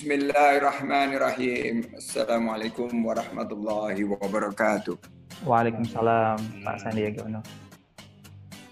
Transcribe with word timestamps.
Bismillahirrahmanirrahim. 0.00 1.84
Assalamualaikum 1.92 2.88
warahmatullahi 3.04 4.00
wabarakatuh. 4.08 4.96
Waalaikumsalam 5.44 6.40
Pak 6.64 6.76
Sandiaga 6.80 7.28
Uno. 7.28 7.44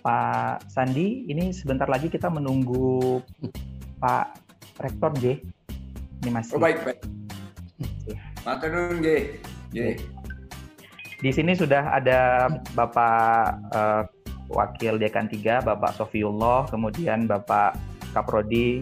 Pak 0.00 0.64
Sandi, 0.72 1.29
ini 1.29 1.53
sebentar 1.53 1.85
lagi 1.85 2.09
kita 2.09 2.32
menunggu 2.32 3.21
Pak 4.00 4.41
Rektor 4.80 5.12
J. 5.21 5.45
Ini 6.25 6.32
masih. 6.32 6.57
Oh 6.57 6.64
baik 6.64 6.80
baik. 6.80 7.04
Matur 8.49 8.72
nuwun 8.72 9.04
J. 9.04 9.36
J. 9.76 10.00
Di 11.21 11.29
sini 11.29 11.53
sudah 11.53 11.93
ada 11.93 12.49
Bapak 12.72 13.68
uh, 13.76 14.03
Wakil 14.49 14.96
Dekan 14.96 15.29
3, 15.29 15.61
Bapak 15.61 15.93
Sofiullah, 15.93 16.64
kemudian 16.72 17.29
Bapak 17.29 17.76
Kaprodi 18.17 18.81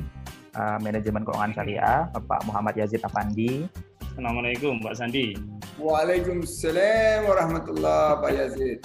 uh, 0.56 0.78
Manajemen 0.80 1.22
Keuangan 1.22 1.52
Syariah, 1.52 2.08
Bapak 2.16 2.40
Muhammad 2.48 2.74
Yazid 2.80 3.04
Afandi. 3.04 3.68
Assalamualaikum 4.16 4.80
Pak 4.80 4.96
Sandi. 4.96 5.36
Waalaikumsalam 5.76 7.28
warahmatullahi 7.28 8.16
Pak 8.24 8.30
Yazid. 8.32 8.78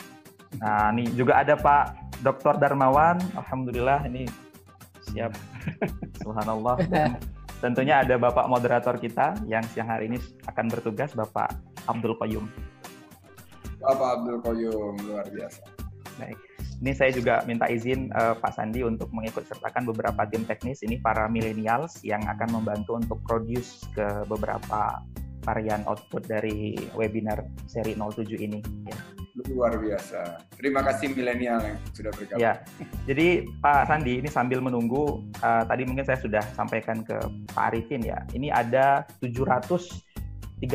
Nah, 0.60 0.92
ini 0.92 1.08
juga 1.16 1.40
ada 1.40 1.56
Pak 1.56 2.20
Dr. 2.20 2.60
Darmawan. 2.60 3.16
Alhamdulillah 3.40 4.04
ini 4.12 4.28
siap. 5.08 5.32
Subhanallah. 6.22 6.76
Dan 6.92 7.16
tentunya 7.64 8.04
ada 8.04 8.20
Bapak 8.20 8.52
moderator 8.52 9.00
kita 9.00 9.40
yang 9.48 9.64
siang 9.72 9.88
hari 9.88 10.12
ini 10.12 10.20
akan 10.52 10.68
bertugas 10.68 11.16
Bapak 11.16 11.56
Abdul 11.88 12.20
Qayyum. 12.20 12.46
Bapak 13.80 14.10
Abdul 14.20 14.38
Qayyum 14.44 14.94
luar 15.08 15.26
biasa. 15.32 15.64
Baik. 16.20 16.51
Ini 16.82 16.98
saya 16.98 17.14
juga 17.14 17.46
minta 17.46 17.70
izin 17.70 18.10
uh, 18.18 18.34
Pak 18.42 18.58
Sandi 18.58 18.82
untuk 18.82 19.14
mengikut 19.14 19.46
sertakan 19.46 19.86
beberapa 19.86 20.26
tim 20.26 20.42
teknis 20.50 20.82
ini 20.82 20.98
para 20.98 21.30
millennials 21.30 22.02
yang 22.02 22.26
akan 22.26 22.58
membantu 22.58 22.98
untuk 22.98 23.22
produce 23.22 23.86
ke 23.94 24.26
beberapa 24.26 24.98
varian 25.46 25.86
output 25.86 26.26
dari 26.26 26.74
webinar 26.98 27.46
seri 27.70 27.94
07 27.94 28.34
ini. 28.34 28.66
Ya. 28.90 28.98
Luar 29.54 29.78
biasa. 29.78 30.42
Terima 30.58 30.82
kasih 30.82 31.14
milenial 31.14 31.62
yang 31.62 31.78
sudah 31.94 32.12
bergabung. 32.18 32.42
Ya, 32.42 32.66
jadi 33.06 33.46
Pak 33.62 33.86
Sandi 33.86 34.18
ini 34.18 34.30
sambil 34.30 34.58
menunggu, 34.58 35.22
uh, 35.46 35.64
tadi 35.70 35.86
mungkin 35.86 36.02
saya 36.02 36.18
sudah 36.18 36.42
sampaikan 36.58 37.06
ke 37.06 37.16
Pak 37.54 37.74
Arifin 37.74 38.02
ya, 38.02 38.26
ini 38.34 38.50
ada 38.50 39.06
739 39.22 40.66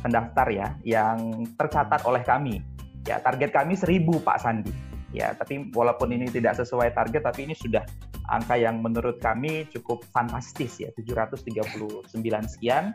pendaftar 0.00 0.46
ya 0.48 0.68
yang 0.80 1.44
tercatat 1.60 2.08
oleh 2.08 2.24
kami. 2.24 2.64
Ya, 3.06 3.22
target 3.22 3.54
kami 3.54 3.78
1000 3.78 4.08
Pak 4.24 4.38
Sandi. 4.42 4.74
Ya, 5.14 5.32
tapi 5.32 5.72
walaupun 5.72 6.12
ini 6.12 6.28
tidak 6.28 6.60
sesuai 6.60 6.92
target 6.92 7.24
tapi 7.24 7.48
ini 7.48 7.56
sudah 7.56 7.80
angka 8.28 8.60
yang 8.60 8.84
menurut 8.84 9.16
kami 9.24 9.64
cukup 9.72 10.04
fantastis 10.12 10.76
ya, 10.82 10.92
739 10.92 12.12
sekian 12.44 12.92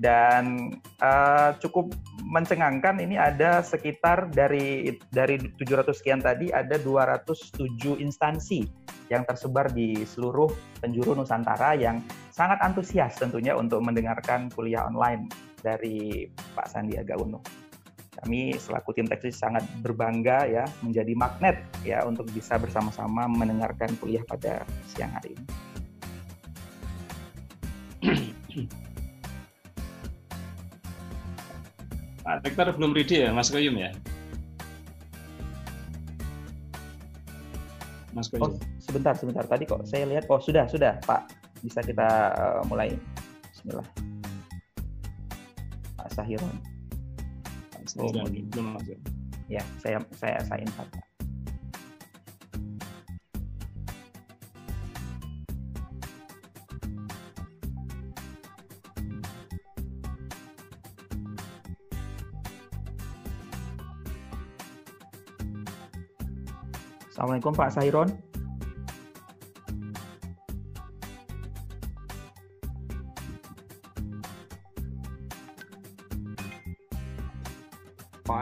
dan 0.00 0.72
uh, 1.04 1.52
cukup 1.60 1.92
mencengangkan 2.24 2.96
ini 2.96 3.20
ada 3.20 3.60
sekitar 3.60 4.32
dari 4.32 4.96
dari 5.12 5.36
700 5.60 5.92
sekian 5.92 6.20
tadi 6.24 6.48
ada 6.48 6.80
207 6.80 8.00
instansi 8.00 8.64
yang 9.12 9.28
tersebar 9.28 9.68
di 9.68 10.00
seluruh 10.08 10.48
penjuru 10.80 11.12
Nusantara 11.12 11.76
yang 11.76 12.00
sangat 12.32 12.56
antusias 12.64 13.20
tentunya 13.20 13.52
untuk 13.52 13.84
mendengarkan 13.84 14.48
kuliah 14.56 14.88
online 14.88 15.28
dari 15.60 16.24
Pak 16.56 16.72
Sandiaga 16.72 17.20
Uno. 17.20 17.61
Kami 18.22 18.54
selaku 18.54 18.94
tim 18.94 19.10
teknis 19.10 19.34
sangat 19.34 19.66
berbangga 19.82 20.46
ya 20.46 20.62
menjadi 20.78 21.10
magnet 21.18 21.58
ya 21.82 22.06
untuk 22.06 22.30
bisa 22.30 22.54
bersama-sama 22.54 23.26
mendengarkan 23.26 23.90
kuliah 23.98 24.22
pada 24.22 24.62
siang 24.86 25.10
hari 25.10 25.34
ini. 25.34 25.46
Pak 32.22 32.46
Rektor 32.46 32.70
belum 32.78 32.94
ready 32.94 33.26
ya, 33.26 33.34
Mas 33.34 33.50
Koyum 33.50 33.74
ya? 33.74 33.90
Mas 38.14 38.30
Koyum. 38.30 38.46
Oh, 38.46 38.54
sebentar, 38.78 39.18
sebentar. 39.18 39.42
Tadi 39.50 39.66
kok 39.66 39.82
saya 39.82 40.06
lihat, 40.06 40.30
oh 40.30 40.38
sudah, 40.38 40.70
sudah, 40.70 41.02
Pak. 41.02 41.26
Bisa 41.66 41.82
kita 41.82 42.06
uh, 42.38 42.62
mulai. 42.70 42.94
Bismillah. 43.50 43.86
Sahiron. 46.12 46.52
Oh, 48.00 48.08
belum 48.08 48.72
masuk. 48.72 48.96
Ya, 49.52 49.60
saya 49.84 50.00
saya 50.16 50.40
saya 50.48 50.64
invite. 50.64 50.96
Assalamualaikum 67.12 67.52
Pak 67.52 67.76
Sahiron. 67.76 68.31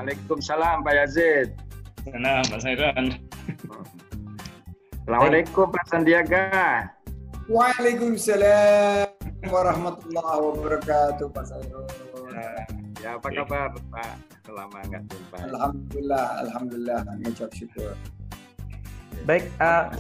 Waalaikumsalam 0.01 0.81
Pak 0.81 0.95
Yazid. 0.97 1.53
Nah, 2.17 2.41
Pak 2.49 2.65
Sairan. 2.65 3.21
Assalamualaikum 5.05 5.69
Pak 5.69 5.85
Sandiaga. 5.93 6.49
Waalaikumsalam 7.45 9.13
warahmatullahi 9.45 10.41
wabarakatuh 10.41 11.29
Pak 11.37 11.45
Sairon. 11.45 11.85
Ya, 13.05 13.21
apa 13.21 13.29
kabar 13.29 13.77
Pak? 13.93 14.13
Selama 14.49 14.81
nggak 14.89 15.05
jumpa. 15.05 15.37
Alhamdulillah, 15.53 16.27
alhamdulillah, 16.49 16.99
mengucap 17.05 17.53
syukur. 17.53 17.93
Baik, 19.29 19.53
uh, 19.61 19.93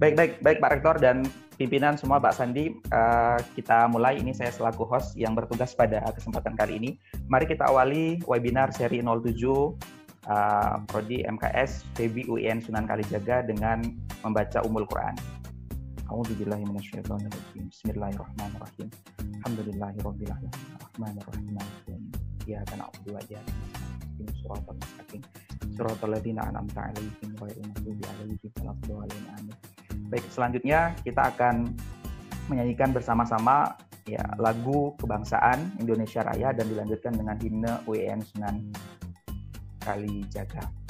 baik, 0.00 0.16
baik, 0.16 0.32
baik 0.40 0.56
Pak 0.64 0.80
Rektor 0.80 0.96
dan 1.04 1.28
pimpinan 1.54 1.94
semua 1.94 2.18
Pak 2.18 2.34
Sandi, 2.34 2.74
uh, 2.90 3.38
kita 3.54 3.86
mulai. 3.90 4.18
Ini 4.18 4.34
saya 4.34 4.50
selaku 4.50 4.86
host 4.86 5.14
yang 5.14 5.38
bertugas 5.38 5.74
pada 5.74 6.02
kesempatan 6.10 6.58
kali 6.58 6.78
ini. 6.78 6.90
Mari 7.30 7.46
kita 7.46 7.70
awali 7.70 8.18
webinar 8.26 8.74
seri 8.74 9.00
07 9.00 9.06
uh, 9.06 10.82
Prodi 10.90 11.22
MKS 11.22 11.86
PB 11.94 12.26
UIN 12.26 12.58
Sunan 12.60 12.86
Kalijaga 12.90 13.46
dengan 13.46 13.82
membaca 14.26 14.60
Umul 14.66 14.86
Quran. 14.90 15.14
A'udzubillahiminasyaitonirrajim. 16.10 17.64
Bismillahirrahmanirrahim. 17.72 18.88
Arrahmanirrahim. 20.76 22.02
Iyyaka 22.44 22.76
na'budu 22.76 23.16
wa 23.16 23.22
nasta'in. 23.24 24.28
Shiratal 24.36 24.76
mustaqim. 24.76 25.22
Shiratal 25.74 26.12
ladzina 26.12 26.44
an'amta 26.44 26.92
'alaihim 26.92 27.30
ghairil 27.40 27.72
'alaihim 28.04 28.52
waladdallin. 28.92 29.83
Baik, 30.14 30.30
selanjutnya 30.30 30.94
kita 31.02 31.26
akan 31.34 31.74
menyanyikan 32.46 32.94
bersama-sama 32.94 33.74
ya 34.06 34.22
lagu 34.38 34.94
kebangsaan 35.02 35.74
Indonesia 35.82 36.22
Raya 36.22 36.54
dan 36.54 36.70
dilanjutkan 36.70 37.18
dengan 37.18 37.34
himne 37.42 37.82
UIN 37.90 38.22
Sunan 38.22 38.70
Kalijaga. 39.82 40.83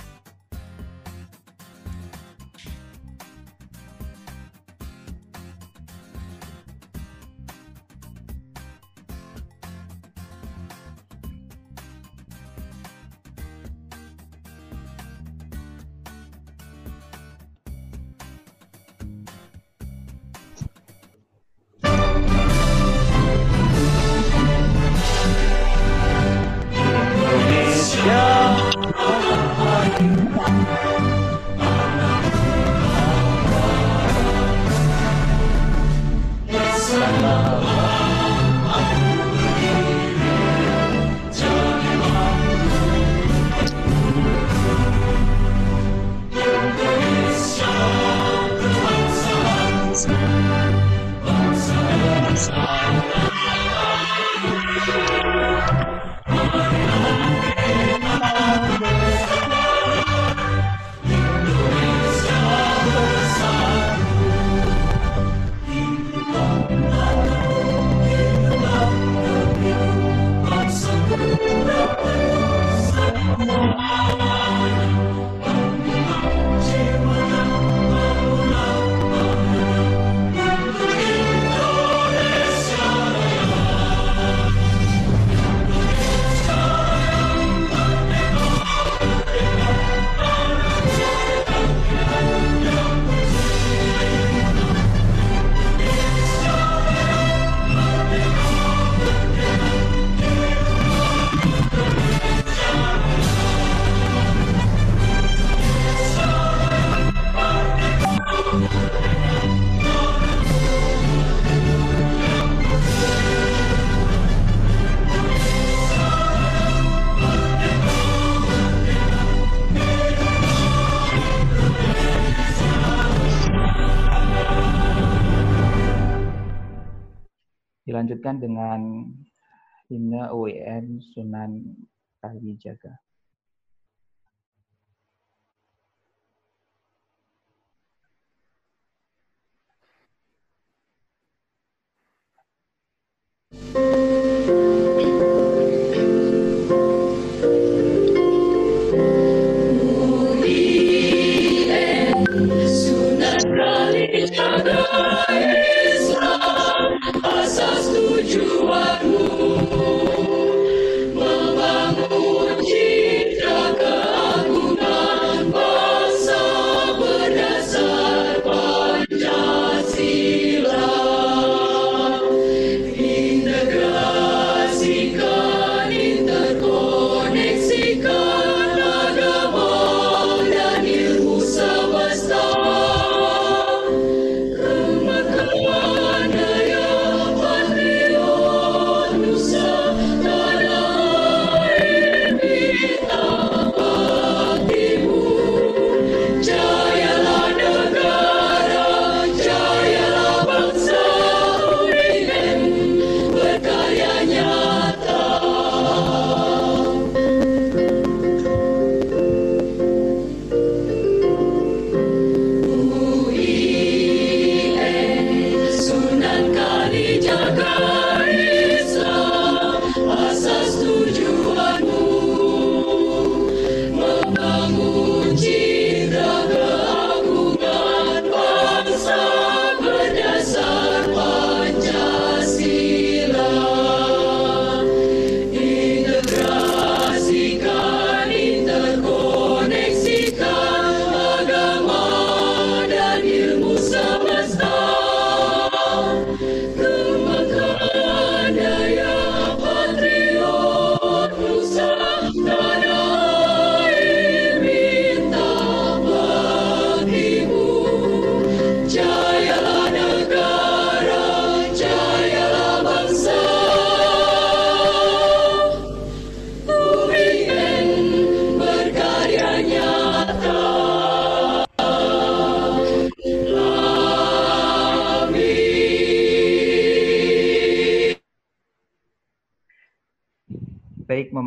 Kalijaga. 132.34 132.98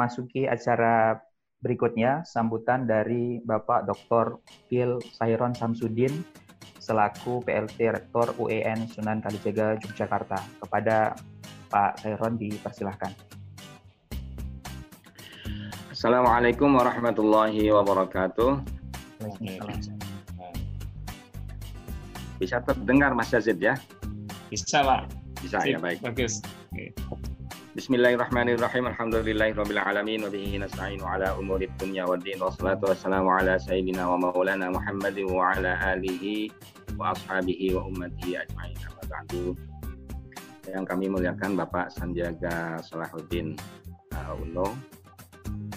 Memasuki 0.07 0.47
acara 0.47 1.19
berikutnya 1.59 2.23
sambutan 2.23 2.87
dari 2.87 3.43
Bapak 3.43 3.91
Dr. 3.91 4.39
Phil 4.71 5.03
Sairon 5.03 5.51
Samsudin 5.51 6.23
selaku 6.79 7.43
PLT 7.43 7.91
Rektor 7.91 8.31
UEN 8.39 8.87
Sunan 8.87 9.19
Kalijaga 9.19 9.75
Yogyakarta. 9.83 10.39
Kepada 10.63 11.11
Pak 11.67 11.99
Sairon 11.99 12.39
dipersilahkan. 12.39 13.11
Assalamualaikum 15.91 16.71
warahmatullahi 16.71 17.67
wabarakatuh. 17.67 18.63
Bisa 22.39 22.63
terdengar 22.63 23.11
Mas 23.11 23.35
Yazid 23.35 23.59
ya? 23.59 23.75
Bisa 24.47 24.87
Pak. 24.87 25.11
Bisa 25.43 25.59
ya 25.67 25.83
baik. 25.83 25.99
Bagus. 25.99 26.39
Bismillahirrahmanirrahim. 27.77 28.89
Alhamdulillahirabbil 28.89 29.77
alamin 29.77 30.25
wa 30.25 30.33
bihi 30.33 30.57
nasta'inu 30.57 31.05
ala 31.05 31.37
umuri 31.37 31.69
dunya 31.77 32.09
waddin. 32.09 32.41
Wassalatu 32.41 32.89
wassalamu 32.89 33.29
ala 33.29 33.61
sayyidina 33.61 34.01
wa 34.01 34.17
maulana 34.17 34.73
Muhammadin 34.73 35.29
wa 35.29 35.53
ala 35.53 35.77
alihi 35.93 36.49
wa 36.97 37.13
ashabihi 37.13 37.77
wa 37.77 37.85
ummatihi 37.85 38.33
ajma'in. 38.33 38.81
Ba'du. 39.05 39.53
Yang 40.65 40.85
kami 40.89 41.05
muliakan 41.05 41.53
Bapak 41.53 41.93
Sandiaga 41.93 42.81
Salahuddin 42.81 43.53
uh, 44.09 44.33
Uno 44.41 44.73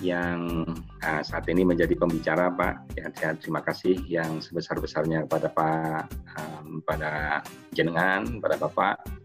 yang 0.00 0.64
uh, 1.04 1.20
saat 1.20 1.52
ini 1.52 1.68
menjadi 1.68 2.00
pembicara 2.00 2.48
Pak. 2.48 2.96
Ya, 2.96 3.12
ya, 3.12 3.36
terima 3.36 3.60
kasih 3.60 4.00
yang 4.08 4.40
sebesar-besarnya 4.40 5.28
kepada 5.28 5.52
Pak 5.52 6.08
um, 6.40 6.80
pada 6.80 7.44
jenengan, 7.76 8.40
pada 8.40 8.56
Bapak 8.56 9.19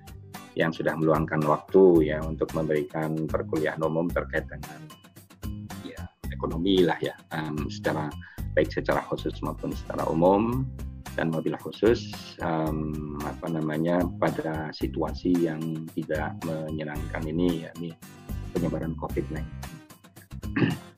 yang 0.56 0.72
sudah 0.72 0.96
meluangkan 0.96 1.44
waktu 1.44 2.16
ya 2.16 2.24
untuk 2.24 2.52
memberikan 2.56 3.28
perkuliahan 3.28 3.80
umum 3.84 4.08
terkait 4.08 4.48
dengan 4.48 4.80
ya 5.84 6.00
ekonomi 6.32 6.88
lah 6.88 6.98
ya 7.04 7.16
um, 7.36 7.68
secara 7.68 8.08
baik 8.56 8.72
secara 8.72 9.04
khusus 9.12 9.36
maupun 9.44 9.76
secara 9.76 10.08
umum 10.08 10.64
dan 11.16 11.32
mobil 11.32 11.56
khusus 11.60 12.12
um, 12.44 13.16
apa 13.24 13.48
namanya 13.48 14.04
pada 14.20 14.72
situasi 14.76 15.48
yang 15.48 15.88
tidak 15.96 16.36
menyenangkan 16.44 17.24
ini 17.24 17.68
yakni 17.68 17.96
penyebaran 18.52 18.96
COVID-19. 19.00 19.44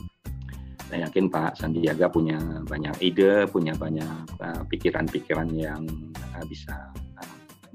Saya 0.87 1.03
yakin 1.09 1.27
Pak 1.27 1.59
Sandiaga 1.59 2.07
punya 2.07 2.39
banyak 2.63 2.95
ide, 3.03 3.43
punya 3.51 3.75
banyak 3.75 4.23
uh, 4.39 4.63
pikiran-pikiran 4.71 5.49
uh, 5.51 5.57
yang 5.57 5.83
uh, 6.15 6.43
bisa 6.47 6.95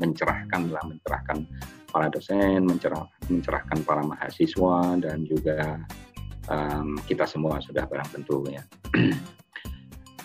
mencerahkan 0.03 0.75
lah 0.75 0.83
mencerahkan 0.83 1.47
para 1.93 2.11
dosen 2.11 2.67
mencerah, 2.67 3.07
mencerahkan 3.31 3.79
para 3.87 4.03
mahasiswa 4.03 4.99
dan 4.99 5.23
juga 5.23 5.79
um, 6.51 6.99
kita 7.07 7.23
semua 7.31 7.63
sudah 7.63 7.87
barang 7.87 8.11
tentu 8.11 8.43
ya 8.51 8.67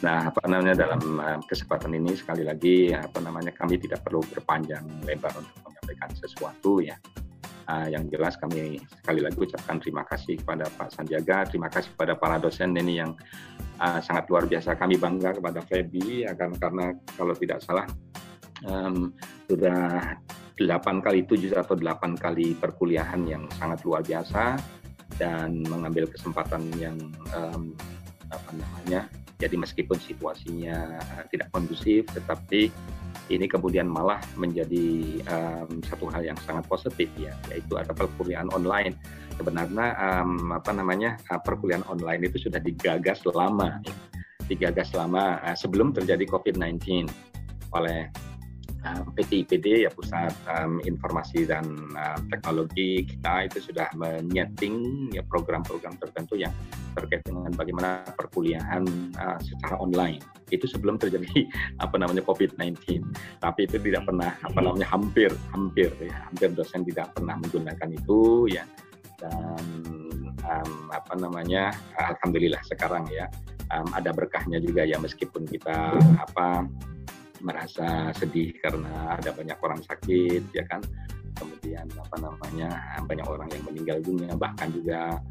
Nah, 0.06 0.30
apa 0.30 0.46
namanya 0.46 0.78
dalam 0.78 1.02
kesempatan 1.50 1.90
ini 1.98 2.14
sekali 2.14 2.46
lagi 2.46 2.94
apa 2.94 3.18
namanya 3.18 3.50
kami 3.50 3.82
tidak 3.82 4.06
perlu 4.06 4.22
berpanjang 4.30 4.86
lebar 5.02 5.34
untuk 5.34 5.58
menyampaikan 5.66 6.14
sesuatu 6.14 6.86
ya. 6.86 6.98
Uh, 7.68 7.92
yang 7.92 8.08
jelas 8.08 8.40
kami 8.40 8.80
sekali 9.04 9.20
lagi 9.20 9.36
ucapkan 9.44 9.76
terima 9.84 10.08
kasih 10.08 10.40
kepada 10.40 10.72
Pak 10.72 10.88
Sandiaga, 10.96 11.44
terima 11.52 11.68
kasih 11.68 11.92
kepada 11.98 12.16
para 12.16 12.40
dosen 12.40 12.72
ini 12.80 13.04
yang 13.04 13.12
uh, 13.82 14.00
sangat 14.00 14.30
luar 14.32 14.48
biasa. 14.48 14.78
Kami 14.80 14.96
bangga 14.96 15.36
kepada 15.36 15.60
Febi 15.66 16.24
akan 16.30 16.56
karena 16.62 16.96
kalau 17.20 17.36
tidak 17.36 17.60
salah 17.66 17.84
um, 18.66 19.14
sudah 19.46 20.18
8 20.58 21.06
kali 21.06 21.22
7 21.30 21.54
atau 21.54 21.78
8 21.78 22.18
kali 22.18 22.58
perkuliahan 22.58 23.22
yang 23.30 23.46
sangat 23.62 23.86
luar 23.86 24.02
biasa 24.02 24.58
dan 25.22 25.62
mengambil 25.70 26.10
kesempatan 26.10 26.66
yang 26.82 26.98
um, 27.38 27.78
apa 28.28 28.50
namanya 28.58 29.08
jadi 29.38 29.54
meskipun 29.54 30.02
situasinya 30.02 30.98
tidak 31.30 31.54
kondusif 31.54 32.10
tetapi 32.10 32.74
ini 33.28 33.46
kemudian 33.46 33.86
malah 33.86 34.18
menjadi 34.40 35.20
um, 35.30 35.84
satu 35.84 36.10
hal 36.10 36.26
yang 36.26 36.40
sangat 36.48 36.66
positif 36.66 37.12
ya 37.20 37.36
yaitu 37.52 37.76
ada 37.76 37.92
perkuliahan 37.92 38.48
online. 38.56 38.96
Sebenarnya 39.36 39.94
um, 40.00 40.50
apa 40.56 40.72
namanya 40.74 41.20
perkuliahan 41.28 41.86
online 41.86 42.26
itu 42.26 42.50
sudah 42.50 42.58
digagas 42.58 43.22
lama 43.30 43.84
digagas 44.48 44.96
lama 44.96 45.44
uh, 45.44 45.54
sebelum 45.54 45.92
terjadi 45.92 46.24
COVID-19 46.24 47.06
oleh 47.76 48.08
uh, 48.88 49.04
PT 49.12 49.52
ya 49.60 49.92
pusat 49.92 50.32
um, 50.48 50.80
informasi 50.88 51.44
dan 51.44 51.68
uh, 51.94 52.16
teknologi 52.32 53.04
kita 53.04 53.52
itu 53.52 53.72
sudah 53.72 53.92
menyeting 54.00 55.10
ya 55.12 55.24
program-program 55.28 56.00
tertentu 56.00 56.40
yang 56.40 56.54
terkait 56.96 57.22
dengan 57.28 57.52
bagaimana 57.54 58.08
perkuliahan 58.16 58.88
uh, 59.20 59.38
secara 59.44 59.76
online. 59.78 60.24
Itu 60.48 60.66
sebelum 60.66 60.96
terjadi 60.96 61.28
apa 61.84 62.00
namanya 62.00 62.24
COVID-19 62.24 63.04
tapi 63.44 63.68
itu 63.68 63.78
tidak 63.84 64.08
pernah 64.08 64.32
apa 64.40 64.60
namanya 64.64 64.88
hampir 64.88 65.30
hampir 65.52 65.92
ya 66.00 66.16
hampir 66.32 66.50
dosen 66.56 66.88
tidak 66.88 67.12
pernah 67.12 67.36
menggunakan 67.36 67.90
itu 67.92 68.48
ya. 68.48 68.64
Dan 69.18 69.66
um, 70.46 70.72
apa 70.94 71.14
namanya 71.18 71.74
alhamdulillah 71.98 72.62
sekarang 72.70 73.10
ya 73.10 73.26
um, 73.74 73.90
ada 73.98 74.14
berkahnya 74.14 74.62
juga 74.62 74.86
ya 74.86 75.02
meskipun 75.02 75.50
kita 75.50 75.98
apa 76.22 76.70
merasa 77.42 78.12
sedih 78.16 78.56
karena 78.60 79.18
ada 79.18 79.32
banyak 79.34 79.58
orang 79.62 79.82
sakit 79.84 80.44
ya 80.54 80.64
kan? 80.68 80.82
Kemudian 81.38 81.86
apa 81.94 82.18
namanya 82.18 82.70
banyak 83.06 83.28
orang 83.30 83.50
yang 83.54 83.64
meninggal 83.70 83.98
dunia 84.02 84.34
bahkan 84.34 84.74
juga 84.74 85.22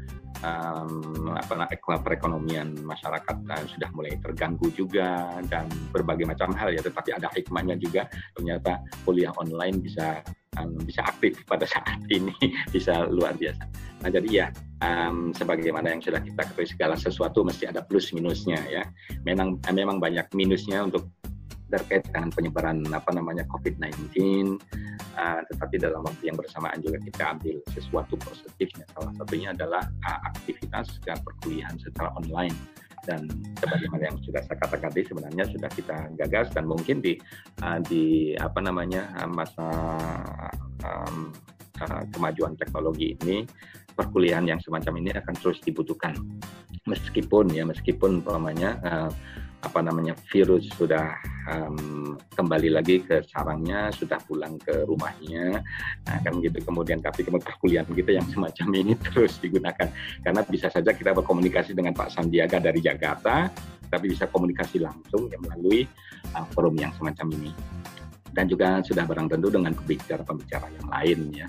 um, 0.43 1.33
apa 1.33 1.67
perekonomian 2.03 2.77
masyarakat 2.83 3.35
uh, 3.47 3.65
sudah 3.67 3.89
mulai 3.95 4.15
terganggu 4.21 4.69
juga 4.73 5.39
dan 5.49 5.65
berbagai 5.91 6.27
macam 6.27 6.53
hal 6.53 6.73
ya. 6.73 6.81
Tetapi 6.83 7.09
ada 7.17 7.27
hikmahnya 7.33 7.75
juga 7.79 8.05
ternyata 8.35 8.81
kuliah 9.07 9.33
online 9.37 9.81
bisa 9.81 10.21
um, 10.59 10.77
bisa 10.83 11.05
aktif 11.05 11.41
pada 11.47 11.65
saat 11.73 12.01
ini 12.11 12.33
bisa 12.69 13.07
luar 13.09 13.33
biasa. 13.37 13.63
Nah 14.05 14.09
jadi 14.13 14.29
ya 14.29 14.47
um, 14.83 15.33
sebagaimana 15.33 15.93
yang 15.93 16.01
sudah 16.03 16.21
kita 16.21 16.41
ketahui 16.53 16.69
segala 16.69 16.95
sesuatu 16.97 17.41
mesti 17.41 17.69
ada 17.69 17.81
plus 17.81 18.13
minusnya 18.13 18.61
ya. 18.69 18.83
Memang 19.25 19.61
memang 19.73 19.97
banyak 19.97 20.27
minusnya 20.37 20.85
untuk 20.85 21.09
terkait 21.67 22.03
dengan 22.07 22.31
penyebaran 22.31 22.83
apa 22.95 23.11
namanya 23.11 23.43
COVID-19, 23.51 23.91
uh, 25.19 25.41
tetapi 25.51 25.75
dalam 25.79 26.03
waktu 26.03 26.31
yang 26.31 26.37
bersamaan 26.39 26.79
juga 26.79 26.97
kita 27.03 27.35
ambil 27.35 27.59
sesuatu 27.75 28.15
positifnya. 28.19 28.87
Salah 28.95 29.13
satunya 29.19 29.51
adalah 29.51 29.83
uh, 30.07 30.19
aktivitas 30.31 30.99
dan 31.03 31.19
perkuliahan 31.23 31.75
secara 31.79 32.11
online. 32.15 32.55
Dan 33.07 33.31
sebagaimana 33.63 34.11
yang 34.11 34.19
sudah 34.19 34.43
saya 34.43 34.59
katakan 34.59 34.91
tadi 34.91 35.07
sebenarnya 35.07 35.47
sudah 35.47 35.69
kita 35.71 36.11
gagas 36.19 36.51
dan 36.51 36.67
mungkin 36.67 36.99
di 36.99 37.15
uh, 37.63 37.79
di 37.79 38.35
apa 38.35 38.59
namanya 38.59 39.07
masa 39.31 39.67
um, 40.83 41.31
uh, 41.79 42.03
kemajuan 42.11 42.59
teknologi 42.59 43.15
ini 43.23 43.47
perkuliahan 43.97 44.45
yang 44.45 44.59
semacam 44.61 45.01
ini 45.01 45.09
akan 45.15 45.35
terus 45.39 45.57
dibutuhkan. 45.63 46.13
Meskipun 46.83 47.51
ya 47.51 47.63
meskipun 47.63 48.21
umpamanya 48.23 48.79
uh, 48.83 49.11
apa 49.57 49.81
namanya 49.81 50.13
virus 50.29 50.69
sudah 50.77 51.17
um, 51.49 52.13
kembali 52.37 52.69
lagi 52.77 53.01
ke 53.01 53.25
sarangnya 53.25 53.89
sudah 53.89 54.21
pulang 54.29 54.61
ke 54.61 54.85
rumahnya. 54.85 55.65
Nah, 56.05 56.17
kan 56.21 56.37
gitu. 56.39 56.61
Kemudian 56.61 57.01
tapi 57.01 57.25
perkuliahan 57.25 57.89
kita 57.89 58.21
yang 58.21 58.27
semacam 58.29 58.67
ini 58.77 58.93
terus 59.09 59.41
digunakan. 59.41 59.89
Karena 60.21 60.41
bisa 60.45 60.69
saja 60.69 60.93
kita 60.93 61.17
berkomunikasi 61.17 61.73
dengan 61.73 61.97
Pak 61.97 62.13
Sandiaga 62.13 62.61
dari 62.61 62.79
Jakarta 62.85 63.49
tapi 63.87 64.11
bisa 64.11 64.27
komunikasi 64.27 64.83
langsung 64.83 65.31
ya 65.31 65.39
melalui 65.39 65.87
uh, 66.35 66.45
forum 66.51 66.75
yang 66.77 66.91
semacam 66.93 67.27
ini. 67.39 67.51
Dan 68.29 68.45
juga 68.45 68.83
sudah 68.85 69.07
barang 69.07 69.33
tentu 69.33 69.49
dengan 69.49 69.73
pembicara-pembicara 69.73 70.67
yang 70.69 70.87
lain 70.91 71.19
ya. 71.33 71.47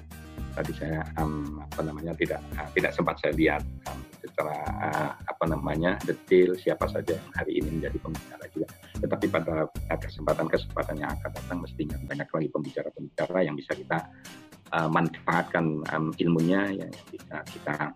Tadi 0.56 0.72
saya 0.74 1.04
um, 1.20 1.60
apa 1.60 1.84
namanya 1.84 2.16
tidak 2.16 2.40
uh, 2.56 2.66
tidak 2.72 2.96
sempat 2.96 3.20
saya 3.20 3.36
lihat 3.36 3.62
um, 3.90 4.00
secara 4.30 4.56
uh, 4.68 5.10
apa 5.24 5.44
namanya 5.48 5.96
detail 6.04 6.54
siapa 6.60 6.86
saja 6.88 7.16
yang 7.16 7.30
hari 7.34 7.58
ini 7.58 7.80
menjadi 7.80 7.98
pembicara 7.98 8.44
juga. 8.52 8.68
Tetapi 8.98 9.26
pada 9.30 9.54
kesempatan-kesempatan 9.98 10.96
yang 11.00 11.10
akan 11.18 11.30
datang 11.32 11.58
mestinya 11.64 11.96
banyak 12.04 12.28
lagi 12.28 12.48
pembicara-pembicara 12.52 13.38
yang 13.42 13.56
bisa 13.56 13.72
kita 13.74 13.98
uh, 14.76 14.88
manfaatkan 14.90 15.82
ilmunya 16.20 16.84
yang 16.84 16.90
bisa 17.10 17.42
kita 17.48 17.94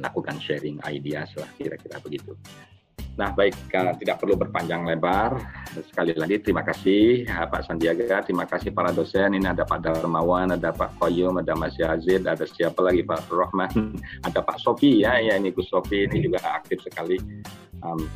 lakukan 0.00 0.40
sharing 0.40 0.80
ideas 0.88 1.28
lah 1.36 1.44
kira-kira 1.60 2.00
begitu. 2.00 2.32
Nah, 3.18 3.34
baik, 3.34 3.74
uh, 3.74 3.90
tidak 3.98 4.22
perlu 4.22 4.38
berpanjang 4.38 4.86
lebar. 4.86 5.42
Sekali 5.74 6.14
lagi, 6.14 6.38
terima 6.38 6.62
kasih 6.62 7.26
uh, 7.26 7.50
Pak 7.50 7.66
Sandiaga, 7.66 8.22
terima 8.22 8.46
kasih 8.46 8.70
para 8.70 8.94
dosen. 8.94 9.34
Ini 9.34 9.58
ada 9.58 9.66
Pak 9.66 9.82
Darmawan, 9.82 10.54
ada 10.54 10.70
Pak 10.70 11.02
Koyum, 11.02 11.34
ada 11.42 11.58
Mas 11.58 11.74
Yazid, 11.74 12.30
ada 12.30 12.46
siapa 12.46 12.78
lagi 12.78 13.02
Pak 13.02 13.26
Rohman, 13.26 13.98
ada 14.26 14.38
Pak 14.38 14.62
Sofi 14.62 15.02
ya, 15.02 15.18
ya 15.18 15.34
ini 15.34 15.50
Gus 15.50 15.66
Sofi 15.66 16.06
ini 16.06 16.30
juga 16.30 16.38
aktif 16.46 16.78
sekali. 16.86 17.18
Um, 17.82 18.06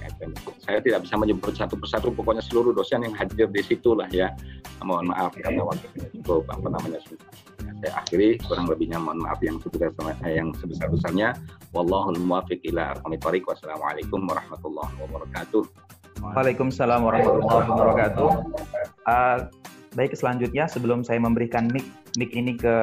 saya 0.62 0.78
tidak 0.78 1.02
bisa 1.02 1.18
menyebut 1.18 1.54
satu 1.54 1.74
persatu, 1.74 2.14
pokoknya 2.14 2.42
seluruh 2.46 2.70
dosen 2.70 3.02
yang 3.02 3.14
hadir 3.18 3.50
di 3.50 3.62
situ 3.62 3.98
lah 3.98 4.06
ya. 4.14 4.30
Mohon 4.86 5.14
maaf 5.14 5.34
karena 5.34 5.66
waktu 5.66 5.86
cukup 6.22 6.46
apa 6.46 6.66
namanya 6.66 7.02
saya 7.82 7.92
akhiri 8.02 8.38
kurang 8.44 8.66
lebihnya 8.70 8.98
mohon 8.98 9.22
maaf 9.22 9.38
yang 9.42 9.58
sebesar 9.62 9.90
yang 10.26 10.50
sebesar 10.58 10.86
besarnya 10.90 11.34
wallahul 11.72 12.16
muwaffiq 12.18 12.62
ila 12.70 12.94
aqwamit 12.94 13.22
wassalamualaikum 13.22 14.20
warahmatullahi 14.26 14.94
wabarakatuh. 15.02 15.64
Waalaikumsalam 16.22 17.00
warahmatullahi 17.02 17.66
wabarakatuh. 17.66 18.28
Uh, 19.08 19.38
baik 19.98 20.14
selanjutnya 20.14 20.70
sebelum 20.70 21.02
saya 21.02 21.18
memberikan 21.18 21.66
mic 21.74 21.82
mic 22.14 22.30
ini 22.36 22.54
ke 22.54 22.74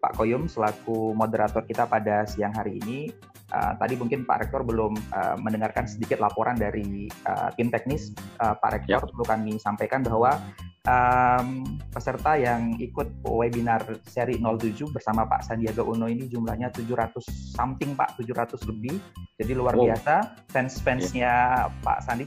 Pak 0.00 0.16
Koyum 0.16 0.48
selaku 0.48 1.12
moderator 1.12 1.60
kita 1.68 1.84
pada 1.84 2.24
siang 2.24 2.56
hari 2.56 2.80
ini 2.80 3.12
uh, 3.52 3.72
tadi 3.78 3.94
mungkin 3.98 4.24
Pak 4.24 4.46
Rektor 4.46 4.66
belum 4.66 4.96
uh, 5.12 5.36
mendengarkan 5.38 5.86
sedikit 5.86 6.18
laporan 6.18 6.58
dari 6.58 7.06
uh, 7.28 7.52
tim 7.54 7.70
teknis. 7.70 8.10
Uh, 8.40 8.56
Pak 8.58 8.80
Rektor 8.80 9.02
ya. 9.02 9.04
perlu 9.04 9.24
kami 9.26 9.52
sampaikan 9.60 10.02
bahwa 10.02 10.40
um, 10.86 11.78
peserta 11.90 12.38
yang 12.38 12.78
ikut 12.78 13.20
webinar 13.26 13.82
seri 14.06 14.38
07 14.38 14.88
bersama 14.94 15.26
Pak 15.26 15.44
Sandiaga 15.44 15.82
Uno 15.82 16.06
ini 16.06 16.30
jumlahnya 16.30 16.72
700 16.72 17.20
something 17.54 17.92
Pak, 17.98 18.16
700 18.18 18.70
lebih. 18.70 18.96
Jadi 19.36 19.52
luar 19.52 19.76
oh. 19.76 19.84
biasa. 19.84 20.46
Fans-fansnya 20.48 21.32
yeah. 21.68 21.82
Pak 21.84 21.98
Sandi 22.06 22.24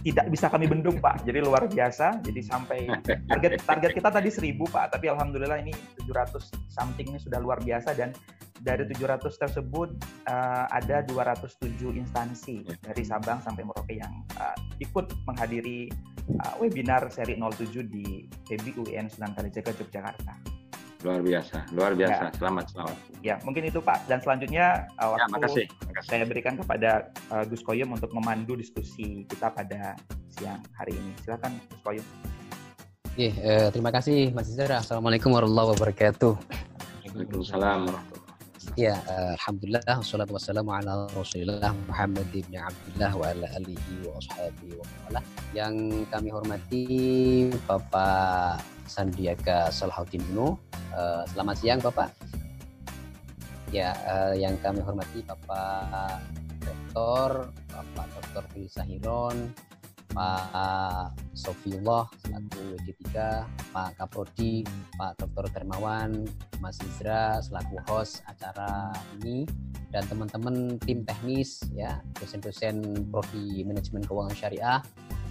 tidak 0.00 0.26
bisa 0.32 0.48
kami 0.48 0.64
bendung 0.70 0.96
Pak. 1.02 1.26
Jadi 1.26 1.38
luar 1.44 1.68
biasa. 1.68 2.24
Jadi 2.24 2.40
sampai 2.40 2.88
target 3.28 3.60
target 3.66 3.92
kita 3.92 4.08
tadi 4.08 4.30
1000 4.32 4.56
Pak, 4.64 4.96
tapi 4.96 5.12
alhamdulillah 5.12 5.60
ini 5.60 5.74
700 6.00 6.72
something 6.72 7.12
ini 7.12 7.18
sudah 7.20 7.42
luar 7.42 7.60
biasa 7.60 7.92
dan 7.92 8.14
dari 8.62 8.84
700 8.88 9.26
tersebut 9.26 9.88
uh, 10.28 10.64
ada 10.70 11.04
207 11.08 11.76
instansi 11.96 12.64
yeah. 12.64 12.76
dari 12.80 13.02
Sabang 13.04 13.40
sampai 13.44 13.66
Merauke 13.66 13.96
yang 13.96 14.24
uh, 14.40 14.56
ikut 14.80 15.12
menghadiri 15.28 15.90
uh, 16.44 16.54
webinar 16.60 17.08
seri 17.12 17.36
07 17.36 17.86
di 17.88 18.26
PBI 18.48 18.72
UIN 18.80 19.06
Sunan 19.10 19.36
Kalijaga 19.36 19.72
Yogyakarta. 19.76 20.34
Luar 21.04 21.20
biasa, 21.20 21.68
luar 21.76 21.92
biasa. 21.92 22.32
Ya. 22.32 22.34
Selamat, 22.34 22.64
selamat. 22.72 22.96
Ya, 23.20 23.34
mungkin 23.44 23.68
itu 23.68 23.78
Pak. 23.84 24.08
Dan 24.08 24.18
selanjutnya 24.24 24.88
uh, 24.98 25.14
waktu 25.14 25.28
ya, 25.28 25.34
makasih, 25.36 25.66
makasih. 25.92 26.08
saya 26.08 26.24
berikan 26.24 26.54
kepada 26.56 27.12
uh, 27.30 27.44
Gus 27.44 27.60
Koyum 27.62 27.92
untuk 27.92 28.10
memandu 28.16 28.56
diskusi 28.56 29.28
kita 29.28 29.52
pada 29.52 29.94
siang 30.34 30.64
hari 30.74 30.96
ini. 30.96 31.12
Silakan 31.22 31.52
Gus 31.68 31.80
Koyum. 31.84 32.06
Oke, 33.16 33.32
eh, 33.32 33.72
terima 33.72 33.88
kasih 33.88 34.28
Mas 34.36 34.44
Izara. 34.52 34.84
Assalamualaikum 34.84 35.32
warahmatullahi 35.32 35.72
wabarakatuh. 35.72 36.32
Waalaikumsalam 37.16 37.88
Ya, 38.76 39.00
Alhamdulillah, 39.08 39.88
wassalatu 39.88 40.36
wassalamu 40.36 40.68
ala 40.68 41.08
Rasulillah 41.16 41.72
Muhammad 41.88 42.28
ibn 42.36 42.60
Abdullah 42.60 43.08
wa 43.16 43.24
ala 43.32 43.48
alihi 43.56 44.04
wa 44.04 44.20
ashabihi 44.20 44.76
wa 44.76 44.84
wala. 45.08 45.20
Yang 45.56 46.04
kami 46.12 46.28
hormati 46.28 46.84
Bapak 47.64 48.60
Sandiaga 48.84 49.72
Salahuddin 49.72 50.20
Uno. 50.36 50.60
Uh, 50.92 51.24
selamat 51.32 51.56
siang 51.56 51.80
Bapak. 51.80 52.12
Ya, 53.72 53.96
uh, 54.04 54.36
yang 54.36 54.60
kami 54.60 54.84
hormati 54.84 55.24
Bapak 55.24 56.20
Rektor, 56.60 57.48
Bapak 57.72 58.06
Dr. 58.12 58.44
Fili 58.52 58.68
Sahiron, 58.68 59.56
Pak 60.16 61.12
Sofiullah 61.36 62.08
selaku 62.24 62.80
WD3, 62.80 63.04
Pak 63.68 64.00
Kaprodi, 64.00 64.64
Pak 64.96 65.20
Dr. 65.20 65.52
Termawan, 65.52 66.24
Mas 66.64 66.80
Izra 66.80 67.36
selaku 67.44 67.76
host 67.84 68.24
acara 68.24 68.96
ini 69.20 69.44
dan 69.92 70.08
teman-teman 70.08 70.80
tim 70.80 71.04
teknis 71.04 71.60
ya, 71.76 72.00
dosen-dosen 72.16 73.06
prodi 73.12 73.60
manajemen 73.68 74.00
keuangan 74.08 74.32
syariah 74.32 74.80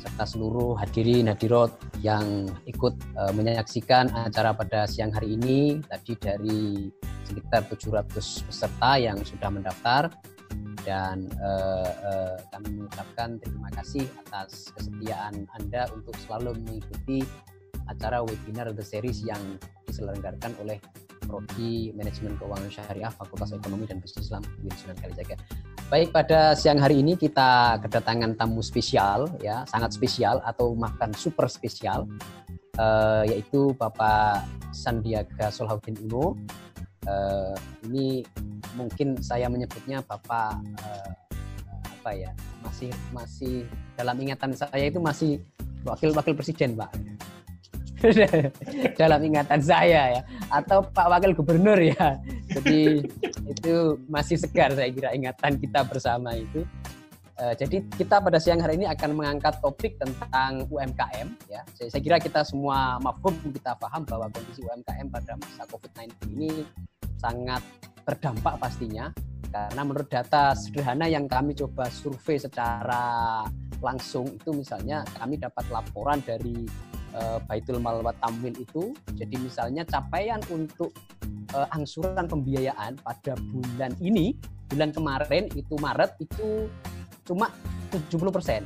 serta 0.06 0.24
seluruh 0.28 0.78
hadirin 0.78 1.34
hadirat 1.34 1.74
yang 2.06 2.46
ikut 2.70 2.94
uh, 3.18 3.34
menyaksikan 3.34 4.14
acara 4.14 4.54
pada 4.54 4.86
siang 4.86 5.10
hari 5.10 5.34
ini 5.34 5.82
tadi 5.82 6.14
dari 6.20 6.94
sekitar 7.26 7.66
700 7.74 8.46
peserta 8.46 8.92
yang 9.02 9.18
sudah 9.26 9.50
mendaftar 9.50 10.14
dan 10.86 11.26
uh, 11.42 11.92
uh, 12.06 12.38
kami 12.54 12.78
mengucapkan 12.78 13.42
terima 13.42 13.70
kasih 13.74 14.06
atas 14.28 14.70
kesetiaan 14.78 15.50
Anda 15.58 15.90
untuk 15.98 16.14
selalu 16.24 16.54
mengikuti 16.62 17.26
acara 17.90 18.22
webinar 18.22 18.70
The 18.74 18.86
Series 18.86 19.26
yang 19.26 19.42
diselenggarakan 19.90 20.54
oleh 20.62 20.78
Prodi 21.26 21.90
Manajemen 21.98 22.38
Keuangan 22.38 22.70
Syariah 22.70 23.10
Fakultas 23.10 23.50
Ekonomi 23.58 23.90
dan 23.90 23.98
Bisnis 23.98 24.30
Islam 24.30 24.46
Sunan 24.78 24.98
Kalijaga. 25.02 25.36
Baik 25.90 26.14
pada 26.14 26.54
siang 26.58 26.82
hari 26.82 27.02
ini 27.02 27.14
kita 27.18 27.82
kedatangan 27.82 28.38
tamu 28.38 28.62
spesial 28.62 29.30
ya, 29.42 29.66
sangat 29.70 29.94
spesial 29.94 30.42
atau 30.46 30.74
makan 30.74 31.14
super 31.14 31.46
spesial 31.50 32.10
uh, 32.78 33.22
yaitu 33.26 33.74
Bapak 33.78 34.46
Sandiaga 34.74 35.50
Solhaudin 35.50 35.98
Uno. 36.10 36.38
Uh, 37.06 37.54
ini 37.86 38.26
mungkin 38.76 39.18
saya 39.24 39.48
menyebutnya 39.48 40.04
Bapak 40.04 40.60
uh, 40.84 41.12
apa 42.06 42.12
ya 42.14 42.32
masih 42.62 42.92
masih 43.10 43.56
dalam 43.98 44.14
ingatan 44.22 44.54
saya 44.54 44.86
itu 44.86 45.02
masih 45.02 45.42
wakil 45.88 46.14
wakil 46.14 46.38
presiden 46.38 46.78
Pak. 46.78 46.92
Dalam 49.02 49.22
ingatan 49.24 49.62
saya 49.64 50.20
ya. 50.20 50.22
Atau 50.52 50.86
Pak 50.94 51.08
Wakil 51.10 51.34
Gubernur 51.34 51.80
ya. 51.80 52.20
Jadi 52.52 53.02
itu 53.50 53.74
masih 54.06 54.38
segar 54.38 54.76
saya 54.76 54.92
kira 54.92 55.16
ingatan 55.16 55.58
kita 55.58 55.82
bersama 55.88 56.36
itu. 56.36 56.62
Uh, 57.36 57.52
jadi 57.52 57.84
kita 58.00 58.24
pada 58.24 58.40
siang 58.40 58.64
hari 58.64 58.80
ini 58.80 58.88
akan 58.88 59.12
mengangkat 59.12 59.60
topik 59.60 60.00
tentang 60.00 60.64
UMKM 60.72 61.28
ya. 61.52 61.68
Saya, 61.76 61.88
saya 61.92 62.02
kira 62.04 62.18
kita 62.22 62.48
semua 62.48 62.96
mafhum 63.04 63.36
kita 63.52 63.76
paham 63.76 64.08
bahwa 64.08 64.32
kondisi 64.32 64.64
UMKM 64.64 65.08
pada 65.12 65.36
masa 65.36 65.68
COVID-19 65.68 66.12
ini 66.32 66.64
sangat 67.20 67.60
berdampak 68.06 68.62
pastinya 68.62 69.10
karena 69.50 69.82
menurut 69.82 70.10
data 70.12 70.54
sederhana 70.54 71.10
yang 71.10 71.26
kami 71.26 71.58
coba 71.58 71.90
survei 71.90 72.38
secara 72.38 73.44
langsung 73.82 74.30
itu 74.30 74.52
misalnya 74.54 75.02
kami 75.18 75.40
dapat 75.42 75.66
laporan 75.72 76.20
dari 76.22 76.68
uh, 77.16 77.40
Baitul 77.44 77.82
Mal 77.82 78.04
wa 78.04 78.14
Tamwil 78.22 78.56
itu 78.56 78.94
jadi 79.16 79.36
misalnya 79.40 79.84
capaian 79.88 80.40
untuk 80.52 80.94
uh, 81.56 81.68
angsuran 81.72 82.28
pembiayaan 82.28 83.00
pada 83.00 83.34
bulan 83.52 83.96
ini 84.04 84.36
bulan 84.70 84.92
kemarin 84.92 85.48
itu 85.54 85.74
Maret 85.78 86.18
itu 86.20 86.68
cuma 87.26 87.50
70%. 87.94 88.62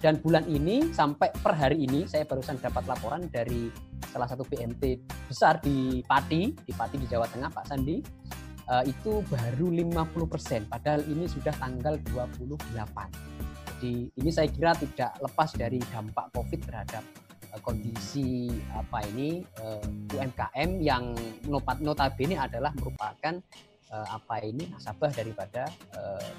Dan 0.00 0.16
bulan 0.24 0.48
ini 0.48 0.88
sampai 0.96 1.28
per 1.28 1.52
hari 1.52 1.84
ini 1.84 2.08
saya 2.08 2.24
barusan 2.24 2.56
dapat 2.56 2.88
laporan 2.88 3.28
dari 3.28 3.68
salah 4.08 4.24
satu 4.24 4.48
BMT 4.48 4.96
besar 5.28 5.60
di 5.60 6.00
Pati, 6.08 6.56
di 6.56 6.72
Pati 6.72 6.96
di 6.96 7.04
Jawa 7.04 7.28
Tengah 7.28 7.52
Pak 7.52 7.68
Sandi, 7.68 8.00
uh, 8.70 8.84
itu 8.86 9.20
baru 9.26 9.66
50%, 9.68 10.70
padahal 10.70 11.02
ini 11.10 11.26
sudah 11.26 11.52
tanggal 11.58 11.98
28. 12.14 12.70
Jadi 13.76 14.12
ini 14.14 14.30
saya 14.30 14.46
kira 14.46 14.72
tidak 14.78 15.18
lepas 15.18 15.50
dari 15.58 15.82
dampak 15.90 16.30
Covid 16.30 16.60
terhadap 16.62 17.02
uh, 17.50 17.60
kondisi 17.60 18.54
apa 18.72 19.02
ini 19.10 19.42
uh, 19.58 19.82
UMKM 20.14 20.78
yang 20.78 21.12
notabene 21.82 22.38
adalah 22.38 22.70
merupakan 22.78 23.42
apa 23.90 24.38
ini 24.46 24.70
nasabah 24.70 25.10
daripada 25.10 25.66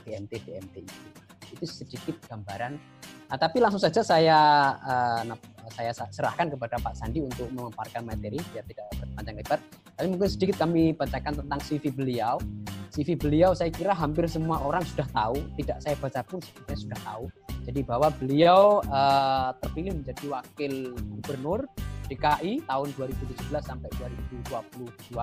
BMT 0.08 0.40
BMT 0.48 0.88
itu 0.88 1.04
itu 1.52 1.66
sedikit 1.68 2.16
gambaran. 2.32 2.80
Nah, 3.28 3.38
tapi 3.40 3.60
langsung 3.60 3.80
saja 3.80 4.00
saya 4.04 4.40
uh, 4.80 5.22
saya 5.70 5.92
serahkan 5.94 6.50
kepada 6.50 6.82
Pak 6.82 6.98
Sandi 6.98 7.22
untuk 7.22 7.48
memaparkan 7.54 8.02
materi 8.08 8.42
biar 8.52 8.66
tidak 8.66 8.86
berpanjang 8.98 9.36
lebar. 9.38 9.60
Tapi 9.98 10.08
mungkin 10.10 10.30
sedikit 10.30 10.58
kami 10.58 10.98
bacakan 10.98 11.46
tentang 11.46 11.60
CV 11.62 11.94
beliau. 11.94 12.42
CV 12.92 13.16
beliau 13.16 13.56
saya 13.56 13.72
kira 13.72 13.96
hampir 13.96 14.28
semua 14.28 14.60
orang 14.60 14.84
sudah 14.84 15.08
tahu, 15.16 15.40
tidak 15.56 15.80
saya 15.80 15.96
baca 15.96 16.20
pun 16.28 16.44
sebenarnya 16.44 16.80
sudah 16.80 17.00
tahu. 17.06 17.26
Jadi 17.62 17.80
bahwa 17.86 18.08
beliau 18.18 18.82
uh, 18.90 19.54
terpilih 19.62 20.02
menjadi 20.02 20.26
wakil 20.28 20.74
gubernur 20.98 21.70
DKI 22.12 22.68
tahun 22.68 22.88
2017 23.00 23.48
sampai 23.64 23.90
2022 23.96 25.16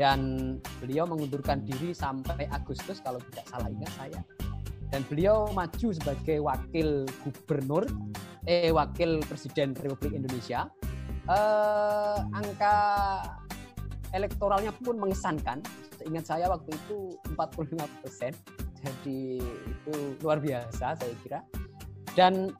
dan 0.00 0.20
beliau 0.80 1.04
mengundurkan 1.04 1.60
diri 1.60 1.92
sampai 1.92 2.48
Agustus 2.48 3.04
kalau 3.04 3.20
tidak 3.28 3.44
salah 3.52 3.68
ingat 3.68 3.92
saya 4.00 4.20
dan 4.90 5.02
beliau 5.10 5.50
maju 5.52 5.88
sebagai 5.92 6.38
wakil 6.40 7.04
gubernur 7.20 7.84
eh 8.46 8.70
wakil 8.70 9.20
presiden 9.26 9.74
Republik 9.74 10.14
Indonesia. 10.14 10.70
Eh, 11.26 12.18
angka 12.30 12.76
elektoralnya 14.14 14.70
pun 14.78 14.96
mengesankan. 15.02 15.58
Ingat 16.06 16.24
saya 16.30 16.46
waktu 16.46 16.70
itu 16.70 17.18
45 17.34 17.90
persen. 18.00 18.32
Jadi 18.78 19.42
itu 19.42 19.94
luar 20.22 20.38
biasa 20.38 20.94
saya 20.94 21.14
kira. 21.26 21.42
Dan 22.14 22.54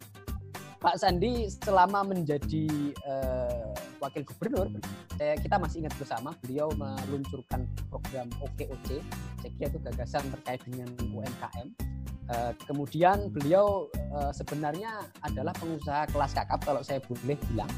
Pak 0.82 0.98
Sandi 1.00 1.48
selama 1.48 2.04
menjadi 2.04 2.92
uh, 3.08 3.72
wakil 4.02 4.22
gubernur, 4.28 4.68
saya, 5.16 5.32
kita 5.40 5.56
masih 5.56 5.82
ingat 5.82 5.94
bersama 5.96 6.36
beliau 6.44 6.68
meluncurkan 6.76 7.64
program 7.88 8.28
OKOC. 8.44 9.00
Saya 9.40 9.50
kira 9.56 9.66
itu 9.72 9.78
gagasan 9.80 10.24
terkait 10.34 10.60
dengan 10.68 10.90
UMKM 11.08 11.95
Uh, 12.26 12.50
kemudian 12.66 13.30
beliau 13.30 13.86
uh, 14.10 14.34
sebenarnya 14.34 15.06
adalah 15.22 15.54
pengusaha 15.54 16.10
kelas 16.10 16.34
kakap 16.34 16.58
kalau 16.66 16.82
saya 16.82 16.98
boleh 17.06 17.38
bilang. 17.50 17.70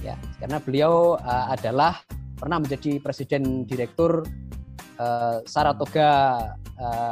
Ya 0.00 0.16
karena 0.40 0.56
beliau 0.56 1.20
uh, 1.20 1.52
adalah 1.52 2.00
pernah 2.40 2.56
menjadi 2.56 2.96
presiden 3.04 3.68
direktur 3.68 4.24
Saratoga 5.48 6.52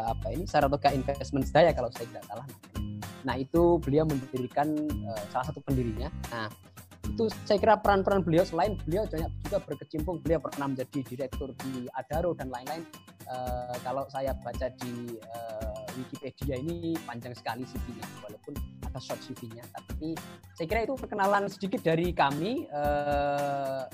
apa 0.05 0.29
ini 0.29 0.44
Saratoga 0.44 0.92
Investment 0.92 1.48
Daya 1.48 1.72
kalau 1.72 1.88
saya 1.88 2.05
tidak 2.05 2.24
salah. 2.29 2.46
Nah 3.24 3.33
itu 3.40 3.81
beliau 3.81 4.05
mendirikan 4.05 4.77
salah 5.33 5.48
satu 5.48 5.64
pendirinya. 5.64 6.12
Nah 6.29 6.53
itu 7.09 7.33
saya 7.48 7.57
kira 7.57 7.81
peran-peran 7.81 8.20
beliau 8.20 8.44
selain 8.44 8.77
beliau 8.85 9.09
banyak 9.09 9.33
juga 9.40 9.64
berkecimpung. 9.64 10.20
Beliau 10.20 10.37
pernah 10.37 10.68
menjadi 10.68 11.01
direktur 11.01 11.57
di 11.64 11.88
Adaro 11.96 12.37
dan 12.37 12.53
lain-lain. 12.53 12.85
Uh, 13.24 13.72
kalau 13.81 14.05
saya 14.12 14.37
baca 14.37 14.68
di 14.85 15.16
Wikipedia 15.99 16.55
ini 16.59 16.95
panjang 17.03 17.35
sekali 17.35 17.67
CV-nya 17.67 18.07
walaupun 18.23 18.55
ada 18.87 18.99
short 19.03 19.21
CV-nya 19.27 19.67
tapi 19.75 20.15
saya 20.55 20.67
kira 20.67 20.81
itu 20.87 20.95
perkenalan 20.95 21.51
sedikit 21.51 21.83
dari 21.83 22.15
kami 22.15 22.71
uh, 22.71 23.85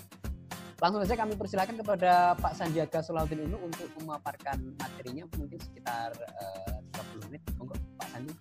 langsung 0.78 1.00
saja 1.00 1.16
kami 1.24 1.34
persilakan 1.38 1.80
kepada 1.80 2.36
Pak 2.36 2.52
Sandiaga 2.52 3.00
Solahuddin 3.00 3.48
ini 3.48 3.56
untuk 3.56 3.88
memaparkan 4.04 4.76
materinya 4.76 5.24
mungkin 5.40 5.56
sekitar 5.56 6.12
uh, 6.12 6.78
30 6.92 7.26
menit 7.32 7.42
monggo 7.56 7.74
Pak 7.96 8.08
Sandi 8.12 8.34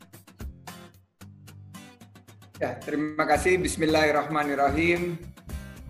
Ya, 2.61 2.77
terima 2.79 3.25
kasih. 3.25 3.57
Bismillahirrahmanirrahim. 3.59 5.17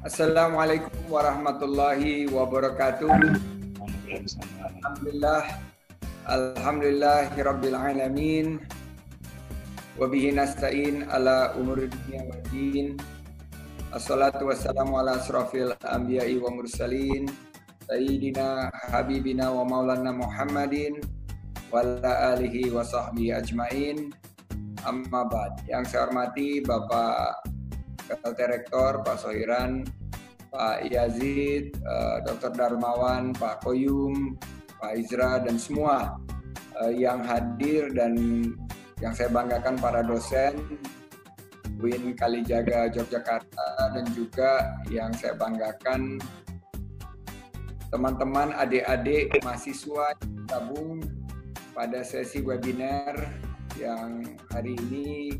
Assalamualaikum 0.01 0.89
warahmatullahi 1.11 2.25
wabarakatuh. 2.31 3.11
Alhamdulillah. 4.63 5.72
Alhamdulillahirabbil 6.23 7.75
alamin. 7.75 8.63
Wa 9.99 10.07
bihi 10.07 10.31
nasta'in 10.31 11.03
ala 11.11 11.51
umuri 11.59 11.91
dunya 11.91 12.23
wa 12.23 12.39
din. 12.47 12.95
Assalatu 13.91 14.47
wassalamu 14.47 15.03
ala 15.03 15.19
asrafil 15.19 15.75
anbiya'i 15.83 16.39
wa 16.39 16.47
mursalin. 16.47 17.27
Sayyidina 17.91 18.71
habibina 18.87 19.51
wa 19.51 19.67
maulana 19.67 20.15
Muhammadin 20.15 21.03
wa 21.67 21.83
ala 21.83 22.39
alihi 22.39 22.71
wa 22.71 22.87
sahbihi 22.87 23.35
ajmain. 23.35 24.15
Amma 24.87 25.27
bad. 25.27 25.59
Yang 25.67 25.91
saya 25.91 26.07
hormati 26.07 26.63
Bapak 26.63 27.51
Ketua 28.07 28.47
Rektor 28.47 29.03
Pak 29.03 29.19
Sohiran, 29.19 29.83
Pak 30.47 30.87
Yazid, 30.87 31.75
eh, 31.75 32.17
Dr. 32.23 32.55
Darmawan, 32.55 33.35
Pak 33.35 33.67
Koyum, 33.67 34.39
Pak 34.83 34.99
Izra 34.99 35.39
dan 35.39 35.55
semua 35.55 36.19
uh, 36.75 36.91
yang 36.91 37.23
hadir 37.23 37.87
dan 37.95 38.19
yang 38.99 39.15
saya 39.15 39.31
banggakan 39.31 39.79
para 39.79 40.03
dosen 40.03 40.59
Win 41.79 42.11
Kalijaga 42.19 42.91
Yogyakarta 42.91 43.95
dan 43.95 44.03
juga 44.11 44.75
yang 44.91 45.15
saya 45.15 45.39
banggakan 45.39 46.19
teman-teman 47.95 48.51
adik-adik 48.59 49.31
mahasiswa 49.39 50.11
yang 50.19 50.43
gabung 50.51 50.99
pada 51.71 52.03
sesi 52.03 52.43
webinar 52.43 53.15
yang 53.79 54.19
hari 54.51 54.75
ini. 54.91 55.39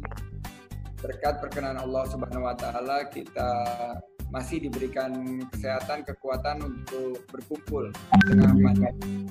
Berkat 1.04 1.44
perkenan 1.44 1.76
Allah 1.76 2.08
Subhanahu 2.08 2.48
wa 2.48 2.56
taala 2.56 3.12
kita 3.12 3.52
masih 4.34 4.66
diberikan 4.66 5.14
kesehatan, 5.54 6.02
kekuatan 6.04 6.66
untuk 6.66 7.22
berkumpul 7.30 7.94
dengan 8.26 8.58
pandemi. 8.58 9.30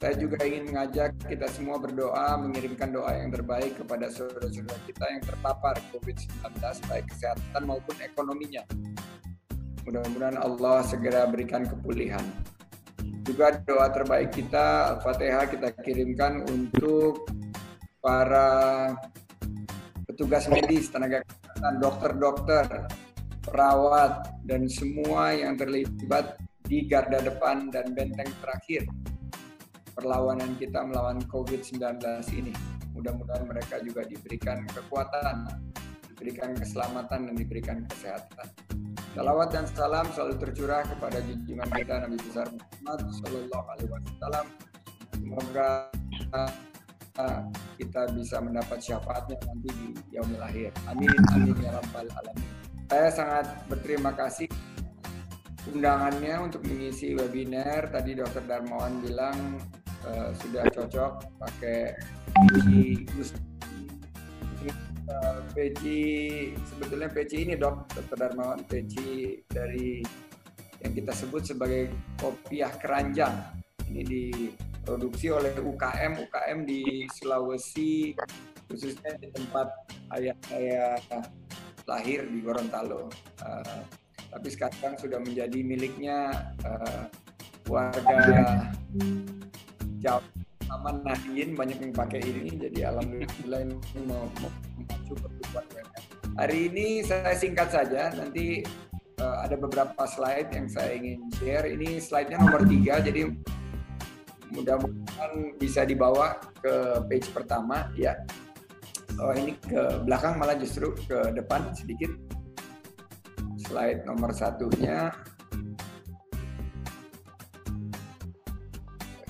Saya 0.00 0.16
juga 0.16 0.40
ingin 0.42 0.72
mengajak 0.72 1.12
kita 1.28 1.44
semua 1.52 1.76
berdoa, 1.76 2.34
mengirimkan 2.40 2.88
doa 2.88 3.14
yang 3.20 3.30
terbaik 3.30 3.76
kepada 3.76 4.08
saudara-saudara 4.08 4.80
kita 4.88 5.04
yang 5.12 5.22
terpapar 5.22 5.76
COVID-19, 5.92 6.56
baik 6.88 7.06
kesehatan 7.12 7.62
maupun 7.68 7.94
ekonominya. 8.00 8.64
Mudah-mudahan 9.84 10.40
Allah 10.40 10.82
segera 10.88 11.28
berikan 11.28 11.68
kepulihan 11.68 12.24
juga 13.30 13.54
doa 13.62 13.86
terbaik 13.94 14.34
kita 14.34 14.96
Al-Fatihah 14.96 15.46
kita 15.46 15.70
kirimkan 15.86 16.42
untuk 16.50 17.30
para 18.02 18.90
petugas 20.08 20.50
medis, 20.50 20.90
tenaga 20.90 21.22
kesehatan, 21.22 21.49
dokter-dokter, 21.80 22.88
perawat 23.44 24.40
dan 24.48 24.68
semua 24.68 25.32
yang 25.36 25.56
terlibat 25.56 26.40
di 26.64 26.86
garda 26.86 27.18
depan 27.20 27.68
dan 27.74 27.92
benteng 27.92 28.30
terakhir 28.40 28.86
perlawanan 30.00 30.56
kita 30.56 30.80
melawan 30.86 31.20
COVID-19 31.28 32.00
ini. 32.32 32.54
Mudah-mudahan 32.96 33.44
mereka 33.44 33.82
juga 33.84 34.06
diberikan 34.08 34.64
kekuatan, 34.70 35.50
diberikan 36.14 36.56
keselamatan 36.56 37.28
dan 37.30 37.34
diberikan 37.36 37.78
kesehatan. 37.84 38.48
Salawat 39.12 39.50
dan 39.50 39.66
salam 39.66 40.06
selalu 40.14 40.38
tercurah 40.38 40.86
kepada 40.86 41.18
junjungan 41.26 41.68
kita 41.74 41.94
Nabi 42.06 42.16
besar 42.22 42.46
Muhammad 42.48 43.00
Sallallahu 43.10 43.66
Alaihi 43.66 43.90
Wasallam. 43.90 44.46
Semoga 45.18 45.68
kita 47.80 48.12
bisa 48.12 48.40
mendapat 48.40 48.78
syafaatnya 48.80 49.36
nanti 49.46 49.68
di 49.72 49.88
yaumil 50.14 50.42
akhir. 50.42 50.70
Amin 50.90 51.10
amin 51.32 51.56
ya 51.60 51.72
rabbal 51.76 52.08
alamin. 52.08 52.46
Saya 52.90 53.08
sangat 53.14 53.46
berterima 53.70 54.12
kasih 54.12 54.50
undangannya 55.70 56.34
untuk 56.50 56.66
mengisi 56.66 57.14
webinar. 57.14 57.88
Tadi 57.88 58.18
Dokter 58.18 58.42
Darmawan 58.44 58.98
bilang 59.00 59.60
uh, 60.06 60.30
sudah 60.36 60.64
cocok 60.72 61.12
pakai 61.38 61.94
uh, 65.10 65.40
peci 65.52 66.02
sebetulnya 66.66 67.08
peci 67.10 67.36
ini 67.48 67.54
dok 67.58 67.90
Dr. 67.90 68.16
Darmawan 68.16 68.62
peci 68.64 69.42
dari 69.50 70.00
yang 70.80 70.92
kita 70.96 71.12
sebut 71.12 71.44
sebagai 71.44 71.92
kopiah 72.16 72.72
keranjang 72.80 73.36
ini 73.92 74.48
diproduksi 74.80 75.28
oleh 75.28 75.52
UKM 75.60 76.24
UKM 76.24 76.58
di 76.64 77.04
Sulawesi 77.12 78.16
khususnya 78.64 79.12
di 79.20 79.28
tempat 79.28 79.68
ayah 80.16 80.36
saya 80.48 80.96
lahir 81.84 82.24
di 82.24 82.40
Gorontalo 82.40 83.12
uh, 83.44 83.80
tapi 84.32 84.48
sekarang 84.48 84.96
sudah 84.96 85.20
menjadi 85.20 85.60
miliknya 85.60 86.32
uh, 86.64 87.04
warga 87.68 88.72
Jawa 90.00 90.24
Taman 90.64 91.04
Nahdien 91.04 91.52
banyak 91.52 91.78
yang 91.82 91.92
pakai 91.92 92.24
ini 92.24 92.56
jadi 92.56 92.94
alhamdulillah 92.94 93.60
ini 93.66 93.76
mau, 94.06 94.30
memacu 94.38 95.12
pertumbuhan. 95.18 95.66
Hari 96.38 96.70
ini 96.70 97.02
saya 97.02 97.34
singkat 97.34 97.74
saja 97.74 98.14
nanti 98.14 98.62
uh, 99.18 99.42
ada 99.42 99.58
beberapa 99.58 100.06
slide 100.06 100.54
yang 100.54 100.70
saya 100.70 100.94
ingin 100.94 101.26
share. 101.42 101.66
Ini 101.66 101.98
slide-nya 101.98 102.38
nomor 102.38 102.62
tiga 102.70 103.02
jadi 103.02 103.34
mudah-mudahan 104.52 105.56
bisa 105.58 105.86
dibawa 105.86 106.38
ke 106.60 107.02
page 107.06 107.30
pertama 107.30 107.90
ya. 107.94 108.14
Oh 109.18 109.34
ini 109.34 109.58
ke 109.58 110.02
belakang 110.06 110.38
malah 110.38 110.56
justru 110.58 110.94
ke 111.06 111.34
depan 111.34 111.70
sedikit. 111.74 112.10
Slide 113.60 114.02
nomor 114.08 114.34
satunya 114.34 115.14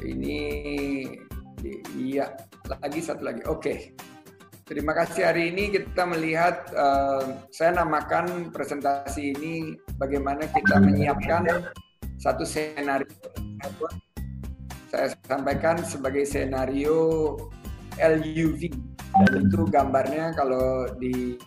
ini 0.00 0.48
Iya, 1.96 2.32
lagi 2.80 3.00
satu 3.04 3.22
lagi. 3.24 3.42
Oke. 3.44 3.92
Terima 4.64 4.94
kasih 4.94 5.26
hari 5.26 5.50
ini 5.50 5.74
kita 5.74 6.06
melihat 6.06 6.70
uh, 6.78 7.42
saya 7.50 7.82
namakan 7.82 8.54
presentasi 8.54 9.34
ini 9.34 9.74
bagaimana 9.98 10.46
kita 10.46 10.78
menyiapkan 10.78 11.74
satu 12.22 12.46
senario 12.46 13.10
saya 14.90 15.14
sampaikan 15.24 15.78
sebagai 15.86 16.26
senario 16.26 17.38
LUV 17.96 18.74
dan 19.14 19.46
itu 19.46 19.62
gambarnya 19.70 20.34
kalau 20.34 20.90
di 20.98 21.38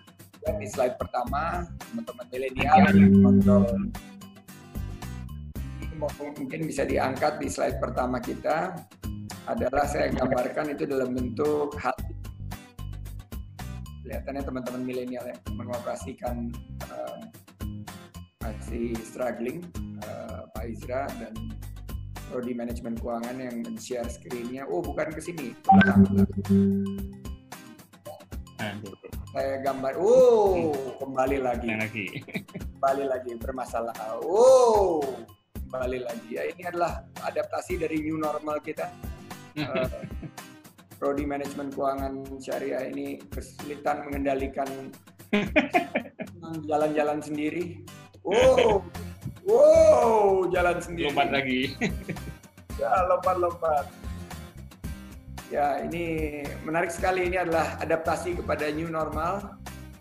di 0.44 0.68
slide 0.68 1.00
pertama 1.00 1.68
teman-teman 1.92 2.26
milenial 2.32 2.76
kontrol 3.24 3.68
mungkin 6.36 6.68
bisa 6.68 6.84
diangkat 6.84 7.40
di 7.40 7.48
slide 7.48 7.80
pertama 7.80 8.20
kita 8.20 8.76
adalah 9.48 9.84
saya 9.88 10.12
gambarkan 10.12 10.72
itu 10.72 10.88
dalam 10.88 11.12
bentuk 11.12 11.76
hati. 11.80 12.16
Kelihatannya 14.04 14.44
teman-teman 14.44 14.82
milenial 14.84 15.24
yang 15.24 15.40
mengoperasikan 15.56 16.52
uh, 16.92 17.24
masih 18.44 18.92
struggling, 19.00 19.64
uh, 20.04 20.44
Pak 20.52 20.66
Izra 20.68 21.08
dan 21.20 21.53
Prodi 22.34 22.58
Manajemen 22.58 22.98
Keuangan 22.98 23.38
yang 23.38 23.62
men-share 23.62 24.10
screen-nya. 24.10 24.66
Oh, 24.66 24.82
bukan 24.82 25.14
ke 25.14 25.22
sini. 25.22 25.54
Saya 29.30 29.62
gambar. 29.62 30.02
Oh, 30.02 30.74
kembali 30.98 31.46
lagi. 31.46 31.70
Kembali 32.50 33.06
lagi 33.06 33.38
bermasalah. 33.38 33.94
Oh, 34.26 35.06
kembali 35.62 36.10
lagi. 36.10 36.30
Ya, 36.34 36.50
ini 36.50 36.66
adalah 36.66 37.06
adaptasi 37.22 37.78
dari 37.78 38.02
new 38.02 38.18
normal 38.18 38.58
kita 38.66 38.90
uh, 39.62 39.86
prodi 40.98 41.30
manajemen 41.30 41.70
keuangan 41.70 42.26
syariah 42.42 42.90
ini 42.90 43.22
kesulitan 43.30 44.10
mengendalikan 44.10 44.90
jalan-jalan 46.70 47.22
sendiri. 47.22 47.86
Wow, 48.26 48.82
wow, 49.48 50.48
jalan 50.52 50.78
sendiri. 50.80 51.12
Lompat 51.12 51.30
lagi. 51.32 51.62
ya, 52.82 52.92
lompat-lompat. 53.08 53.86
Ya, 55.54 55.86
ini 55.86 56.42
menarik 56.66 56.90
sekali. 56.90 57.30
Ini 57.30 57.46
adalah 57.46 57.78
adaptasi 57.78 58.42
kepada 58.42 58.72
new 58.74 58.90
normal. 58.90 59.60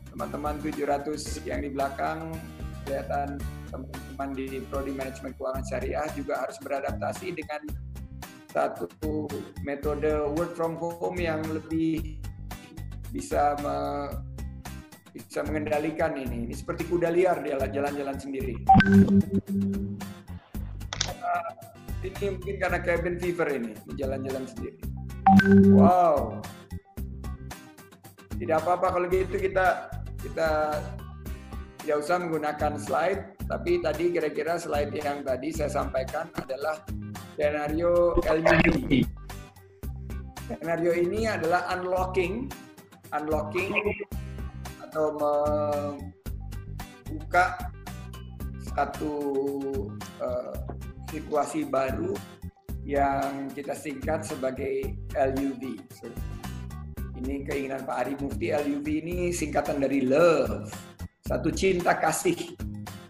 Teman-teman 0.09 0.61
700 0.61 1.45
yang 1.45 1.65
di 1.65 1.71
belakang 1.73 2.33
kelihatan 2.85 3.41
teman-teman 3.73 4.29
di 4.37 4.61
prodi 4.69 4.93
manajemen 4.93 5.33
keuangan 5.39 5.65
syariah 5.65 6.09
juga 6.13 6.45
harus 6.45 6.61
beradaptasi 6.61 7.33
dengan 7.33 7.63
satu 8.53 8.85
metode 9.65 10.13
work 10.37 10.53
from 10.53 10.77
home 10.77 11.17
yang 11.17 11.41
lebih 11.49 12.21
bisa 13.09 13.57
me, 13.65 13.77
bisa 15.13 15.45
mengendalikan 15.45 16.17
ini. 16.17 16.49
Ini 16.49 16.55
seperti 16.57 16.89
kuda 16.89 17.13
liar 17.13 17.45
dia 17.45 17.61
jalan-jalan 17.61 18.17
sendiri. 18.17 18.57
Uh, 21.23 21.53
ini 22.03 22.25
mungkin 22.33 22.57
karena 22.57 22.79
cabin 22.81 23.17
fever 23.21 23.49
ini, 23.53 23.73
jalan-jalan 23.95 24.45
sendiri. 24.49 24.81
Wow. 25.77 26.41
Tidak 28.41 28.57
apa-apa 28.59 28.99
kalau 28.99 29.07
gitu 29.07 29.39
kita 29.39 29.93
kita 30.25 30.51
tidak 31.83 31.97
usah 31.99 32.17
menggunakan 32.19 32.73
slide, 32.79 33.23
tapi 33.47 33.79
tadi 33.79 34.11
kira-kira 34.11 34.59
slide 34.59 34.91
yang 34.97 35.23
tadi 35.23 35.55
saya 35.55 35.71
sampaikan 35.71 36.27
adalah 36.41 36.83
skenario 37.35 38.19
LUV. 38.19 39.07
Skenario 40.43 40.93
ini 40.95 41.31
adalah 41.31 41.71
unlocking, 41.71 42.51
unlocking 43.15 43.71
atau 44.93 45.17
membuka 47.09 47.57
satu 48.61 49.17
uh, 50.21 50.53
situasi 51.09 51.65
baru 51.65 52.13
yang 52.85 53.49
kita 53.57 53.73
singkat 53.73 54.21
sebagai 54.21 54.93
LUV. 55.17 55.81
So, 55.97 56.13
ini 57.25 57.41
keinginan 57.49 57.89
Pak 57.89 58.05
Ari 58.05 58.21
Mufti 58.21 58.53
LUV 58.53 58.85
ini 58.85 59.33
singkatan 59.33 59.81
dari 59.81 60.05
love, 60.05 60.69
satu 61.25 61.49
cinta 61.49 61.97
kasih. 61.97 62.53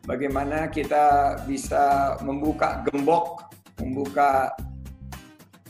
Bagaimana 0.06 0.70
kita 0.70 1.34
bisa 1.50 2.14
membuka 2.22 2.86
gembok 2.86 3.50
membuka 3.82 4.54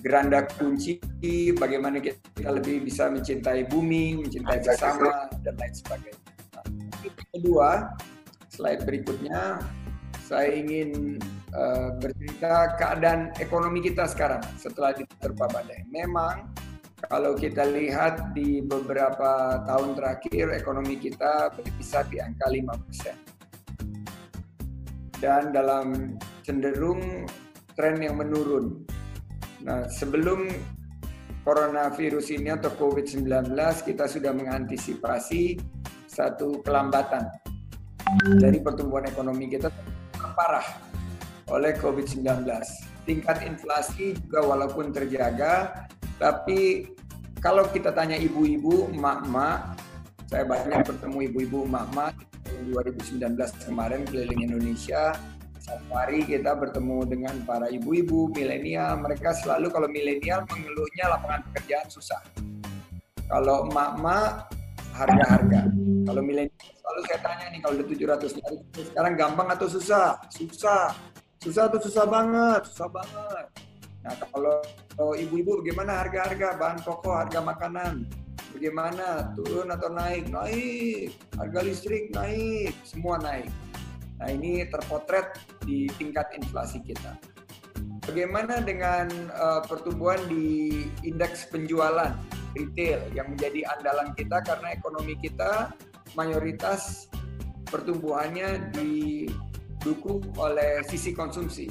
geranda 0.02 0.44
kunci 0.58 0.98
bagaimana 1.54 2.02
kita 2.02 2.50
lebih 2.50 2.82
bisa 2.82 3.06
mencintai 3.06 3.70
bumi, 3.70 4.18
mencintai 4.18 4.58
bersama 4.60 5.30
dan 5.46 5.54
lain 5.56 5.74
sebagainya. 5.74 6.22
Nah, 6.58 6.64
kedua, 7.30 7.70
slide 8.50 8.82
berikutnya 8.82 9.62
saya 10.26 10.50
ingin 10.52 11.22
uh, 11.54 11.94
bercerita 12.02 12.76
keadaan 12.76 13.30
ekonomi 13.38 13.80
kita 13.84 14.08
sekarang 14.10 14.42
setelah 14.58 14.92
diterpa 14.96 15.46
badai. 15.48 15.86
Memang 15.88 16.50
kalau 17.10 17.34
kita 17.34 17.66
lihat 17.66 18.34
di 18.34 18.62
beberapa 18.62 19.62
tahun 19.66 19.94
terakhir 19.98 20.50
ekonomi 20.54 20.96
kita 20.98 21.50
berkisar 21.54 22.06
di 22.10 22.20
angka 22.22 22.46
5%. 22.48 23.14
Dan 25.22 25.54
dalam 25.54 26.18
cenderung 26.42 27.26
tren 27.78 28.02
yang 28.02 28.18
menurun. 28.18 28.82
Nah, 29.62 29.86
sebelum 29.86 30.50
coronavirus 31.46 32.34
ini 32.34 32.54
atau 32.54 32.70
COVID-19 32.74 33.54
kita 33.86 34.06
sudah 34.06 34.30
mengantisipasi 34.34 35.58
satu 36.06 36.62
kelambatan 36.62 37.30
dari 38.38 38.58
pertumbuhan 38.60 39.06
ekonomi 39.08 39.50
kita 39.50 39.70
parah 40.34 40.66
oleh 41.50 41.74
COVID-19. 41.78 42.46
Tingkat 43.02 43.42
inflasi 43.42 44.14
juga 44.14 44.46
walaupun 44.46 44.94
terjaga, 44.94 45.86
tapi 46.18 46.86
kalau 47.42 47.66
kita 47.66 47.90
tanya 47.90 48.14
ibu-ibu, 48.14 48.86
emak-emak, 48.94 49.74
saya 50.30 50.46
banyak 50.46 50.86
bertemu 50.86 51.18
ibu-ibu 51.34 51.58
emak-emak 51.66 52.14
2019 52.70 53.66
kemarin 53.66 54.06
keliling 54.06 54.46
Indonesia, 54.46 55.18
satu 55.62 55.94
hari 55.94 56.26
kita 56.26 56.58
bertemu 56.58 57.06
dengan 57.06 57.38
para 57.46 57.70
ibu-ibu 57.70 58.34
milenial. 58.34 58.98
Mereka 58.98 59.30
selalu 59.46 59.70
kalau 59.70 59.86
milenial 59.86 60.42
mengeluhnya 60.50 61.14
lapangan 61.14 61.46
pekerjaan 61.50 61.86
susah. 61.86 62.18
Kalau 63.30 63.70
emak-emak 63.70 64.50
harga-harga. 64.90 65.70
Kalau 66.02 66.18
milenial 66.18 66.74
selalu 66.82 67.00
saya 67.06 67.20
tanya 67.22 67.46
nih 67.54 67.60
kalau 67.62 67.74
udah 67.78 67.86
700 67.86 68.38
nyari 68.42 68.56
sekarang 68.90 69.14
gampang 69.14 69.48
atau 69.54 69.66
susah? 69.70 70.18
Susah. 70.34 70.90
Susah 71.38 71.70
atau 71.70 71.78
susah 71.78 72.04
banget? 72.10 72.60
Susah 72.66 72.88
banget. 72.90 73.46
Nah, 74.02 74.14
kalau 74.18 74.58
ibu-ibu 75.14 75.62
bagaimana 75.62 76.02
harga-harga 76.02 76.58
bahan 76.58 76.82
pokok, 76.82 77.14
harga 77.22 77.38
makanan? 77.38 78.02
Bagaimana 78.50 79.30
turun 79.38 79.70
atau 79.70 79.94
naik? 79.94 80.26
Naik. 80.26 81.14
Harga 81.38 81.58
listrik 81.62 82.10
naik, 82.10 82.74
semua 82.82 83.22
naik. 83.22 83.46
Nah, 84.22 84.30
ini 84.30 84.62
terpotret 84.70 85.34
di 85.66 85.90
tingkat 85.98 86.30
inflasi 86.38 86.78
kita. 86.86 87.18
Bagaimana 88.06 88.62
dengan 88.62 89.10
uh, 89.34 89.66
pertumbuhan 89.66 90.22
di 90.30 90.86
indeks 91.02 91.50
penjualan 91.50 92.14
retail 92.54 93.02
yang 93.18 93.34
menjadi 93.34 93.66
andalan 93.74 94.14
kita 94.14 94.38
karena 94.46 94.78
ekonomi 94.78 95.18
kita 95.18 95.74
mayoritas 96.14 97.10
pertumbuhannya 97.66 98.70
didukung 98.70 100.22
oleh 100.38 100.86
sisi 100.86 101.10
konsumsi. 101.10 101.66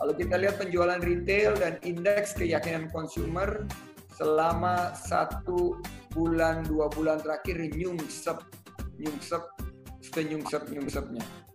Kalau 0.00 0.16
kita 0.16 0.40
lihat 0.40 0.56
penjualan 0.56 1.04
retail 1.04 1.52
dan 1.60 1.76
indeks 1.84 2.32
keyakinan 2.32 2.88
konsumer 2.88 3.68
selama 4.16 4.96
satu 4.96 5.76
bulan 6.16 6.64
dua 6.64 6.88
bulan 6.88 7.20
terakhir 7.20 7.60
nyungsep 7.76 8.40
nyungsep 8.96 9.42
senyungsep 10.00 10.64
nyungsepnya 10.72 11.47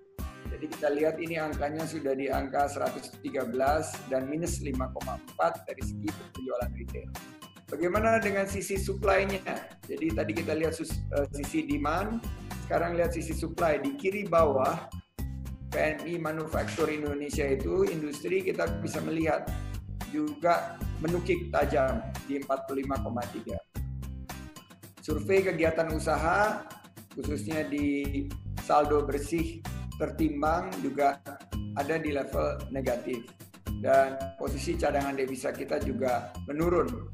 jadi 0.64 0.80
kita 0.80 0.90
lihat 0.96 1.16
ini 1.20 1.36
angkanya 1.36 1.84
sudah 1.84 2.16
di 2.16 2.32
angka 2.32 2.72
113 2.72 3.20
dan 4.08 4.32
minus 4.32 4.64
5,4 4.64 4.96
dari 5.68 5.84
segi 5.84 6.08
penjualan 6.08 6.72
retail. 6.72 7.12
Bagaimana 7.68 8.16
dengan 8.24 8.48
sisi 8.48 8.80
supply-nya? 8.80 9.44
Jadi 9.84 10.16
tadi 10.16 10.32
kita 10.32 10.56
lihat 10.56 10.80
uh, 10.80 11.28
sisi 11.36 11.68
demand, 11.68 12.24
sekarang 12.64 12.96
lihat 12.96 13.12
sisi 13.12 13.36
supply. 13.36 13.76
Di 13.84 14.00
kiri 14.00 14.24
bawah, 14.24 14.88
PMI 15.76 16.16
Manufaktur 16.24 16.88
Indonesia 16.88 17.44
itu 17.44 17.84
industri 17.84 18.40
kita 18.40 18.64
bisa 18.80 19.04
melihat 19.04 19.44
juga 20.16 20.80
menukik 21.04 21.52
tajam 21.52 22.00
di 22.24 22.40
45,3. 22.40 23.52
Survei 25.04 25.44
kegiatan 25.44 25.92
usaha 25.92 26.64
khususnya 27.14 27.66
di 27.70 28.26
saldo 28.66 29.06
bersih 29.06 29.62
tertimbang 29.98 30.74
juga 30.82 31.22
ada 31.78 31.98
di 32.02 32.14
level 32.14 32.70
negatif 32.74 33.26
dan 33.82 34.16
posisi 34.40 34.74
cadangan 34.80 35.18
devisa 35.18 35.52
kita 35.54 35.78
juga 35.82 36.32
menurun 36.50 37.12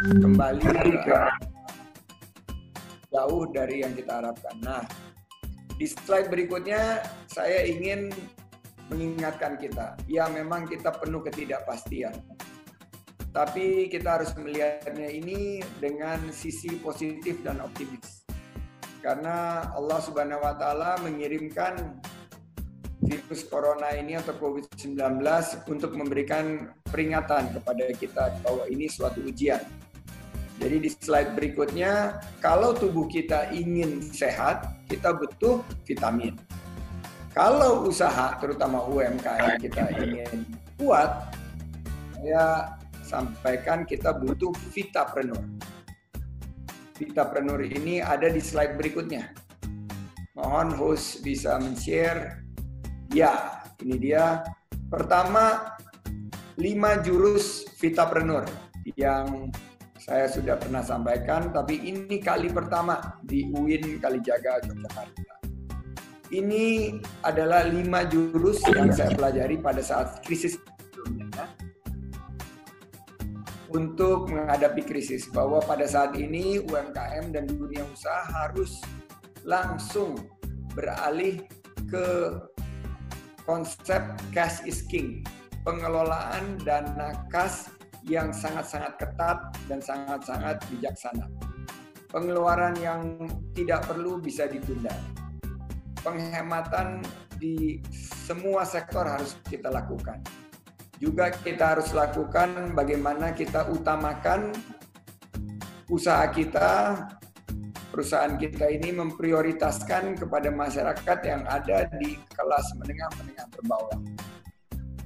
kembali 0.00 0.64
ke 1.04 1.18
jauh 3.12 3.44
dari 3.52 3.84
yang 3.84 3.92
kita 3.92 4.24
harapkan. 4.24 4.56
Nah, 4.64 4.82
di 5.76 5.84
slide 5.84 6.32
berikutnya 6.32 7.04
saya 7.28 7.68
ingin 7.68 8.08
mengingatkan 8.88 9.60
kita, 9.60 9.98
ya 10.08 10.28
memang 10.32 10.64
kita 10.64 10.94
penuh 10.96 11.20
ketidakpastian. 11.20 12.16
Tapi 13.32 13.88
kita 13.88 14.20
harus 14.20 14.32
melihatnya 14.36 15.08
ini 15.08 15.64
dengan 15.80 16.20
sisi 16.28 16.76
positif 16.80 17.40
dan 17.40 17.64
optimis. 17.64 18.21
Karena 19.02 19.66
Allah 19.74 19.98
Subhanahu 19.98 20.46
wa 20.46 20.54
taala 20.54 20.94
mengirimkan 21.02 21.98
virus 23.02 23.42
corona 23.50 23.90
ini 23.98 24.14
atau 24.14 24.30
COVID-19 24.38 24.94
untuk 25.66 25.92
memberikan 25.98 26.70
peringatan 26.86 27.50
kepada 27.50 27.84
kita 27.98 28.24
bahwa 28.46 28.64
ini 28.70 28.86
suatu 28.86 29.18
ujian. 29.26 29.58
Jadi 30.62 30.86
di 30.86 30.90
slide 30.94 31.34
berikutnya, 31.34 32.22
kalau 32.38 32.70
tubuh 32.70 33.10
kita 33.10 33.50
ingin 33.50 33.98
sehat, 33.98 34.70
kita 34.86 35.10
butuh 35.10 35.58
vitamin. 35.82 36.38
Kalau 37.34 37.90
usaha, 37.90 38.38
terutama 38.38 38.86
UMKM 38.86 39.58
kita 39.58 39.90
ingin 39.98 40.46
kuat, 40.78 41.34
saya 42.14 42.78
sampaikan 43.02 43.82
kita 43.82 44.14
butuh 44.14 44.54
vitapreneur. 44.70 45.42
Vitapreneur 47.02 47.58
ini 47.66 47.98
ada 47.98 48.30
di 48.30 48.38
slide 48.38 48.78
berikutnya. 48.78 49.34
Mohon 50.38 50.70
host 50.78 51.26
bisa 51.26 51.58
men-share 51.58 52.42
Ya, 53.12 53.60
ini 53.84 54.00
dia. 54.00 54.40
Pertama, 54.88 55.76
lima 56.56 56.96
jurus 57.04 57.68
Vitapreneur 57.76 58.48
yang 58.96 59.52
saya 60.00 60.30
sudah 60.32 60.56
pernah 60.56 60.80
sampaikan, 60.80 61.52
tapi 61.52 61.76
ini 61.76 62.16
kali 62.22 62.48
pertama 62.48 63.20
di 63.20 63.52
UIN 63.52 64.00
Kalijaga, 64.00 64.64
Yogyakarta. 64.64 65.34
Ini 66.32 66.96
adalah 67.20 67.68
lima 67.68 68.08
jurus 68.08 68.64
yang 68.72 68.88
saya 68.96 69.12
pelajari 69.12 69.60
pada 69.60 69.84
saat 69.84 70.24
krisis 70.24 70.56
untuk 73.72 74.28
menghadapi 74.28 74.84
krisis 74.84 75.28
bahwa 75.32 75.58
pada 75.64 75.88
saat 75.88 76.12
ini 76.20 76.60
UMKM 76.60 77.32
dan 77.32 77.48
dunia 77.48 77.82
usaha 77.88 78.28
harus 78.44 78.80
langsung 79.48 80.20
beralih 80.76 81.40
ke 81.88 82.36
konsep 83.44 84.00
cash 84.30 84.62
is 84.68 84.84
king, 84.86 85.24
pengelolaan 85.66 86.60
dana 86.62 87.26
kas 87.32 87.72
yang 88.04 88.30
sangat-sangat 88.34 88.98
ketat 88.98 89.38
dan 89.66 89.80
sangat-sangat 89.80 90.56
bijaksana. 90.70 91.26
Pengeluaran 92.12 92.76
yang 92.76 93.24
tidak 93.56 93.88
perlu 93.88 94.20
bisa 94.20 94.44
ditunda. 94.44 94.92
Penghematan 96.04 97.00
di 97.40 97.80
semua 98.26 98.66
sektor 98.68 99.06
harus 99.06 99.38
kita 99.48 99.70
lakukan. 99.70 100.20
Juga 101.02 101.34
kita 101.34 101.74
harus 101.74 101.90
lakukan 101.90 102.78
bagaimana 102.78 103.34
kita 103.34 103.66
utamakan 103.74 104.54
usaha 105.90 106.22
kita 106.30 106.94
perusahaan 107.90 108.38
kita 108.38 108.70
ini 108.70 108.94
memprioritaskan 108.94 110.14
kepada 110.14 110.54
masyarakat 110.54 111.18
yang 111.26 111.42
ada 111.50 111.90
di 111.98 112.22
kelas 112.30 112.66
menengah-menengah 112.78 113.46
terbawah. 113.50 113.98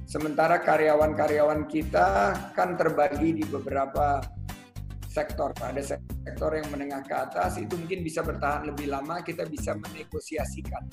Sementara 0.05 0.61
karyawan-karyawan 0.61 1.65
kita 1.65 2.31
kan 2.53 2.77
terbagi 2.77 3.41
di 3.41 3.43
beberapa 3.49 4.21
sektor. 5.09 5.49
Ada 5.57 5.97
sektor 5.97 6.53
yang 6.53 6.69
menengah 6.69 7.01
ke 7.01 7.15
atas 7.17 7.57
itu 7.57 7.73
mungkin 7.73 8.05
bisa 8.05 8.21
bertahan 8.21 8.69
lebih 8.69 8.87
lama, 8.93 9.25
kita 9.25 9.49
bisa 9.49 9.73
menegosiasikan 9.73 10.85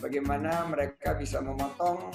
bagaimana 0.00 0.66
mereka 0.66 1.14
bisa 1.14 1.38
memotong 1.38 2.10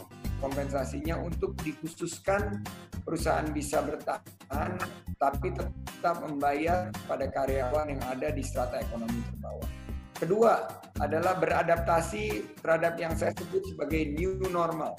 kompensasinya 0.45 1.17
untuk 1.17 1.57
dikhususkan 1.65 2.61
perusahaan 3.01 3.49
bisa 3.49 3.81
bertahan 3.81 4.77
tapi 5.17 5.49
tetap 5.49 6.21
membayar 6.21 6.93
pada 7.09 7.25
karyawan 7.33 7.97
yang 7.97 8.03
ada 8.05 8.29
di 8.29 8.45
strata 8.45 8.77
ekonomi 8.77 9.25
terbawah. 9.33 9.69
Kedua 10.15 10.53
adalah 11.01 11.35
beradaptasi 11.41 12.55
terhadap 12.61 12.93
yang 13.01 13.17
saya 13.17 13.33
sebut 13.33 13.65
sebagai 13.73 14.13
new 14.13 14.37
normal. 14.53 14.93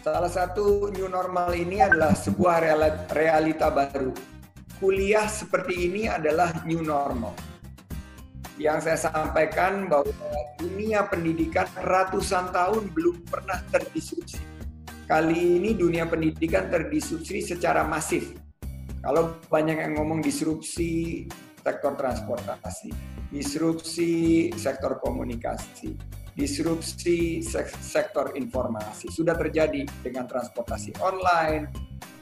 Salah 0.00 0.30
satu 0.30 0.88
new 0.94 1.08
normal 1.10 1.52
ini 1.52 1.82
adalah 1.82 2.14
sebuah 2.14 2.62
realita 3.10 3.68
baru. 3.74 4.14
Kuliah 4.78 5.28
seperti 5.28 5.88
ini 5.88 6.08
adalah 6.08 6.52
new 6.68 6.80
normal. 6.80 7.53
Yang 8.54 8.78
saya 8.86 8.98
sampaikan 9.10 9.90
bahwa 9.90 10.14
dunia 10.62 11.06
pendidikan 11.10 11.66
ratusan 11.82 12.54
tahun 12.54 12.90
belum 12.94 13.26
pernah 13.26 13.58
terdisrupsi 13.74 14.54
kali 15.04 15.60
ini 15.60 15.76
dunia 15.76 16.08
pendidikan 16.08 16.72
terdisrupsi 16.72 17.44
secara 17.44 17.84
masif. 17.84 18.32
Kalau 19.04 19.36
banyak 19.52 19.84
yang 19.84 20.00
ngomong 20.00 20.24
disrupsi 20.24 21.24
sektor 21.60 21.92
transportasi, 21.92 22.88
disrupsi 23.28 24.48
sektor 24.56 24.96
komunikasi, 24.96 25.92
disrupsi 26.32 27.44
sektor 27.84 28.32
informasi. 28.32 29.12
Sudah 29.12 29.36
terjadi 29.36 29.84
dengan 30.00 30.24
transportasi 30.24 31.04
online, 31.04 31.68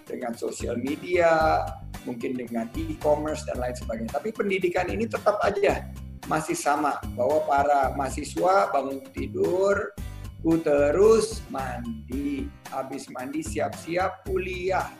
dengan 0.02 0.34
sosial 0.34 0.74
media, 0.82 1.62
mungkin 2.02 2.34
dengan 2.34 2.66
e-commerce 2.74 3.46
dan 3.46 3.62
lain 3.62 3.78
sebagainya. 3.78 4.18
Tapi 4.18 4.34
pendidikan 4.34 4.90
ini 4.90 5.06
tetap 5.06 5.38
aja 5.38 5.86
masih 6.30 6.54
sama 6.54 7.02
bahwa 7.18 7.42
para 7.46 7.94
mahasiswa 7.98 8.70
bangun 8.70 9.02
tidur 9.10 9.94
Ku 10.42 10.58
terus 10.58 11.38
mandi. 11.54 12.50
Habis 12.66 13.06
mandi 13.14 13.46
siap-siap 13.46 14.26
kuliah. 14.26 14.90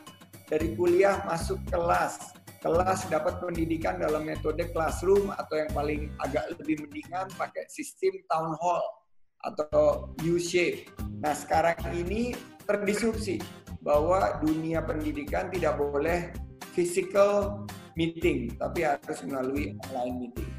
Dari 0.46 0.78
kuliah 0.78 1.18
masuk 1.26 1.58
kelas. 1.66 2.38
Kelas 2.62 3.10
dapat 3.10 3.42
pendidikan 3.42 3.98
dalam 3.98 4.22
metode 4.22 4.70
classroom 4.70 5.34
atau 5.34 5.58
yang 5.58 5.70
paling 5.74 6.14
agak 6.22 6.46
lebih 6.54 6.86
mendingan 6.86 7.26
pakai 7.34 7.66
sistem 7.66 8.22
town 8.30 8.54
hall 8.62 8.86
atau 9.42 10.14
U-shape. 10.22 10.86
Nah 11.18 11.34
sekarang 11.34 11.74
ini 11.90 12.38
terdisrupsi 12.62 13.42
bahwa 13.82 14.38
dunia 14.38 14.78
pendidikan 14.78 15.50
tidak 15.50 15.74
boleh 15.74 16.30
physical 16.70 17.66
meeting, 17.98 18.54
tapi 18.62 18.86
harus 18.86 19.18
melalui 19.26 19.74
online 19.90 20.30
meeting. 20.30 20.50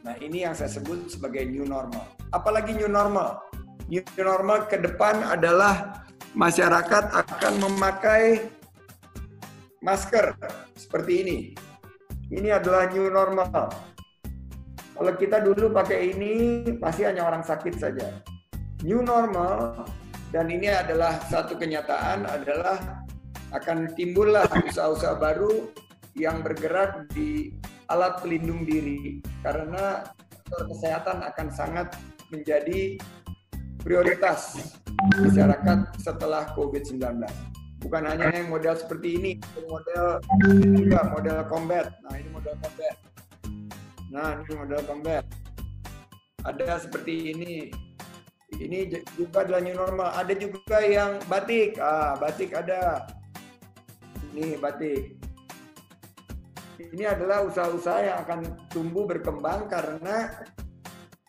Nah, 0.00 0.16
ini 0.16 0.48
yang 0.48 0.56
saya 0.56 0.72
sebut 0.72 1.12
sebagai 1.12 1.44
new 1.44 1.68
normal. 1.68 2.08
Apalagi 2.32 2.72
new 2.72 2.88
normal? 2.88 3.44
New 3.92 4.00
normal 4.16 4.64
ke 4.64 4.80
depan 4.80 5.20
adalah 5.20 6.06
masyarakat 6.32 7.04
akan 7.12 7.54
memakai 7.60 8.48
masker 9.84 10.32
seperti 10.72 11.12
ini. 11.20 11.38
Ini 12.32 12.56
adalah 12.56 12.88
new 12.88 13.12
normal. 13.12 13.68
Kalau 14.96 15.12
kita 15.16 15.40
dulu 15.44 15.72
pakai 15.72 16.16
ini, 16.16 16.32
pasti 16.80 17.04
hanya 17.04 17.28
orang 17.28 17.44
sakit 17.44 17.74
saja. 17.76 18.20
New 18.84 19.04
normal, 19.04 19.84
dan 20.32 20.48
ini 20.48 20.70
adalah 20.70 21.20
satu 21.28 21.56
kenyataan, 21.56 22.24
adalah 22.24 23.04
akan 23.50 23.90
timbullah 23.98 24.46
usaha-usaha 24.46 25.18
baru 25.18 25.72
yang 26.14 26.40
bergerak 26.44 27.10
di 27.10 27.56
alat 27.90 28.22
pelindung 28.22 28.62
diri 28.62 29.18
karena 29.42 30.06
kesehatan 30.46 31.26
akan 31.26 31.48
sangat 31.50 31.94
menjadi 32.30 32.98
prioritas 33.82 34.58
masyarakat 35.18 35.78
setelah 35.98 36.46
COVID-19. 36.54 37.02
Bukan 37.80 38.02
hanya 38.04 38.28
yang 38.30 38.52
model 38.52 38.76
seperti 38.76 39.16
ini, 39.16 39.30
model 39.64 40.20
juga 40.76 41.00
model 41.10 41.38
combat. 41.48 41.86
Nah, 42.04 42.14
ini 42.20 42.28
model 42.28 42.54
combat. 42.60 42.94
Nah, 44.12 44.30
ini 44.36 44.52
model 44.52 44.80
combat. 44.84 45.24
Ada 46.44 46.84
seperti 46.84 47.32
ini. 47.32 47.72
Ini 48.60 48.92
juga 49.16 49.48
adalah 49.48 49.64
new 49.64 49.72
normal. 49.72 50.12
Ada 50.12 50.36
juga 50.36 50.84
yang 50.84 51.16
batik. 51.24 51.80
Ah, 51.80 52.20
batik 52.20 52.52
ada. 52.52 53.08
Ini 54.36 54.60
batik 54.60 55.19
ini 56.88 57.04
adalah 57.04 57.44
usaha-usaha 57.44 58.00
yang 58.00 58.18
akan 58.24 58.40
tumbuh 58.72 59.04
berkembang 59.04 59.68
karena 59.68 60.32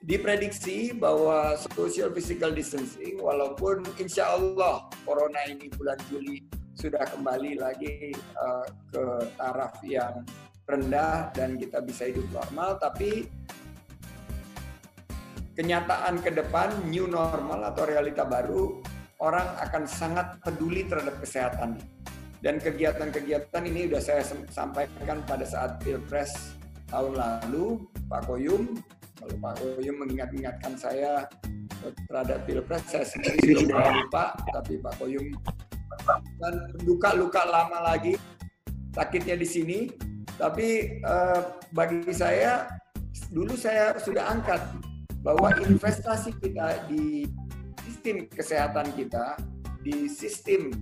diprediksi 0.01 0.97
bahwa 0.97 1.53
social 1.77 2.09
physical 2.09 2.49
distancing 2.49 3.21
walaupun 3.21 3.85
insya 4.01 4.33
Allah 4.33 4.89
corona 5.05 5.41
ini 5.45 5.69
bulan 5.77 5.99
Juli 6.09 6.41
sudah 6.73 7.05
kembali 7.05 7.61
lagi 7.61 8.09
uh, 8.33 8.65
ke 8.89 9.03
taraf 9.37 9.77
yang 9.85 10.25
rendah 10.65 11.29
dan 11.37 11.59
kita 11.61 11.85
bisa 11.85 12.09
hidup 12.09 12.25
normal 12.33 12.81
tapi 12.81 13.29
kenyataan 15.53 16.17
ke 16.25 16.33
depan 16.33 16.73
new 16.89 17.05
normal 17.05 17.61
atau 17.69 17.85
realita 17.85 18.25
baru 18.25 18.81
orang 19.21 19.45
akan 19.61 19.85
sangat 19.85 20.41
peduli 20.41 20.89
terhadap 20.89 21.21
kesehatannya 21.21 22.00
dan 22.41 22.57
kegiatan-kegiatan 22.57 23.63
ini 23.69 23.85
sudah 23.85 24.01
saya 24.01 24.21
sampaikan 24.49 25.21
pada 25.29 25.45
saat 25.45 25.77
Pilpres 25.85 26.57
tahun 26.89 27.13
lalu, 27.13 27.85
Pak 28.09 28.25
Koyum. 28.25 28.81
Kalau 29.21 29.35
Pak 29.37 29.53
Koyum 29.61 29.95
mengingat-ingatkan 30.01 30.73
saya 30.73 31.29
terhadap 32.09 32.41
Pilpres, 32.49 32.81
saya 32.89 33.05
sendiri 33.05 33.61
sudah 33.61 33.93
lupa, 33.93 34.33
tapi 34.57 34.81
Pak 34.81 34.93
Koyum 34.97 35.29
dan 36.41 36.53
luka-luka 36.81 37.45
lama 37.45 37.93
lagi, 37.93 38.17
sakitnya 38.97 39.37
di 39.37 39.47
sini. 39.47 39.79
Tapi 40.41 40.97
eh, 40.97 41.41
bagi 41.77 42.09
saya, 42.09 42.65
dulu 43.29 43.53
saya 43.53 43.93
sudah 44.01 44.33
angkat 44.33 44.65
bahwa 45.21 45.53
investasi 45.61 46.33
kita 46.41 46.89
di 46.89 47.29
sistem 47.85 48.25
kesehatan 48.25 48.89
kita, 48.97 49.37
di 49.85 50.09
sistem 50.09 50.73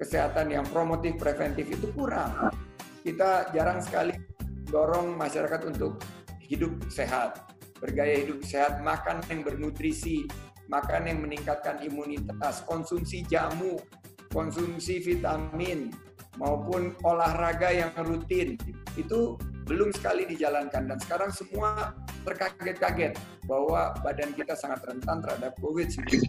kesehatan 0.00 0.48
yang 0.48 0.64
promotif 0.64 1.20
preventif 1.20 1.68
itu 1.68 1.92
kurang. 1.92 2.48
Kita 3.04 3.52
jarang 3.52 3.84
sekali 3.84 4.16
dorong 4.72 5.12
masyarakat 5.20 5.60
untuk 5.68 6.00
hidup 6.40 6.72
sehat, 6.88 7.52
bergaya 7.76 8.24
hidup 8.24 8.40
sehat, 8.40 8.80
makan 8.80 9.20
yang 9.28 9.44
bernutrisi, 9.44 10.24
makan 10.72 11.04
yang 11.04 11.20
meningkatkan 11.20 11.84
imunitas, 11.84 12.64
konsumsi 12.64 13.20
jamu, 13.28 13.76
konsumsi 14.32 15.04
vitamin, 15.04 15.92
maupun 16.40 16.96
olahraga 17.04 17.68
yang 17.68 17.92
rutin. 18.00 18.56
Itu 18.96 19.36
belum 19.68 19.92
sekali 19.94 20.26
dijalankan 20.26 20.90
dan 20.90 20.98
sekarang 20.98 21.30
semua 21.30 21.94
terkaget-kaget 22.24 23.14
bahwa 23.46 23.94
badan 24.02 24.32
kita 24.34 24.56
sangat 24.56 24.82
rentan 24.88 25.20
terhadap 25.22 25.52
COVID-19. 25.60 26.26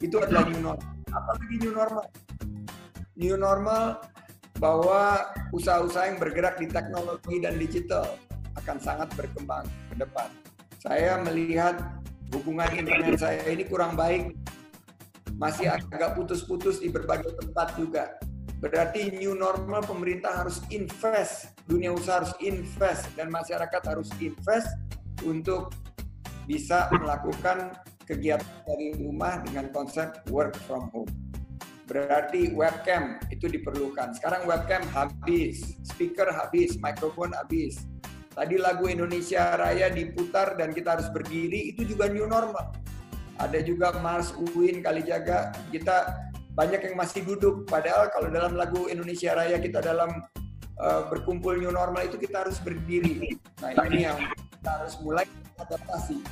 Itu 0.00 0.16
adalah 0.22 0.48
new 0.48 0.62
normal. 0.62 0.88
Apalagi 1.12 1.56
new 1.60 1.74
normal? 1.74 2.06
New 3.20 3.36
normal 3.36 4.00
bahwa 4.56 5.28
usaha-usaha 5.52 6.08
yang 6.10 6.18
bergerak 6.18 6.56
di 6.56 6.66
teknologi 6.66 7.36
dan 7.44 7.60
digital 7.60 8.16
akan 8.56 8.76
sangat 8.80 9.08
berkembang 9.14 9.68
ke 9.92 9.94
depan. 10.00 10.28
Saya 10.80 11.20
melihat 11.20 12.00
hubungan 12.32 12.72
internet 12.72 13.20
saya 13.20 13.44
ini 13.52 13.68
kurang 13.68 13.94
baik, 13.94 14.32
masih 15.36 15.68
agak 15.68 16.16
putus-putus 16.16 16.80
di 16.80 16.88
berbagai 16.88 17.36
tempat 17.36 17.76
juga. 17.76 18.16
Berarti 18.60 19.12
new 19.16 19.32
normal 19.32 19.80
pemerintah 19.84 20.44
harus 20.44 20.60
invest, 20.68 21.56
dunia 21.64 21.92
usaha 21.96 22.20
harus 22.20 22.36
invest, 22.44 23.08
dan 23.16 23.32
masyarakat 23.32 23.82
harus 23.88 24.08
invest 24.20 24.68
untuk 25.24 25.72
bisa 26.44 26.92
melakukan 26.92 27.72
kegiatan 28.04 28.60
dari 28.68 28.92
rumah 29.00 29.40
dengan 29.40 29.72
konsep 29.72 30.12
work 30.28 30.56
from 30.68 30.92
home 30.92 31.08
berarti 31.90 32.54
webcam 32.54 33.18
itu 33.34 33.50
diperlukan. 33.50 34.14
Sekarang 34.14 34.46
webcam 34.46 34.86
habis, 34.94 35.74
speaker 35.82 36.30
habis, 36.30 36.78
mikrofon 36.78 37.34
habis. 37.34 37.82
Tadi 38.30 38.54
lagu 38.62 38.86
Indonesia 38.86 39.58
Raya 39.58 39.90
diputar 39.90 40.54
dan 40.54 40.70
kita 40.70 40.94
harus 40.94 41.10
berdiri, 41.10 41.74
itu 41.74 41.82
juga 41.82 42.06
new 42.06 42.30
normal. 42.30 42.70
Ada 43.42 43.58
juga 43.66 43.90
Mars 43.98 44.30
Uwin 44.38 44.86
Kalijaga, 44.86 45.50
kita 45.74 46.14
banyak 46.54 46.78
yang 46.86 46.94
masih 46.94 47.26
duduk. 47.26 47.66
Padahal 47.66 48.06
kalau 48.14 48.30
dalam 48.30 48.54
lagu 48.54 48.86
Indonesia 48.86 49.34
Raya 49.34 49.58
kita 49.58 49.82
dalam 49.82 50.30
uh, 50.78 51.02
berkumpul 51.10 51.58
new 51.58 51.74
normal 51.74 52.06
itu 52.06 52.22
kita 52.22 52.46
harus 52.46 52.62
berdiri. 52.62 53.34
Nah 53.66 53.74
ini 53.90 54.06
yang 54.06 54.18
kita 54.30 54.70
harus 54.78 54.94
mulai 55.02 55.26
adaptasi, 55.58 56.22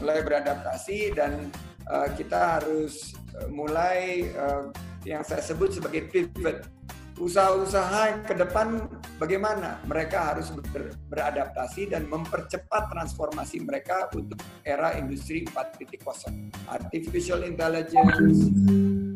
mulai 0.00 0.18
beradaptasi 0.24 0.98
dan 1.12 1.52
uh, 1.92 2.08
kita 2.16 2.60
harus 2.60 3.12
uh, 3.36 3.48
mulai 3.52 4.32
uh, 4.32 4.72
yang 5.04 5.22
saya 5.22 5.44
sebut 5.44 5.76
sebagai 5.76 6.08
pivot. 6.08 6.64
Usaha-usaha 7.14 8.26
ke 8.26 8.34
depan 8.34 8.90
bagaimana 9.22 9.78
mereka 9.86 10.34
harus 10.34 10.50
ber, 10.50 10.98
beradaptasi 11.06 11.94
dan 11.94 12.10
mempercepat 12.10 12.90
transformasi 12.90 13.62
mereka 13.62 14.10
untuk 14.18 14.42
era 14.66 14.98
industri 14.98 15.46
4.0. 15.46 16.02
Artificial 16.66 17.46
intelligence, 17.46 18.50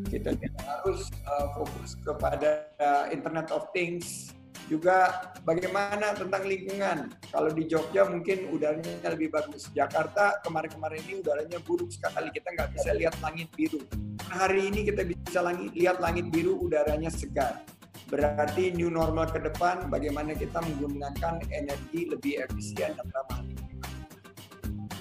kita 0.07 0.31
harus 0.63 1.11
uh, 1.27 1.51
fokus 1.59 1.99
kepada 1.99 2.71
uh, 2.79 3.11
Internet 3.11 3.51
of 3.51 3.67
Things, 3.75 4.31
juga 4.69 5.33
bagaimana 5.49 6.13
tentang 6.13 6.45
lingkungan. 6.45 7.09
Kalau 7.33 7.51
di 7.51 7.65
Jogja 7.65 8.05
mungkin 8.05 8.53
udaranya 8.53 9.09
lebih 9.09 9.33
bagus. 9.33 9.73
Jakarta 9.73 10.45
kemarin-kemarin 10.45 11.01
ini 11.09 11.25
udaranya 11.25 11.59
buruk 11.65 11.89
sekali. 11.89 12.29
Kita 12.29 12.53
nggak 12.53 12.77
bisa 12.77 12.93
lihat 12.93 13.17
langit 13.25 13.49
biru. 13.57 13.81
Hari 14.29 14.69
ini 14.69 14.85
kita 14.85 15.09
bisa 15.09 15.41
langit, 15.41 15.73
lihat 15.73 16.05
langit 16.05 16.29
biru, 16.29 16.61
udaranya 16.61 17.09
segar. 17.09 17.65
Berarti 18.13 18.77
new 18.77 18.93
normal 18.93 19.33
ke 19.33 19.41
depan 19.41 19.89
bagaimana 19.89 20.37
kita 20.37 20.61
menggunakan 20.61 21.41
energi 21.49 22.09
lebih 22.09 22.45
efisien 22.45 22.93
dan 22.93 23.09
ramah 23.09 23.41
lingkungan. 23.41 23.93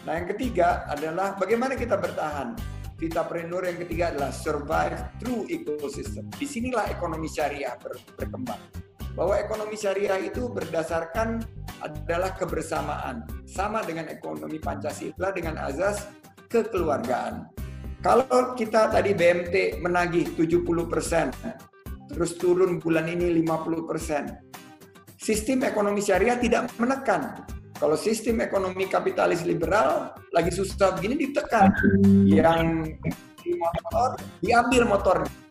Nah 0.07 0.13
yang 0.15 0.27
ketiga 0.31 0.87
adalah 0.87 1.35
bagaimana 1.35 1.75
kita 1.75 1.99
bertahan. 1.99 2.55
Vitapreneur 2.97 3.61
yang 3.61 3.77
ketiga 3.85 4.09
adalah 4.09 4.33
survive 4.33 4.97
through 5.21 5.45
ecosystem. 5.53 6.25
Di 6.33 6.49
sinilah 6.49 6.89
ekonomi 6.89 7.29
syariah 7.29 7.77
berkembang 8.17 8.86
bahwa 9.17 9.33
ekonomi 9.41 9.73
syariah 9.73 10.21
itu 10.21 10.45
berdasarkan 10.45 11.41
adalah 11.81 12.37
kebersamaan, 12.37 13.25
sama 13.49 13.81
dengan 13.81 14.05
ekonomi 14.13 14.61
Pancasila 14.61 15.33
dengan 15.33 15.57
azas 15.57 16.05
kekeluargaan. 16.53 17.49
Kalau 18.05 18.53
kita 18.53 18.93
tadi 18.93 19.17
BMT 19.17 19.81
menagih 19.81 20.37
70%, 20.37 22.13
terus 22.13 22.37
turun 22.37 22.77
bulan 22.77 23.09
ini 23.09 23.41
50%, 23.41 25.17
sistem 25.17 25.65
ekonomi 25.65 26.05
syariah 26.05 26.37
tidak 26.37 26.69
menekan. 26.77 27.41
Kalau 27.77 27.97
sistem 27.97 28.41
ekonomi 28.41 28.85
kapitalis 28.85 29.41
liberal 29.45 30.13
lagi 30.29 30.53
susah 30.53 30.93
begini 30.97 31.25
ditekan. 31.25 31.73
Yang 32.25 32.61
di 33.41 33.53
motor 33.57 34.17
diambil 34.41 34.81
motornya 34.85 35.46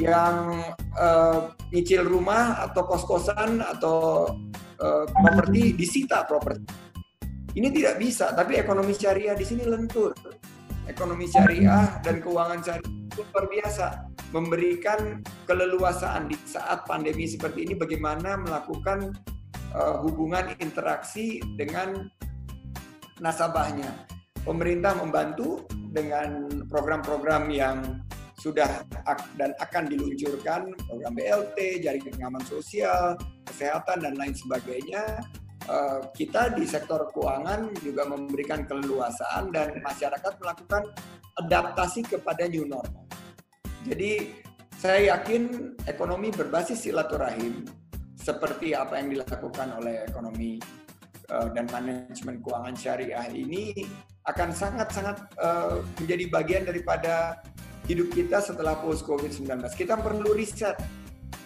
yang 0.00 0.64
uh, 0.96 1.52
nyicil 1.70 2.08
rumah 2.08 2.64
atau 2.64 2.82
kos-kosan 2.88 3.60
atau 3.60 4.26
uh, 4.80 5.04
properti 5.06 5.76
disita 5.76 6.24
properti. 6.24 6.64
Ini 7.50 7.68
tidak 7.74 7.98
bisa, 7.98 8.30
tapi 8.32 8.56
ekonomi 8.56 8.94
syariah 8.94 9.34
di 9.34 9.44
sini 9.44 9.66
lentur. 9.66 10.14
Ekonomi 10.86 11.26
syariah 11.26 11.98
dan 12.02 12.22
keuangan 12.22 12.62
syariah 12.62 12.94
itu 13.10 13.22
luar 13.30 13.46
biasa 13.50 13.86
memberikan 14.30 15.18
keleluasaan 15.50 16.30
di 16.30 16.38
saat 16.46 16.86
pandemi 16.86 17.26
seperti 17.26 17.66
ini 17.66 17.74
bagaimana 17.74 18.38
melakukan 18.38 19.10
uh, 19.74 19.98
hubungan 20.02 20.54
interaksi 20.62 21.42
dengan 21.58 22.06
nasabahnya. 23.18 24.06
Pemerintah 24.46 24.96
membantu 24.96 25.68
dengan 25.92 26.48
program-program 26.70 27.50
yang 27.52 28.00
sudah 28.40 28.88
dan 29.36 29.52
akan 29.60 29.84
diluncurkan 29.92 30.72
program 30.88 31.12
BLT, 31.12 31.84
jaringan 31.84 32.16
pengaman 32.16 32.44
sosial, 32.48 33.20
kesehatan 33.44 34.00
dan 34.00 34.16
lain 34.16 34.32
sebagainya. 34.32 35.20
Eh, 35.68 36.00
kita 36.16 36.56
di 36.56 36.64
sektor 36.64 37.12
keuangan 37.12 37.68
juga 37.84 38.08
memberikan 38.08 38.64
keleluasaan 38.64 39.52
dan 39.52 39.76
masyarakat 39.84 40.32
melakukan 40.40 40.88
adaptasi 41.44 42.00
kepada 42.08 42.48
new 42.48 42.64
normal. 42.64 43.04
Jadi 43.84 44.32
saya 44.80 45.20
yakin 45.20 45.76
ekonomi 45.84 46.32
berbasis 46.32 46.88
silaturahim 46.88 47.68
seperti 48.16 48.72
apa 48.72 49.04
yang 49.04 49.20
dilakukan 49.20 49.68
oleh 49.76 50.00
ekonomi 50.08 50.56
eh, 51.28 51.48
dan 51.52 51.68
manajemen 51.68 52.40
keuangan 52.40 52.72
syariah 52.72 53.28
ini 53.28 53.84
akan 54.28 54.52
sangat-sangat 54.52 55.16
uh, 55.40 55.80
menjadi 55.96 56.24
bagian 56.28 56.64
daripada 56.68 57.40
hidup 57.90 58.14
kita 58.14 58.38
setelah 58.38 58.78
post 58.78 59.02
COVID-19. 59.02 59.50
Kita 59.74 59.98
perlu 59.98 60.30
riset. 60.30 60.78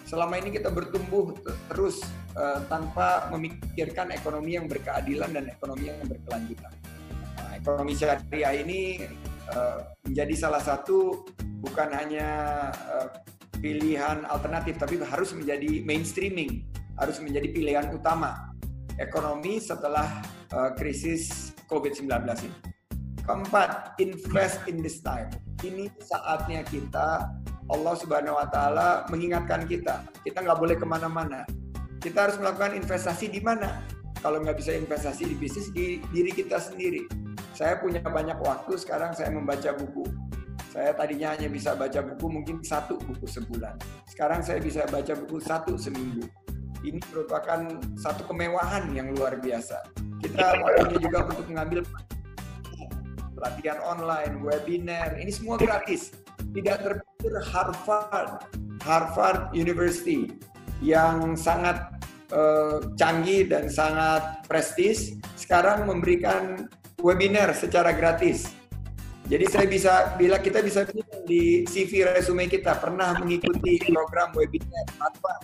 Selama 0.05 0.37
ini 0.37 0.53
kita 0.53 0.69
bertumbuh 0.69 1.33
terus 1.73 2.05
uh, 2.37 2.61
tanpa 2.69 3.25
memikirkan 3.33 4.13
ekonomi 4.13 4.53
yang 4.53 4.69
berkeadilan 4.69 5.33
dan 5.33 5.49
ekonomi 5.49 5.89
yang 5.89 5.97
berkelanjutan. 6.05 6.69
Nah, 7.41 7.51
ekonomi 7.57 7.97
syariah 7.97 8.61
ini 8.61 9.01
uh, 9.49 9.81
menjadi 10.05 10.33
salah 10.37 10.61
satu 10.61 11.25
bukan 11.57 11.89
hanya 11.97 12.29
uh, 12.85 13.09
pilihan 13.57 14.29
alternatif, 14.29 14.77
tapi 14.77 15.01
harus 15.01 15.33
menjadi 15.33 15.81
mainstreaming, 15.81 16.61
harus 17.01 17.17
menjadi 17.17 17.49
pilihan 17.49 17.89
utama 17.89 18.53
ekonomi 19.01 19.57
setelah 19.57 20.21
uh, 20.53 20.69
krisis 20.77 21.49
COVID-19 21.65 22.13
ini. 22.45 22.74
Keempat, 23.25 23.97
invest 23.97 24.61
in 24.69 24.85
this 24.85 25.01
time. 25.01 25.33
Ini 25.65 25.89
saatnya 25.97 26.61
kita, 26.61 27.33
Allah 27.73 27.93
Subhanahu 27.97 28.37
Wa 28.37 28.47
Taala 28.53 28.89
mengingatkan 29.09 29.65
kita, 29.65 30.05
kita 30.21 30.45
nggak 30.45 30.61
boleh 30.61 30.77
ke 30.77 30.85
mana-mana. 30.85 31.41
Kita 31.97 32.29
harus 32.29 32.37
melakukan 32.37 32.77
investasi 32.77 33.33
di 33.33 33.41
mana? 33.41 33.81
Kalau 34.21 34.45
nggak 34.45 34.61
bisa 34.61 34.77
investasi 34.77 35.25
di 35.25 35.35
bisnis, 35.41 35.73
di 35.73 36.05
diri 36.13 36.29
kita 36.37 36.61
sendiri. 36.61 37.09
Saya 37.57 37.81
punya 37.81 37.97
banyak 38.05 38.37
waktu, 38.37 38.77
sekarang 38.77 39.17
saya 39.17 39.33
membaca 39.33 39.73
buku. 39.73 40.05
Saya 40.69 40.93
tadinya 40.93 41.33
hanya 41.33 41.49
bisa 41.49 41.73
baca 41.73 42.05
buku 42.05 42.29
mungkin 42.29 42.61
satu 42.61 43.01
buku 43.01 43.25
sebulan. 43.25 43.73
Sekarang 44.05 44.45
saya 44.45 44.61
bisa 44.61 44.85
baca 44.85 45.17
buku 45.17 45.41
satu 45.41 45.81
seminggu. 45.81 46.29
Ini 46.85 47.01
merupakan 47.09 47.65
satu 47.97 48.29
kemewahan 48.29 48.93
yang 48.93 49.09
luar 49.17 49.41
biasa. 49.41 49.81
Kita 50.21 50.61
waktunya 50.61 51.09
juga 51.09 51.25
untuk 51.25 51.49
mengambil 51.49 51.81
pelatihan 53.35 53.77
online, 53.83 54.39
webinar, 54.41 55.19
ini 55.19 55.29
semua 55.29 55.59
gratis. 55.59 56.15
Tidak 56.55 56.77
terpikir 56.79 57.35
Harvard, 57.51 58.47
Harvard 58.81 59.51
University 59.51 60.31
yang 60.79 61.35
sangat 61.35 61.91
uh, 62.31 62.79
canggih 62.95 63.47
dan 63.51 63.67
sangat 63.67 64.47
prestis 64.47 65.19
sekarang 65.35 65.83
memberikan 65.85 66.71
webinar 67.03 67.51
secara 67.51 67.91
gratis. 67.91 68.49
Jadi 69.25 69.45
saya 69.49 69.65
bisa 69.65 69.93
bila 70.21 70.37
kita 70.37 70.61
bisa 70.61 70.85
di 71.25 71.65
CV 71.65 72.05
resume 72.05 72.45
kita 72.45 72.77
pernah 72.77 73.17
mengikuti 73.17 73.81
program 73.89 74.29
webinar 74.37 74.85
Harvard 75.01 75.41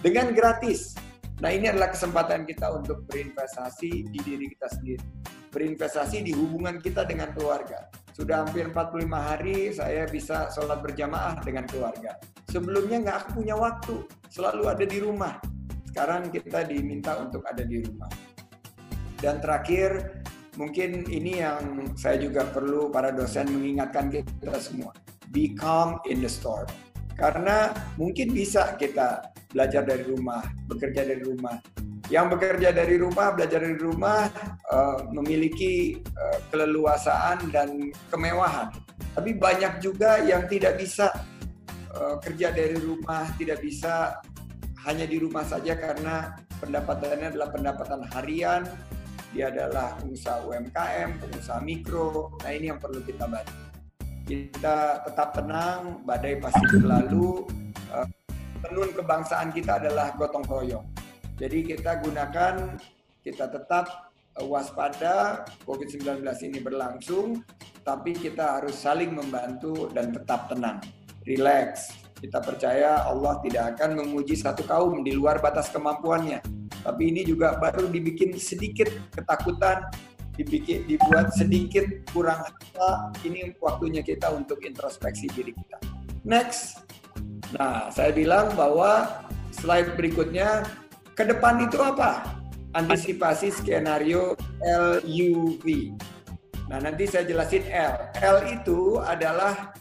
dengan 0.00 0.32
gratis. 0.32 0.96
Nah 1.40 1.48
ini 1.48 1.72
adalah 1.72 1.88
kesempatan 1.88 2.44
kita 2.44 2.68
untuk 2.68 3.08
berinvestasi 3.08 4.12
di 4.12 4.18
diri 4.20 4.44
kita 4.52 4.68
sendiri. 4.76 5.04
Berinvestasi 5.50 6.20
di 6.20 6.36
hubungan 6.36 6.76
kita 6.78 7.08
dengan 7.08 7.32
keluarga. 7.32 7.88
Sudah 8.12 8.44
hampir 8.44 8.68
45 8.68 9.08
hari 9.08 9.72
saya 9.72 10.04
bisa 10.04 10.52
sholat 10.52 10.84
berjamaah 10.84 11.40
dengan 11.40 11.64
keluarga. 11.64 12.20
Sebelumnya 12.52 13.00
nggak 13.00 13.16
aku 13.16 13.28
punya 13.40 13.56
waktu, 13.56 14.04
selalu 14.28 14.68
ada 14.68 14.84
di 14.84 14.98
rumah. 15.00 15.40
Sekarang 15.88 16.28
kita 16.28 16.68
diminta 16.68 17.16
untuk 17.16 17.40
ada 17.48 17.64
di 17.64 17.82
rumah. 17.82 18.12
Dan 19.16 19.40
terakhir, 19.40 20.22
mungkin 20.60 21.08
ini 21.08 21.40
yang 21.40 21.88
saya 21.96 22.20
juga 22.20 22.44
perlu 22.52 22.92
para 22.92 23.10
dosen 23.16 23.48
mengingatkan 23.48 24.12
kita 24.12 24.60
semua. 24.60 24.92
Be 25.32 25.56
calm 25.56 25.96
in 26.04 26.20
the 26.20 26.28
storm. 26.28 26.68
Karena 27.20 27.68
mungkin 28.00 28.32
bisa 28.32 28.80
kita 28.80 29.28
belajar 29.52 29.84
dari 29.84 30.08
rumah, 30.08 30.40
bekerja 30.64 31.04
dari 31.04 31.20
rumah. 31.20 31.60
Yang 32.08 32.26
bekerja 32.34 32.72
dari 32.72 32.96
rumah, 32.96 33.36
belajar 33.36 33.60
dari 33.60 33.78
rumah, 33.78 34.26
uh, 34.72 35.04
memiliki 35.12 36.00
uh, 36.16 36.38
keleluasaan 36.48 37.52
dan 37.52 37.92
kemewahan. 38.08 38.72
Tapi 39.14 39.36
banyak 39.36 39.84
juga 39.84 40.18
yang 40.24 40.48
tidak 40.48 40.80
bisa 40.80 41.12
uh, 41.94 42.16
kerja 42.18 42.50
dari 42.50 42.80
rumah, 42.80 43.30
tidak 43.38 43.62
bisa 43.62 44.18
hanya 44.88 45.04
di 45.04 45.20
rumah 45.20 45.44
saja 45.44 45.76
karena 45.76 46.34
pendapatannya 46.58 47.36
adalah 47.36 47.52
pendapatan 47.52 48.00
harian, 48.16 48.64
dia 49.30 49.52
adalah 49.52 49.94
pengusaha 50.02 50.42
UMKM, 50.50 51.10
pengusaha 51.22 51.60
mikro. 51.62 52.34
Nah 52.42 52.50
ini 52.50 52.74
yang 52.74 52.80
perlu 52.82 52.98
kita 53.06 53.28
bantu. 53.30 53.69
Kita 54.30 55.02
tetap 55.02 55.34
tenang, 55.34 56.06
badai 56.06 56.38
pasti 56.38 56.62
berlalu. 56.78 57.50
Uh, 57.90 58.06
tenun 58.62 58.94
kebangsaan 58.94 59.50
kita 59.50 59.82
adalah 59.82 60.14
gotong 60.14 60.46
royong. 60.46 60.86
Jadi 61.34 61.74
kita 61.74 61.98
gunakan, 61.98 62.78
kita 63.26 63.50
tetap 63.50 64.14
eh, 64.38 64.46
waspada, 64.46 65.42
COVID-19 65.66 66.22
ini 66.46 66.62
berlangsung, 66.62 67.42
tapi 67.82 68.14
kita 68.14 68.62
harus 68.62 68.78
saling 68.78 69.10
membantu 69.10 69.90
dan 69.90 70.14
tetap 70.14 70.46
tenang, 70.46 70.78
relax. 71.26 71.90
Kita 72.22 72.38
percaya 72.38 73.10
Allah 73.10 73.34
tidak 73.42 73.74
akan 73.74 73.98
menguji 73.98 74.38
satu 74.38 74.62
kaum 74.62 75.02
di 75.02 75.10
luar 75.10 75.42
batas 75.42 75.74
kemampuannya. 75.74 76.38
Tapi 76.86 77.02
ini 77.02 77.26
juga 77.26 77.58
baru 77.58 77.90
dibikin 77.90 78.38
sedikit 78.38 78.94
ketakutan, 79.10 79.90
dibikin 80.40 80.88
dibuat 80.88 81.36
sedikit 81.36 81.84
kurang 82.16 82.40
apa. 82.40 83.12
Ini 83.22 83.54
waktunya 83.60 84.00
kita 84.00 84.32
untuk 84.32 84.64
introspeksi 84.64 85.28
diri 85.28 85.52
kita. 85.52 85.78
Next, 86.24 86.80
Nah, 87.56 87.90
saya 87.90 88.14
bilang 88.14 88.54
bahwa 88.54 89.26
slide 89.50 89.98
berikutnya 89.98 90.62
ke 91.18 91.26
depan 91.26 91.66
itu 91.66 91.82
apa? 91.82 92.38
Antisipasi 92.78 93.50
skenario 93.50 94.38
LUV. 94.62 95.90
Nah, 96.70 96.78
nanti 96.78 97.10
saya 97.10 97.26
jelasin 97.26 97.66
L. 97.66 97.98
L 98.22 98.38
itu 98.46 99.02
adalah 99.02 99.74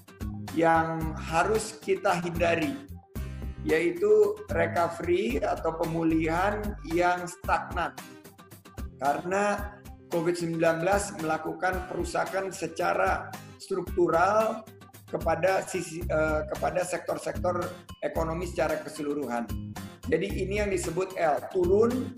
yang 0.57 1.13
harus 1.13 1.77
kita 1.77 2.17
hindari, 2.25 2.73
yaitu 3.61 4.33
recovery 4.49 5.37
atau 5.37 5.77
pemulihan 5.77 6.73
yang 6.89 7.29
stagnan. 7.29 7.93
Karena 8.97 9.77
COVID-19 10.09 10.61
melakukan 11.21 11.85
perusakan 11.85 12.49
secara 12.49 13.29
struktural 13.61 14.65
kepada 15.09 15.65
sisi 15.65 16.05
uh, 16.05 16.45
kepada 16.49 16.85
sektor-sektor 16.85 17.65
ekonomi 18.05 18.45
secara 18.45 18.77
keseluruhan. 18.81 19.45
Jadi 20.09 20.41
ini 20.41 20.61
yang 20.61 20.69
disebut 20.69 21.17
L, 21.17 21.37
turun 21.53 22.13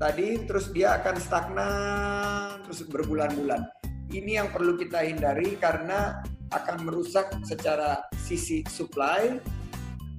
tadi 0.00 0.40
terus 0.48 0.72
dia 0.72 1.00
akan 1.00 1.16
stagnan 1.20 2.64
terus 2.64 2.84
berbulan-bulan. 2.88 3.68
Ini 4.10 4.44
yang 4.44 4.48
perlu 4.52 4.76
kita 4.76 5.04
hindari 5.04 5.56
karena 5.60 6.20
akan 6.50 6.88
merusak 6.88 7.30
secara 7.46 8.02
sisi 8.18 8.66
supply 8.66 9.38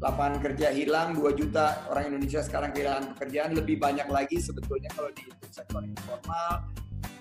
lapangan 0.01 0.41
kerja 0.41 0.73
hilang 0.73 1.13
2 1.13 1.37
juta 1.37 1.85
orang 1.91 2.09
Indonesia 2.09 2.41
sekarang 2.41 2.73
kehilangan 2.73 3.13
pekerjaan 3.13 3.53
lebih 3.53 3.77
banyak 3.77 4.09
lagi 4.09 4.41
sebetulnya 4.41 4.89
kalau 4.97 5.13
di 5.13 5.29
sektor 5.53 5.85
informal 5.85 6.65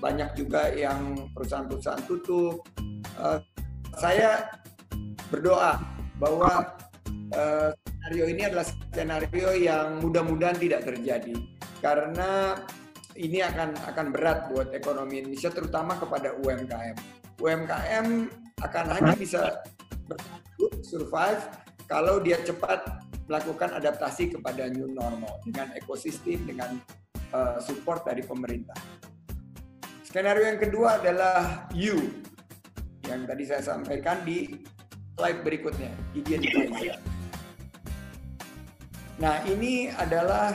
banyak 0.00 0.32
juga 0.34 0.72
yang 0.72 1.28
perusahaan-perusahaan 1.36 2.04
tutup 2.08 2.64
uh, 3.20 3.38
saya 4.00 4.48
berdoa 5.28 5.76
bahwa 6.16 6.74
uh, 7.36 7.70
skenario 7.76 8.24
ini 8.32 8.42
adalah 8.48 8.66
skenario 8.66 9.50
yang 9.54 10.00
mudah-mudahan 10.00 10.56
tidak 10.56 10.88
terjadi 10.88 11.36
karena 11.84 12.56
ini 13.20 13.44
akan 13.44 13.76
akan 13.92 14.06
berat 14.16 14.48
buat 14.48 14.72
ekonomi 14.72 15.20
Indonesia 15.20 15.52
terutama 15.52 15.98
kepada 16.00 16.32
UMKM. 16.40 16.96
UMKM 17.36 18.06
akan 18.64 18.84
hanya 18.96 19.12
bisa 19.16 19.60
bertahan 20.08 20.40
survive 20.84 21.42
kalau 21.84 22.22
dia 22.22 22.40
cepat 22.40 23.04
melakukan 23.28 23.76
adaptasi 23.76 24.32
kepada 24.34 24.66
new 24.72 24.90
normal 24.90 25.38
dengan 25.46 25.70
ekosistem 25.76 26.42
dengan 26.48 26.78
uh, 27.30 27.58
support 27.62 28.02
dari 28.06 28.24
pemerintah. 28.26 28.76
Skenario 30.10 30.42
yang 30.42 30.58
kedua 30.58 30.98
adalah 30.98 31.70
U 31.70 31.94
yang 33.06 33.30
tadi 33.30 33.46
saya 33.46 33.62
sampaikan 33.62 34.18
di 34.26 34.58
slide 35.14 35.46
berikutnya, 35.46 35.86
idealisasi. 36.18 36.98
Nah, 39.22 39.38
ini 39.46 39.86
adalah 39.94 40.50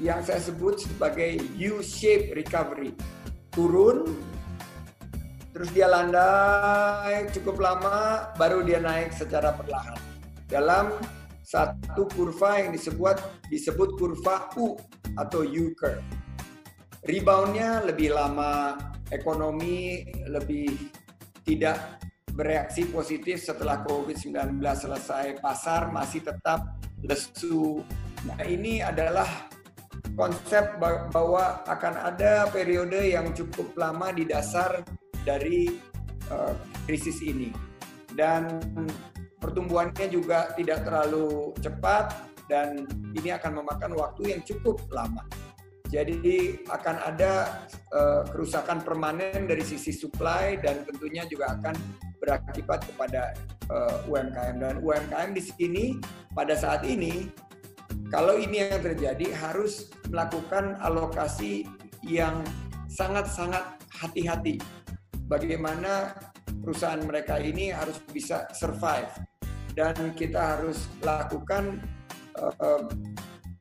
yang 0.00 0.24
saya 0.24 0.40
sebut 0.40 0.80
sebagai 0.80 1.44
U-shape 1.60 2.32
recovery. 2.32 2.96
Turun, 3.52 4.16
terus 5.52 5.68
dia 5.76 5.84
landai 5.84 7.28
cukup 7.36 7.60
lama, 7.60 8.32
baru 8.40 8.64
dia 8.64 8.80
naik 8.80 9.12
secara 9.12 9.60
perlahan. 9.60 10.00
Dalam 10.48 10.96
satu 11.44 12.08
kurva 12.16 12.64
yang 12.64 12.72
disebut 12.72 13.20
disebut 13.52 14.00
kurva 14.00 14.48
U 14.56 14.80
atau 15.20 15.44
U 15.44 15.68
curve. 15.76 16.00
Reboundnya 17.00 17.80
lebih 17.88 18.12
lama, 18.12 18.76
ekonomi 19.08 20.04
lebih 20.28 20.68
tidak 21.48 22.00
bereaksi 22.36 22.84
positif 22.92 23.40
setelah 23.40 23.80
COVID-19 23.88 24.60
selesai, 24.60 25.40
pasar 25.40 25.88
masih 25.88 26.20
tetap 26.20 26.76
lesu. 27.00 27.80
Nah, 28.28 28.36
ini 28.44 28.84
adalah 28.84 29.26
konsep 30.12 30.76
bahwa 31.12 31.64
akan 31.64 31.94
ada 32.12 32.44
periode 32.52 33.00
yang 33.00 33.32
cukup 33.32 33.72
lama 33.80 34.12
di 34.12 34.28
dasar 34.28 34.84
dari 35.24 35.72
uh, 36.28 36.52
krisis 36.84 37.24
ini. 37.24 37.48
Dan 38.12 38.60
pertumbuhannya 39.40 40.12
juga 40.12 40.52
tidak 40.52 40.84
terlalu 40.84 41.56
cepat 41.64 42.12
dan 42.44 42.84
ini 43.16 43.32
akan 43.32 43.64
memakan 43.64 43.96
waktu 43.96 44.36
yang 44.36 44.42
cukup 44.44 44.84
lama. 44.92 45.24
Jadi 45.90 46.62
akan 46.70 46.96
ada 47.02 47.66
uh, 47.90 48.22
kerusakan 48.30 48.86
permanen 48.86 49.50
dari 49.50 49.66
sisi 49.66 49.90
supply 49.90 50.54
dan 50.62 50.86
tentunya 50.86 51.26
juga 51.26 51.58
akan 51.58 51.74
berakibat 52.22 52.84
kepada 52.84 53.34
uh, 53.72 53.98
eh, 54.06 54.10
UMKM 54.12 54.56
dan 54.60 54.74
UMKM 54.84 55.30
di 55.34 55.42
sini 55.42 55.84
pada 56.30 56.52
saat 56.54 56.86
ini 56.86 57.26
kalau 58.12 58.38
ini 58.38 58.62
yang 58.62 58.78
terjadi 58.78 59.34
harus 59.34 59.90
melakukan 60.12 60.78
alokasi 60.78 61.66
yang 62.06 62.42
sangat-sangat 62.86 63.82
hati-hati. 63.90 64.62
Bagaimana 65.26 66.14
perusahaan 66.62 67.02
mereka 67.02 67.38
ini 67.38 67.70
harus 67.70 67.98
bisa 68.10 68.50
survive 68.54 69.10
dan 69.74 69.94
kita 70.18 70.58
harus 70.58 70.90
lakukan 71.02 71.78
uh, 72.38 72.84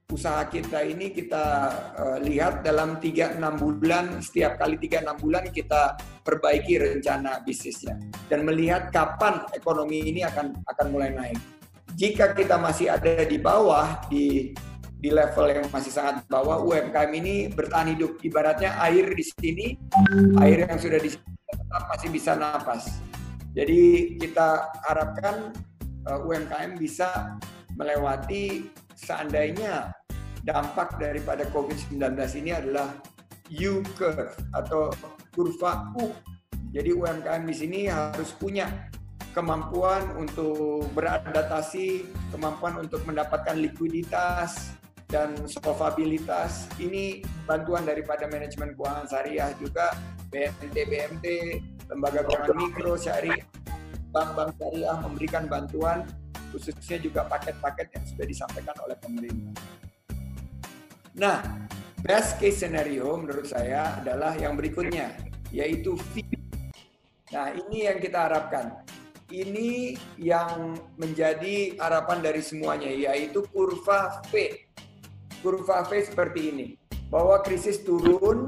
usaha 0.10 0.42
kita 0.50 0.82
ini 0.82 1.14
kita 1.14 1.46
uh, 1.94 2.18
lihat 2.26 2.66
dalam 2.66 2.98
3-6 2.98 3.38
bulan, 3.62 4.06
setiap 4.26 4.58
kali 4.58 4.82
3-6 4.82 5.22
bulan 5.22 5.46
kita 5.54 6.02
perbaiki 6.26 6.82
rencana 6.82 7.46
bisnisnya 7.46 7.94
dan 8.26 8.42
melihat 8.42 8.90
kapan 8.90 9.46
ekonomi 9.54 10.10
ini 10.10 10.26
akan 10.26 10.58
akan 10.66 10.88
mulai 10.90 11.14
naik. 11.14 11.38
Jika 11.94 12.34
kita 12.34 12.58
masih 12.58 12.90
ada 12.90 13.22
di 13.22 13.38
bawah 13.38 14.02
di 14.10 14.54
di 15.00 15.10
level 15.14 15.48
yang 15.48 15.66
masih 15.70 15.94
sangat 15.94 16.26
bawah, 16.28 16.60
UMKM 16.66 17.12
ini 17.14 17.48
bertahan 17.54 17.94
hidup. 17.94 18.20
Ibaratnya 18.20 18.82
air 18.82 19.14
di 19.14 19.24
sini, 19.24 19.68
air 20.42 20.66
yang 20.66 20.80
sudah 20.82 21.00
di 21.00 21.14
sini 21.14 21.38
masih 21.70 22.10
bisa 22.10 22.34
napas. 22.34 22.98
Jadi 23.54 24.16
kita 24.18 24.74
harapkan 24.90 25.54
uh, 26.10 26.18
eh, 26.18 26.28
UMKM 26.28 26.82
bisa 26.82 27.38
melewati 27.78 28.74
seandainya 28.98 29.99
dampak 30.44 30.96
daripada 31.00 31.48
COVID-19 31.52 32.00
ini 32.40 32.52
adalah 32.56 32.96
U 33.50 33.82
curve 33.98 34.34
atau 34.54 34.94
kurva 35.34 35.90
U. 35.98 36.14
Jadi 36.70 36.94
UMKM 36.94 37.44
di 37.50 37.56
sini 37.56 37.80
harus 37.90 38.30
punya 38.38 38.70
kemampuan 39.34 40.06
untuk 40.18 40.86
beradaptasi, 40.94 42.06
kemampuan 42.30 42.78
untuk 42.78 43.02
mendapatkan 43.10 43.58
likuiditas 43.58 44.78
dan 45.10 45.34
solvabilitas. 45.50 46.70
Ini 46.78 47.26
bantuan 47.50 47.90
daripada 47.90 48.30
manajemen 48.30 48.78
keuangan 48.78 49.10
syariah 49.10 49.50
juga 49.58 49.98
BNT, 50.30 50.76
BMT, 50.86 51.26
lembaga 51.90 52.22
keuangan 52.22 52.54
mikro 52.54 52.94
syariah, 52.94 53.42
bank-bank 54.14 54.54
syariah 54.62 54.98
memberikan 55.02 55.50
bantuan 55.50 56.06
khususnya 56.50 56.98
juga 57.02 57.26
paket-paket 57.30 57.88
yang 57.94 58.06
sudah 58.06 58.26
disampaikan 58.26 58.78
oleh 58.86 58.98
pemerintah. 59.02 59.79
Nah, 61.20 61.44
best 62.00 62.40
case 62.40 62.64
scenario 62.64 63.12
menurut 63.20 63.44
saya 63.44 64.00
adalah 64.00 64.40
yang 64.40 64.56
berikutnya, 64.56 65.20
yaitu 65.52 66.00
V. 66.16 66.24
Nah, 67.36 67.52
ini 67.52 67.92
yang 67.92 68.00
kita 68.00 68.32
harapkan. 68.32 68.88
Ini 69.28 70.00
yang 70.16 70.80
menjadi 70.96 71.76
harapan 71.76 72.24
dari 72.24 72.40
semuanya, 72.40 72.88
yaitu 72.88 73.44
kurva 73.52 74.24
V. 74.32 74.64
Kurva 75.44 75.84
V 75.92 75.92
seperti 76.00 76.56
ini, 76.56 76.68
bahwa 77.12 77.44
krisis 77.44 77.84
turun, 77.84 78.48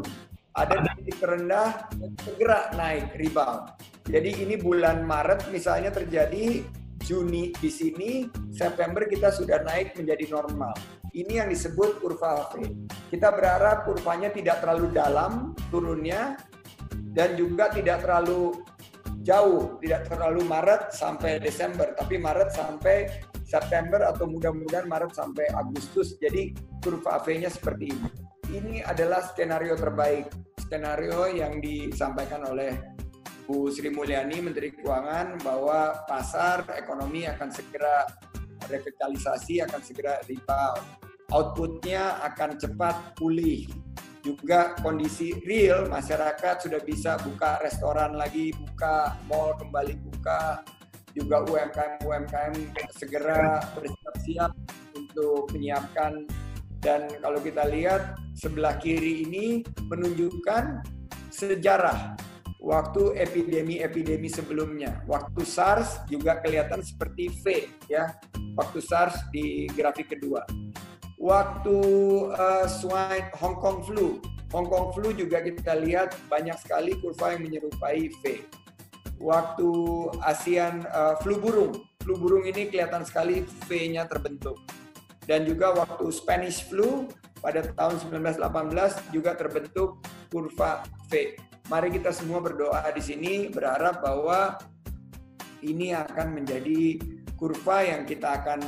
ada 0.56 0.80
titik 0.96 1.20
terendah, 1.20 1.92
segera 2.24 2.72
naik, 2.80 3.20
rebound. 3.20 3.68
Jadi 4.08 4.48
ini 4.48 4.56
bulan 4.56 5.04
Maret 5.04 5.52
misalnya 5.52 5.92
terjadi, 5.92 6.64
Juni 7.04 7.52
di 7.52 7.68
sini, 7.68 8.32
September 8.56 9.04
kita 9.04 9.28
sudah 9.28 9.60
naik 9.68 10.00
menjadi 10.00 10.32
normal 10.32 11.01
ini 11.12 11.40
yang 11.44 11.52
disebut 11.52 12.00
kurva 12.00 12.52
V. 12.56 12.72
Kita 13.12 13.36
berharap 13.36 13.84
kurvanya 13.84 14.32
tidak 14.32 14.64
terlalu 14.64 14.92
dalam 14.96 15.52
turunnya 15.68 16.40
dan 17.12 17.36
juga 17.36 17.68
tidak 17.68 18.04
terlalu 18.04 18.64
jauh, 19.22 19.78
tidak 19.84 20.08
terlalu 20.08 20.42
Maret 20.48 20.96
sampai 20.96 21.38
Desember, 21.44 21.92
tapi 21.94 22.16
Maret 22.18 22.56
sampai 22.56 23.12
September 23.44 24.08
atau 24.08 24.26
mudah-mudahan 24.32 24.88
Maret 24.88 25.12
sampai 25.12 25.52
Agustus. 25.52 26.16
Jadi 26.16 26.56
kurva 26.80 27.20
V-nya 27.20 27.52
seperti 27.52 27.92
ini. 27.92 28.10
Ini 28.52 28.74
adalah 28.84 29.24
skenario 29.24 29.76
terbaik, 29.76 30.32
skenario 30.60 31.28
yang 31.28 31.60
disampaikan 31.60 32.48
oleh 32.48 32.76
Bu 33.48 33.68
Sri 33.68 33.92
Mulyani, 33.92 34.40
Menteri 34.40 34.72
Keuangan, 34.72 35.40
bahwa 35.44 36.08
pasar 36.08 36.64
ekonomi 36.76 37.28
akan 37.28 37.52
segera 37.52 38.08
revitalisasi 38.72 39.60
akan 39.68 39.82
segera 39.84 40.18
rebound. 40.26 40.84
Outputnya 41.32 42.20
akan 42.24 42.60
cepat 42.60 43.16
pulih. 43.20 43.68
Juga 44.22 44.78
kondisi 44.80 45.34
real 45.44 45.90
masyarakat 45.90 46.70
sudah 46.70 46.80
bisa 46.86 47.18
buka 47.20 47.58
restoran 47.60 48.16
lagi, 48.16 48.54
buka 48.54 49.18
mall 49.28 49.58
kembali 49.58 49.98
buka. 49.98 50.62
Juga 51.12 51.44
UMKM 51.44 52.08
UMKM 52.08 52.54
segera 52.96 53.60
bersiap-siap 53.76 54.52
untuk 54.96 55.52
menyiapkan 55.52 56.24
dan 56.82 57.06
kalau 57.22 57.38
kita 57.38 57.70
lihat 57.70 58.18
sebelah 58.34 58.74
kiri 58.82 59.28
ini 59.28 59.62
menunjukkan 59.86 60.82
sejarah 61.30 62.18
waktu 62.62 63.18
epidemi-epidemi 63.18 64.30
sebelumnya. 64.30 65.02
Waktu 65.10 65.42
SARS 65.42 66.06
juga 66.08 66.38
kelihatan 66.40 66.86
seperti 66.86 67.34
V 67.42 67.46
ya. 67.90 68.14
Waktu 68.54 68.80
SARS 68.80 69.18
di 69.34 69.66
grafik 69.74 70.14
kedua. 70.14 70.46
Waktu 71.18 71.78
uh, 72.34 72.66
swine 72.70 73.30
Hong 73.42 73.58
Kong 73.58 73.86
flu, 73.86 74.22
Hong 74.54 74.70
Kong 74.70 74.94
flu 74.94 75.14
juga 75.14 75.42
kita 75.42 75.78
lihat 75.78 76.18
banyak 76.30 76.58
sekali 76.62 76.98
kurva 77.02 77.34
yang 77.34 77.46
menyerupai 77.46 78.10
V. 78.22 78.46
Waktu 79.22 79.70
ASEAN 80.26 80.82
uh, 80.90 81.14
flu 81.22 81.38
burung, 81.38 81.78
flu 82.02 82.18
burung 82.18 82.50
ini 82.50 82.74
kelihatan 82.74 83.06
sekali 83.06 83.46
V-nya 83.70 84.10
terbentuk. 84.10 84.58
Dan 85.30 85.46
juga 85.46 85.78
waktu 85.78 86.10
Spanish 86.10 86.66
flu 86.66 87.06
pada 87.38 87.62
tahun 87.62 88.02
1918 88.26 89.14
juga 89.14 89.38
terbentuk 89.38 90.02
kurva 90.34 90.82
V 91.06 91.38
mari 91.72 91.88
kita 91.88 92.12
semua 92.12 92.44
berdoa 92.44 92.84
di 92.92 93.00
sini 93.00 93.48
berharap 93.48 94.04
bahwa 94.04 94.60
ini 95.64 95.96
akan 95.96 96.36
menjadi 96.36 97.00
kurva 97.40 97.88
yang 97.88 98.04
kita 98.04 98.44
akan 98.44 98.60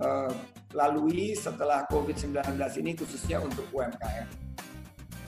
uh, 0.00 0.32
lalui 0.72 1.36
setelah 1.36 1.84
COVID-19 1.92 2.56
ini 2.80 2.96
khususnya 2.96 3.36
untuk 3.36 3.68
UMKM. 3.68 4.24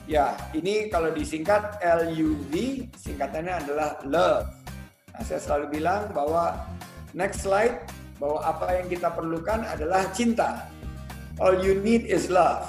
Ya, 0.09 0.33
ini 0.57 0.89
kalau 0.89 1.13
disingkat 1.13 1.77
LUV, 1.81 2.85
singkatannya 2.97 3.53
adalah 3.53 4.01
love. 4.05 4.49
Nah, 5.13 5.21
saya 5.21 5.37
selalu 5.37 5.77
bilang 5.81 6.09
bahwa 6.09 6.57
next 7.13 7.45
slide, 7.45 7.85
bahwa 8.17 8.41
apa 8.41 8.81
yang 8.81 8.87
kita 8.89 9.13
perlukan 9.13 9.61
adalah 9.65 10.09
cinta. 10.09 10.65
All 11.37 11.61
you 11.61 11.77
need 11.85 12.09
is 12.09 12.33
love. 12.33 12.65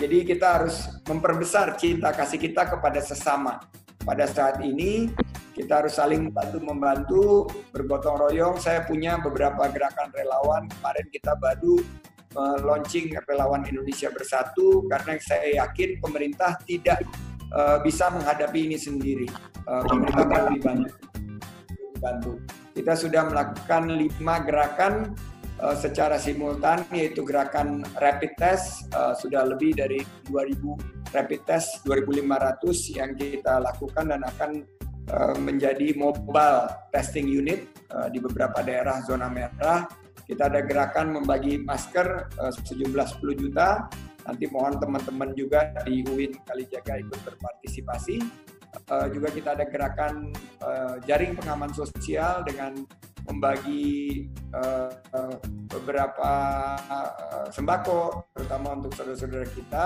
Jadi 0.00 0.24
kita 0.24 0.46
harus 0.56 0.88
memperbesar 1.04 1.76
cinta 1.76 2.08
kasih 2.16 2.40
kita 2.40 2.64
kepada 2.72 3.04
sesama. 3.04 3.60
Pada 4.00 4.24
saat 4.24 4.64
ini 4.64 5.12
kita 5.52 5.84
harus 5.84 6.00
saling 6.00 6.32
bantu 6.32 6.58
membantu, 6.64 7.24
bergotong 7.68 8.16
royong. 8.16 8.56
Saya 8.56 8.88
punya 8.88 9.20
beberapa 9.20 9.68
gerakan 9.68 10.08
relawan. 10.16 10.64
Kemarin 10.72 11.06
kita 11.12 11.36
baru 11.36 11.84
uh, 12.32 12.56
launching 12.64 13.12
relawan 13.28 13.60
Indonesia 13.68 14.08
Bersatu 14.08 14.88
karena 14.88 15.20
saya 15.20 15.68
yakin 15.68 16.00
pemerintah 16.00 16.56
tidak 16.64 17.04
uh, 17.52 17.76
bisa 17.84 18.08
menghadapi 18.08 18.72
ini 18.72 18.80
sendiri. 18.80 19.28
Uh, 19.68 19.84
pemerintah 19.84 20.24
perlu 20.24 20.48
dibantu. 20.56 22.32
Kita 22.72 22.96
sudah 22.96 23.28
melakukan 23.28 23.92
lima 23.92 24.34
gerakan 24.48 25.12
uh, 25.60 25.76
secara 25.76 26.16
simultan 26.16 26.82
yaitu 26.90 27.22
gerakan 27.22 27.84
rapid 28.00 28.32
test 28.40 28.88
uh, 28.96 29.12
sudah 29.12 29.44
lebih 29.44 29.76
dari 29.76 30.00
2000 30.28 31.12
rapid 31.12 31.40
test 31.44 31.84
2500 31.84 32.98
yang 32.98 33.12
kita 33.14 33.60
lakukan 33.60 34.04
dan 34.08 34.22
akan 34.24 34.50
uh, 35.12 35.36
menjadi 35.36 35.94
mobile 35.94 36.66
testing 36.90 37.28
unit 37.28 37.68
di 38.14 38.22
beberapa 38.22 38.62
daerah 38.62 39.02
zona 39.02 39.26
merah. 39.26 39.82
Kita 40.22 40.46
ada 40.46 40.62
gerakan 40.62 41.18
membagi 41.18 41.58
masker 41.58 42.30
sejumlah 42.38 43.18
10 43.18 43.42
juta. 43.42 43.90
Nanti 44.30 44.46
mohon 44.46 44.78
teman-teman 44.78 45.34
juga 45.34 45.74
di 45.82 46.06
UIN 46.06 46.38
Kalijaga 46.46 47.02
ikut 47.02 47.18
berpartisipasi. 47.18 48.22
Juga 49.10 49.28
kita 49.34 49.58
ada 49.58 49.66
gerakan 49.66 50.30
jaring 51.02 51.34
pengaman 51.34 51.74
sosial 51.74 52.46
dengan 52.46 52.78
membagi 53.28 54.26
uh, 54.54 54.90
beberapa 55.70 56.32
uh, 56.88 57.46
sembako 57.52 58.30
terutama 58.36 58.76
untuk 58.78 58.92
saudara-saudara 58.96 59.46
kita. 59.52 59.84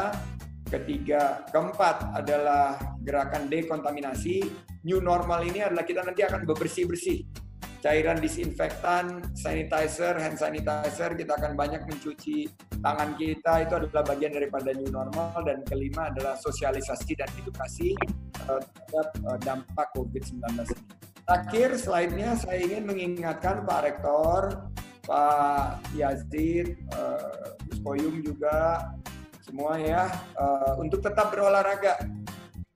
Ketiga, 0.65 1.45
keempat 1.53 2.17
adalah 2.17 2.81
gerakan 3.05 3.47
dekontaminasi. 3.47 4.43
New 4.89 4.99
normal 4.99 5.45
ini 5.45 5.63
adalah 5.63 5.85
kita 5.87 6.03
nanti 6.03 6.25
akan 6.25 6.49
bebersih-bersih. 6.49 7.23
Cairan 7.85 8.17
disinfektan, 8.17 9.21
sanitizer, 9.37 10.17
hand 10.17 10.41
sanitizer, 10.41 11.13
kita 11.13 11.37
akan 11.37 11.53
banyak 11.53 11.85
mencuci 11.85 12.49
tangan 12.81 13.13
kita. 13.21 13.69
Itu 13.69 13.77
adalah 13.77 14.09
bagian 14.09 14.33
daripada 14.33 14.73
new 14.73 14.89
normal. 14.89 15.37
Dan 15.45 15.61
kelima 15.69 16.09
adalah 16.09 16.41
sosialisasi 16.41 17.13
dan 17.13 17.29
edukasi 17.37 17.93
terhadap 18.33 19.09
dampak 19.45 19.93
COVID-19 19.93 20.43
ini. 20.65 21.14
Terakhir 21.25 21.81
slide-nya 21.81 22.37
saya 22.37 22.61
ingin 22.61 22.85
mengingatkan 22.85 23.65
Pak 23.65 23.81
Rektor, 23.81 24.69
Pak 25.09 25.81
Yazid, 25.97 26.77
uh, 26.93 27.57
Gus 27.65 27.81
Koyum 27.81 28.21
juga, 28.21 28.93
semua 29.41 29.81
ya, 29.81 30.13
uh, 30.37 30.77
untuk 30.77 31.01
tetap 31.01 31.33
berolahraga. 31.33 31.97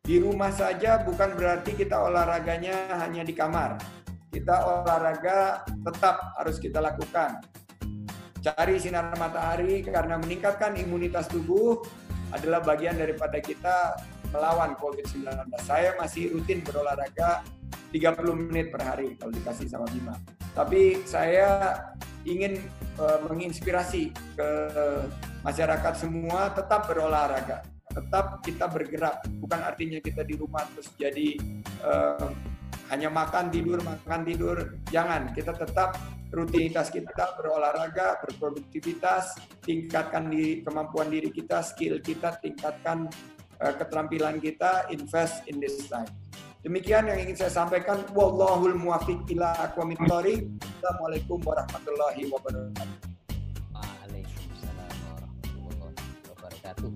Di 0.00 0.16
rumah 0.16 0.48
saja 0.48 1.04
bukan 1.04 1.36
berarti 1.36 1.76
kita 1.76 2.00
olahraganya 2.00 2.96
hanya 3.04 3.20
di 3.20 3.36
kamar. 3.36 3.76
Kita 4.32 4.64
olahraga 4.64 5.68
tetap 5.68 6.32
harus 6.40 6.56
kita 6.56 6.80
lakukan. 6.80 7.44
Cari 8.40 8.80
sinar 8.80 9.12
matahari 9.20 9.84
karena 9.84 10.16
meningkatkan 10.16 10.72
imunitas 10.80 11.28
tubuh 11.28 11.84
adalah 12.32 12.64
bagian 12.64 12.96
daripada 12.96 13.44
kita 13.44 13.92
melawan 14.32 14.72
COVID-19. 14.80 15.28
Saya 15.68 15.92
masih 16.00 16.32
rutin 16.32 16.64
berolahraga 16.64 17.44
30 17.92 18.48
menit 18.48 18.68
per 18.68 18.84
hari 18.84 19.16
kalau 19.16 19.32
dikasih 19.32 19.66
sama 19.68 19.88
Bima. 19.88 20.14
Tapi 20.52 21.04
saya 21.08 21.78
ingin 22.28 22.60
uh, 23.00 23.24
menginspirasi 23.30 24.12
ke 24.36 24.50
masyarakat 25.40 25.94
semua 25.96 26.52
tetap 26.52 26.90
berolahraga, 26.90 27.64
tetap 27.88 28.44
kita 28.44 28.68
bergerak. 28.68 29.24
Bukan 29.40 29.60
artinya 29.62 29.98
kita 30.02 30.26
di 30.26 30.34
rumah 30.36 30.66
terus 30.74 30.92
jadi 30.98 31.38
uh, 31.80 32.28
hanya 32.88 33.08
makan 33.12 33.52
tidur 33.52 33.80
makan 33.84 34.24
tidur. 34.24 34.56
Jangan, 34.88 35.32
kita 35.36 35.52
tetap 35.56 35.96
rutinitas 36.28 36.92
kita 36.92 37.36
berolahraga, 37.40 38.20
berproduktivitas, 38.20 39.36
tingkatkan 39.64 40.28
di 40.28 40.60
kemampuan 40.60 41.08
diri 41.08 41.32
kita, 41.32 41.64
skill 41.64 42.00
kita, 42.04 42.36
tingkatkan 42.40 43.08
uh, 43.60 43.72
keterampilan 43.76 44.36
kita, 44.40 44.88
invest 44.92 45.44
in 45.48 45.60
this 45.60 45.88
time. 45.88 46.08
Demikian 46.68 47.08
yang 47.08 47.16
ingin 47.24 47.32
saya 47.32 47.64
sampaikan. 47.64 48.04
Wallahul 48.12 48.76
muwafiq 48.76 49.24
ila 49.32 49.56
aqwamit 49.56 49.96
thoriq. 50.04 50.44
Assalamualaikum 50.60 51.40
warahmatullahi 51.40 52.28
wabarakatuh. 52.28 52.92
Waalaikumsalam 53.72 54.92
warahmatullahi 55.08 56.04
wabarakatuh. 56.28 56.90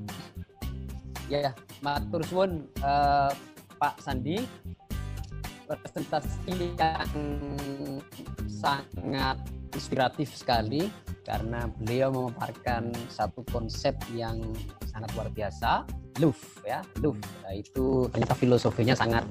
Ya, 1.32 1.56
matur 1.80 2.20
suwun 2.28 2.68
uh, 2.84 3.32
Pak 3.80 3.96
Sandi 4.04 4.44
presentasi 5.64 6.76
yang 6.76 7.08
sangat 8.44 9.40
inspiratif 9.72 10.36
sekali 10.36 10.92
karena 11.24 11.64
beliau 11.80 12.12
memaparkan 12.12 12.92
satu 13.08 13.40
konsep 13.48 13.96
yang 14.12 14.36
sangat 14.84 15.08
luar 15.16 15.32
biasa 15.32 15.88
love 16.20 16.60
ya 16.68 16.84
love 17.00 17.16
itu 17.56 18.04
ternyata 18.12 18.36
filosofinya 18.36 18.92
sangat 18.92 19.24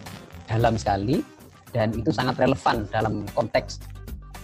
dalam 0.51 0.75
sekali 0.75 1.23
dan 1.71 1.95
itu 1.95 2.11
sangat 2.11 2.35
relevan 2.43 2.83
dalam 2.91 3.23
konteks 3.31 3.79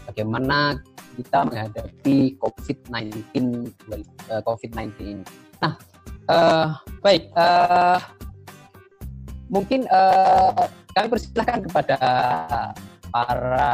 bagaimana 0.08 0.80
kita 1.20 1.44
menghadapi 1.50 2.40
COVID-19 2.40 3.12
uh, 4.32 4.42
COVID-19 4.48 4.88
ini. 5.04 5.24
Nah, 5.60 5.74
uh, 6.32 6.78
baik 7.04 7.28
uh, 7.36 8.00
mungkin 9.52 9.90
uh, 9.92 10.70
kami 10.96 11.08
persilahkan 11.12 11.66
kepada 11.68 11.98
para 13.10 13.70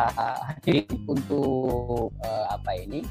hadirin 0.48 0.88
untuk 1.06 2.16
uh, 2.24 2.46
apa 2.50 2.72
ini 2.80 3.04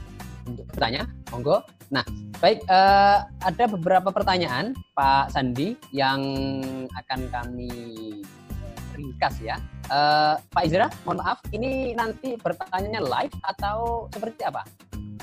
untuk 0.49 0.67
bertanya, 0.75 1.07
monggo. 1.31 1.63
Nah, 1.93 2.03
baik 2.43 2.65
uh, 2.67 3.29
ada 3.45 3.65
beberapa 3.71 4.11
pertanyaan 4.11 4.75
Pak 4.97 5.37
Sandi 5.37 5.79
yang 5.95 6.21
akan 6.91 7.21
kami 7.31 7.71
ringkas 8.95 9.41
ya. 9.43 9.57
Uh, 9.91 10.39
Pak 10.53 10.63
Izra, 10.69 10.87
mohon 11.05 11.21
maaf, 11.21 11.39
ini 11.53 11.93
nanti 11.93 12.39
bertanya 12.39 13.01
live 13.03 13.37
atau 13.45 14.09
seperti 14.13 14.47
apa? 14.47 14.63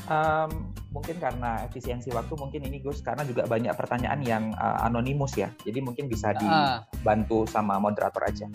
Um, 0.09 0.73
mungkin 0.89 1.21
karena 1.21 1.61
efisiensi 1.69 2.09
waktu 2.09 2.33
mungkin 2.33 2.65
ini 2.65 2.81
Gus 2.81 3.05
karena 3.05 3.21
juga 3.21 3.45
banyak 3.45 3.73
pertanyaan 3.77 4.19
yang 4.25 4.43
uh, 4.57 4.85
anonimus 4.85 5.37
ya. 5.37 5.53
Jadi 5.61 5.79
mungkin 5.85 6.09
bisa 6.09 6.33
dibantu 6.33 7.45
sama 7.45 7.77
moderator 7.77 8.25
aja. 8.25 8.49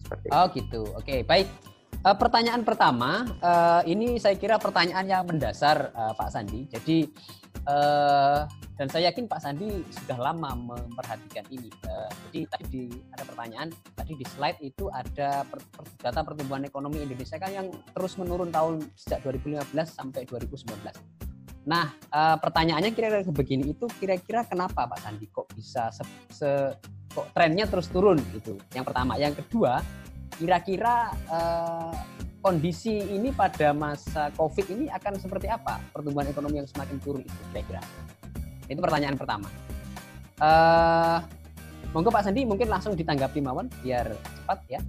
Seperti 0.00 0.26
Oh 0.32 0.48
gitu. 0.50 0.88
Oke, 0.96 1.20
baik. 1.22 1.48
Uh, 2.00 2.16
pertanyaan 2.16 2.64
pertama, 2.64 3.28
uh, 3.44 3.84
ini 3.84 4.16
saya 4.16 4.32
kira 4.40 4.56
pertanyaan 4.56 5.04
yang 5.04 5.22
mendasar 5.28 5.92
uh, 5.92 6.16
Pak 6.16 6.32
Sandi. 6.32 6.64
Jadi 6.72 7.04
uh, 7.68 8.48
dan 8.80 8.88
saya 8.88 9.12
yakin 9.12 9.28
Pak 9.28 9.44
Sandi 9.44 9.84
sudah 9.92 10.16
lama 10.16 10.56
memperhatikan 10.56 11.44
ini. 11.52 11.68
Jadi 12.32 12.48
tadi 12.48 12.64
di, 12.72 12.82
ada 13.12 13.28
pertanyaan, 13.28 13.68
tadi 13.92 14.16
di 14.16 14.24
slide 14.24 14.56
itu 14.64 14.88
ada 14.88 15.44
per, 15.44 15.60
per, 15.68 15.84
data 16.00 16.24
pertumbuhan 16.24 16.64
ekonomi 16.64 17.04
Indonesia 17.04 17.36
kan 17.36 17.52
yang 17.52 17.68
terus 17.92 18.16
menurun 18.16 18.48
tahun 18.48 18.80
sejak 18.96 19.20
2015 19.28 19.68
sampai 19.84 20.24
2019. 20.24 20.96
Nah, 21.68 21.92
uh, 22.08 22.40
pertanyaannya 22.40 22.96
kira-kira 22.96 23.20
begini 23.28 23.76
itu 23.76 23.84
kira-kira 24.00 24.48
kenapa 24.48 24.88
Pak 24.88 25.04
Sandi 25.04 25.28
kok 25.28 25.52
bisa 25.52 25.92
se, 25.92 26.00
se 26.32 26.48
kok 27.12 27.36
trennya 27.36 27.68
terus 27.68 27.92
turun 27.92 28.16
itu? 28.32 28.56
Yang 28.72 28.84
pertama, 28.88 29.20
yang 29.20 29.36
kedua 29.36 29.84
kira-kira 30.40 31.12
uh, 31.28 31.92
kondisi 32.40 32.96
ini 33.12 33.28
pada 33.28 33.76
masa 33.76 34.32
COVID 34.40 34.72
ini 34.72 34.88
akan 34.88 35.20
seperti 35.20 35.52
apa 35.52 35.84
pertumbuhan 35.92 36.32
ekonomi 36.32 36.64
yang 36.64 36.68
semakin 36.72 36.96
turun 37.04 37.20
itu 37.20 37.42
kira-kira? 37.52 37.84
Itu 38.70 38.78
pertanyaan 38.78 39.18
pertama. 39.18 39.50
Uh, 40.38 41.18
monggo 41.90 42.14
Pak 42.14 42.22
Sandi 42.22 42.46
mungkin 42.46 42.70
langsung 42.70 42.94
ditanggapi 42.94 43.42
Mawon 43.42 43.66
biar 43.82 44.14
cepat 44.14 44.58
ya. 44.70 44.80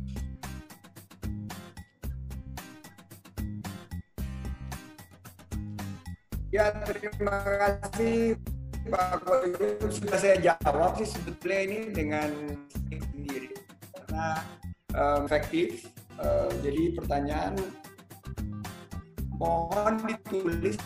Ya 6.52 6.68
terima 6.86 7.42
kasih 7.42 8.38
Pak 8.86 9.24
Koyum 9.24 9.88
sudah 9.90 10.18
saya 10.20 10.36
jawab 10.38 11.00
sih 11.00 11.08
sebetulnya 11.10 11.60
ini 11.66 11.80
dengan 11.90 12.30
sendiri 12.86 13.50
karena 13.98 14.46
um, 14.94 15.26
efektif. 15.26 15.90
Uh, 16.22 16.54
jadi 16.62 16.94
pertanyaan 17.02 17.58
mohon 19.42 19.98
ditulis 20.06 20.78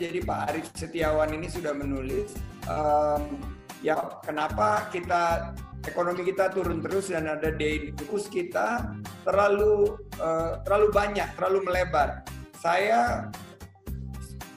Jadi 0.00 0.18
Pak 0.24 0.40
Arif 0.52 0.66
Setiawan 0.72 1.32
ini 1.34 1.50
sudah 1.50 1.76
menulis 1.76 2.32
um, 2.70 3.40
ya 3.84 3.96
kenapa 4.24 4.88
kita 4.88 5.52
ekonomi 5.86 6.26
kita 6.26 6.50
turun 6.50 6.82
terus 6.82 7.12
dan 7.12 7.30
ada 7.30 7.54
daily 7.54 7.94
fokus 7.94 8.26
kita 8.26 8.96
terlalu 9.22 9.94
uh, 10.18 10.60
terlalu 10.66 10.88
banyak, 10.90 11.28
terlalu 11.38 11.58
melebar. 11.66 12.26
Saya 12.58 13.30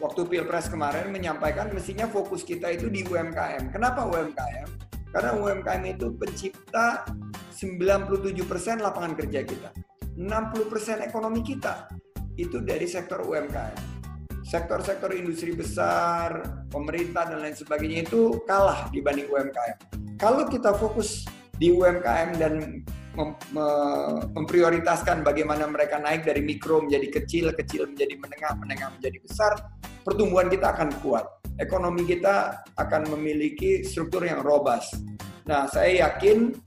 waktu 0.01 0.25
pilpres 0.25 0.71
kemarin 0.71 1.11
menyampaikan 1.11 1.69
mestinya 1.69 2.07
fokus 2.09 2.41
kita 2.41 2.73
itu 2.73 2.87
di 2.89 3.05
UMKM. 3.05 3.69
Kenapa 3.69 4.07
UMKM? 4.07 4.67
Karena 5.09 5.31
UMKM 5.35 5.83
itu 5.89 6.13
pencipta 6.15 7.05
97% 7.53 8.79
lapangan 8.79 9.13
kerja 9.17 9.41
kita. 9.43 9.69
60% 10.19 11.07
ekonomi 11.07 11.41
kita 11.43 11.87
itu 12.39 12.63
dari 12.63 12.87
sektor 12.87 13.23
UMKM. 13.23 13.98
Sektor-sektor 14.49 15.13
industri 15.13 15.53
besar, 15.53 16.41
pemerintah 16.73 17.29
dan 17.29 17.45
lain 17.45 17.53
sebagainya 17.53 18.09
itu 18.09 18.41
kalah 18.49 18.89
dibanding 18.89 19.29
UMKM. 19.29 19.77
Kalau 20.17 20.49
kita 20.49 20.73
fokus 20.73 21.29
di 21.61 21.69
UMKM 21.69 22.33
dan 22.41 22.81
mem- 23.13 23.37
me- 23.53 24.25
memprioritaskan 24.33 25.21
bagaimana 25.21 25.69
mereka 25.69 26.01
naik 26.01 26.25
dari 26.25 26.41
mikro 26.41 26.81
menjadi 26.81 27.21
kecil, 27.21 27.53
kecil 27.53 27.93
menjadi 27.93 28.17
menengah, 28.17 28.57
menengah 28.57 28.89
menjadi 28.97 29.17
besar, 29.21 29.51
pertumbuhan 30.01 30.49
kita 30.49 30.73
akan 30.73 30.97
kuat. 31.05 31.29
Ekonomi 31.61 32.09
kita 32.09 32.65
akan 32.73 33.05
memiliki 33.13 33.85
struktur 33.85 34.25
yang 34.25 34.41
robust. 34.41 34.97
Nah, 35.45 35.69
saya 35.69 36.09
yakin 36.09 36.57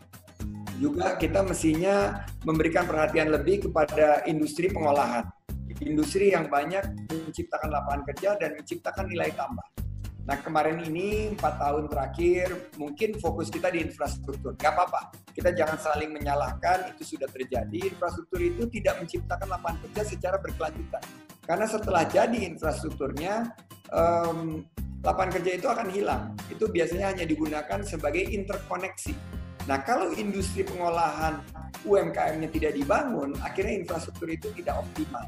juga 0.79 1.19
kita 1.19 1.43
mestinya 1.43 2.23
memberikan 2.47 2.87
perhatian 2.87 3.35
lebih 3.35 3.67
kepada 3.67 4.23
industri 4.31 4.71
pengolahan. 4.71 5.27
Industri 5.83 6.31
yang 6.31 6.47
banyak 6.47 7.11
menciptakan 7.11 7.71
lapangan 7.75 8.03
kerja 8.07 8.39
dan 8.39 8.55
menciptakan 8.55 9.11
nilai 9.11 9.35
tambah. 9.35 9.67
Nah 10.23 10.39
kemarin 10.39 10.79
ini 10.87 11.35
empat 11.35 11.59
tahun 11.59 11.91
terakhir 11.91 12.71
mungkin 12.79 13.19
fokus 13.19 13.51
kita 13.51 13.75
di 13.75 13.83
infrastruktur. 13.83 14.55
Gak 14.55 14.79
apa-apa, 14.79 15.11
kita 15.35 15.51
jangan 15.51 15.75
saling 15.83 16.15
menyalahkan 16.15 16.95
itu 16.95 17.19
sudah 17.19 17.27
terjadi. 17.27 17.91
Infrastruktur 17.91 18.39
itu 18.39 18.71
tidak 18.71 19.03
menciptakan 19.03 19.51
lapangan 19.51 19.79
kerja 19.91 20.03
secara 20.15 20.39
berkelanjutan. 20.39 21.03
Karena 21.43 21.67
setelah 21.67 22.07
jadi 22.07 22.39
infrastrukturnya, 22.47 23.51
um, 23.91 24.63
lapangan 25.03 25.43
kerja 25.43 25.59
itu 25.59 25.67
akan 25.67 25.89
hilang. 25.91 26.23
Itu 26.47 26.71
biasanya 26.71 27.11
hanya 27.11 27.27
digunakan 27.27 27.83
sebagai 27.83 28.23
interkoneksi. 28.23 29.15
Nah 29.67 29.83
kalau 29.83 30.15
industri 30.15 30.63
pengolahan 30.63 31.43
UMKM-nya 31.83 32.47
tidak 32.55 32.79
dibangun, 32.79 33.35
akhirnya 33.43 33.75
infrastruktur 33.83 34.31
itu 34.31 34.55
tidak 34.55 34.87
optimal. 34.87 35.27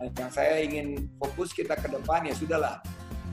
Yang 0.00 0.32
saya 0.32 0.60
ingin 0.60 1.08
fokus 1.16 1.56
kita 1.56 1.72
ke 1.76 1.88
depan 1.88 2.28
ya 2.28 2.34
sudahlah 2.36 2.78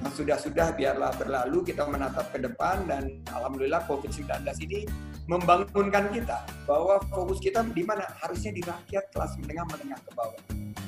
yang 0.04 0.12
sudah-sudah 0.12 0.76
biarlah 0.76 1.16
berlalu 1.16 1.64
kita 1.64 1.88
menatap 1.88 2.28
ke 2.36 2.44
depan 2.44 2.84
dan 2.84 3.24
alhamdulillah 3.32 3.88
COVID-19 3.88 4.44
ini 4.68 4.84
membangunkan 5.32 6.12
kita 6.12 6.44
bahwa 6.68 7.00
fokus 7.08 7.40
kita 7.40 7.64
di 7.72 7.88
mana 7.88 8.04
harusnya 8.20 8.52
di 8.52 8.60
rakyat 8.60 9.08
kelas 9.16 9.40
menengah 9.40 9.64
menengah 9.72 10.00
ke 10.04 10.12
bawah. 10.12 10.42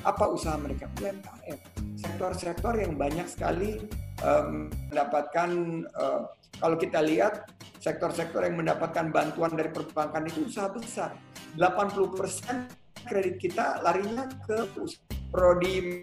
Apa 0.04 0.24
usaha 0.28 0.60
mereka? 0.60 0.86
UMKM. 1.00 1.58
Sektor-sektor 1.96 2.76
yang 2.76 3.00
banyak 3.00 3.24
sekali 3.24 3.80
um, 4.20 4.68
mendapatkan 4.92 5.50
uh, 5.96 6.28
kalau 6.60 6.76
kita 6.76 7.00
lihat 7.00 7.48
sektor-sektor 7.80 8.44
yang 8.44 8.60
mendapatkan 8.60 9.08
bantuan 9.08 9.56
dari 9.56 9.72
perbankan 9.72 10.28
itu 10.28 10.44
usaha 10.44 10.68
besar. 10.68 11.16
80% 11.56 12.85
kredit 13.06 13.38
kita 13.38 13.80
larinya 13.80 14.26
ke 14.44 14.66
prodi 15.30 16.02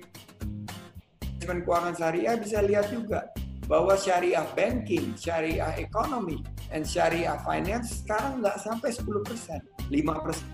manajemen 1.44 1.60
keuangan 1.68 1.94
syariah 2.00 2.36
bisa 2.40 2.64
lihat 2.64 2.88
juga 2.88 3.28
bahwa 3.68 3.96
syariah 3.96 4.44
banking, 4.56 5.16
syariah 5.16 5.72
ekonomi, 5.80 6.40
and 6.72 6.84
syariah 6.84 7.40
finance 7.44 8.04
sekarang 8.04 8.44
nggak 8.44 8.60
sampai 8.60 8.92
10 8.92 9.24
persen, 9.24 9.60
5 9.88 10.24
persen 10.24 10.48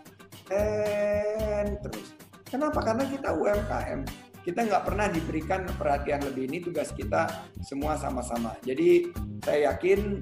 terus. 1.85 2.17
Kenapa? 2.49 2.81
Karena 2.81 3.05
kita 3.05 3.29
UMKM. 3.37 4.01
Kita 4.41 4.65
nggak 4.65 4.83
pernah 4.89 5.05
diberikan 5.05 5.61
perhatian 5.77 6.25
lebih. 6.25 6.49
Ini 6.49 6.57
tugas 6.65 6.89
kita 6.89 7.29
semua 7.61 7.93
sama-sama. 8.01 8.57
Jadi 8.65 9.13
saya 9.45 9.69
yakin 9.73 10.17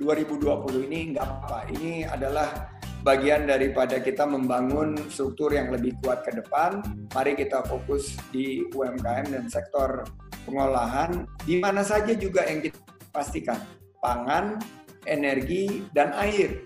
2020 0.00 0.88
ini 0.88 1.12
nggak 1.12 1.26
apa. 1.28 1.68
Ini 1.68 2.08
adalah 2.08 2.79
bagian 3.00 3.48
daripada 3.48 3.96
kita 4.00 4.28
membangun 4.28 4.96
struktur 5.08 5.56
yang 5.56 5.72
lebih 5.72 5.96
kuat 6.04 6.20
ke 6.24 6.36
depan. 6.36 6.84
Mari 7.16 7.32
kita 7.36 7.64
fokus 7.64 8.16
di 8.28 8.68
UMKM 8.76 9.32
dan 9.32 9.44
sektor 9.48 10.04
pengolahan, 10.44 11.24
di 11.44 11.60
mana 11.60 11.80
saja 11.80 12.12
juga 12.12 12.44
yang 12.44 12.60
kita 12.60 12.76
pastikan, 13.12 13.60
pangan, 14.04 14.60
energi, 15.08 15.84
dan 15.96 16.12
air. 16.16 16.64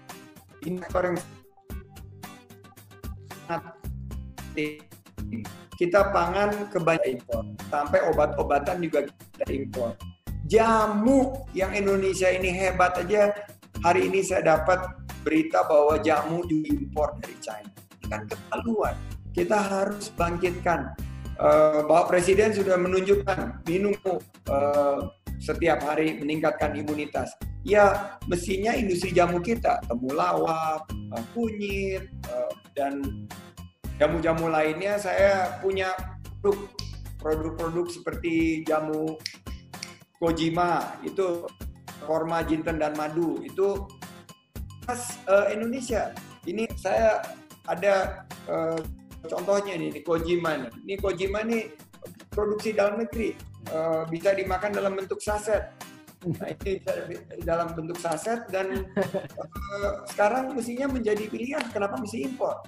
Ini 0.66 0.82
sektor 0.82 1.14
yang 1.14 1.18
kita 5.74 6.14
pangan 6.14 6.70
kebanyakan 6.70 7.10
impor, 7.18 7.42
sampai 7.66 8.00
obat-obatan 8.10 8.78
juga 8.78 9.06
kita 9.10 9.46
impor. 9.50 9.90
Jamu 10.46 11.34
yang 11.56 11.74
Indonesia 11.74 12.30
ini 12.30 12.52
hebat 12.54 12.94
aja, 13.00 13.34
hari 13.82 14.06
ini 14.06 14.22
saya 14.22 14.54
dapat 14.54 15.03
berita 15.24 15.64
bahwa 15.64 15.96
jamu 16.04 16.44
diimpor 16.44 17.16
dari 17.18 17.36
China. 17.40 17.72
Ini 17.72 18.06
kan 18.12 18.22
keterlaluan. 18.28 18.94
Kita 19.32 19.58
harus 19.58 20.12
bangkitkan. 20.14 20.92
Uh, 21.34 21.82
Bapak 21.90 22.14
Presiden 22.14 22.54
sudah 22.54 22.78
menunjukkan 22.78 23.66
minum 23.66 23.96
uh, 24.46 25.10
setiap 25.42 25.82
hari 25.82 26.14
meningkatkan 26.20 26.76
imunitas. 26.78 27.34
Ya, 27.64 28.14
mestinya 28.28 28.76
industri 28.76 29.10
jamu 29.10 29.40
kita, 29.40 29.82
temulawak, 29.88 30.86
uh, 30.86 31.24
kunyit, 31.34 32.06
uh, 32.30 32.52
dan 32.76 33.26
jamu-jamu 33.98 34.52
lainnya 34.52 35.00
saya 35.00 35.58
punya 35.58 35.90
produk-produk 37.18 37.88
seperti 37.88 38.62
jamu 38.68 39.16
Kojima, 40.24 40.96
itu 41.04 41.44
korma, 42.06 42.40
jinten, 42.46 42.78
dan 42.78 42.94
madu. 42.96 43.42
Itu 43.44 43.90
khas 44.84 45.16
uh, 45.26 45.48
Indonesia. 45.48 46.12
Ini 46.44 46.68
saya 46.76 47.24
ada 47.64 48.24
uh, 48.48 48.78
contohnya 49.24 49.80
nih, 49.80 49.88
ini 49.96 50.00
Kojima 50.04 50.60
nih. 50.60 50.70
Ini 50.84 50.94
Kojima 51.00 51.40
nih 51.42 51.72
produksi 52.28 52.76
dalam 52.76 53.00
negeri, 53.00 53.32
uh, 53.72 54.04
bisa 54.06 54.36
dimakan 54.36 54.70
dalam 54.76 54.92
bentuk 54.94 55.18
saset. 55.24 55.72
Nah, 56.24 56.48
ini 56.64 56.80
dalam 57.44 57.76
bentuk 57.76 58.00
saset 58.00 58.48
dan 58.48 58.88
uh, 58.96 59.92
sekarang 60.08 60.52
mestinya 60.56 60.88
menjadi 60.92 61.28
pilihan. 61.28 61.64
Kenapa 61.72 62.00
mesti 62.00 62.24
impor? 62.24 62.64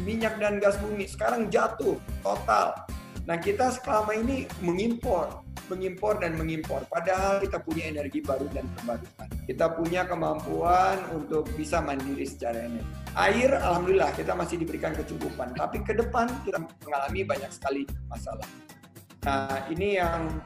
Minyak 0.00 0.40
dan 0.40 0.56
gas 0.60 0.80
bumi 0.80 1.04
sekarang 1.04 1.52
jatuh 1.52 2.00
total. 2.24 2.72
Nah 3.28 3.36
kita 3.36 3.68
selama 3.76 4.16
ini 4.16 4.48
mengimpor 4.64 5.44
mengimpor 5.70 6.18
dan 6.18 6.34
mengimpor. 6.34 6.82
Padahal 6.90 7.38
kita 7.38 7.62
punya 7.62 7.86
energi 7.86 8.18
baru 8.18 8.50
dan 8.50 8.66
terbarukan. 8.74 9.28
Kita 9.46 9.66
punya 9.78 10.02
kemampuan 10.04 10.98
untuk 11.14 11.46
bisa 11.54 11.78
mandiri 11.78 12.26
secara 12.26 12.66
energi. 12.66 12.90
Air, 13.14 13.54
alhamdulillah 13.54 14.10
kita 14.18 14.34
masih 14.34 14.58
diberikan 14.58 14.90
kecukupan. 14.92 15.54
Tapi 15.54 15.86
ke 15.86 15.94
depan 15.94 16.26
kita 16.42 16.58
mengalami 16.82 17.20
banyak 17.22 17.50
sekali 17.54 17.82
masalah. 18.10 18.46
Nah, 19.22 19.70
ini 19.70 20.00
yang 20.00 20.42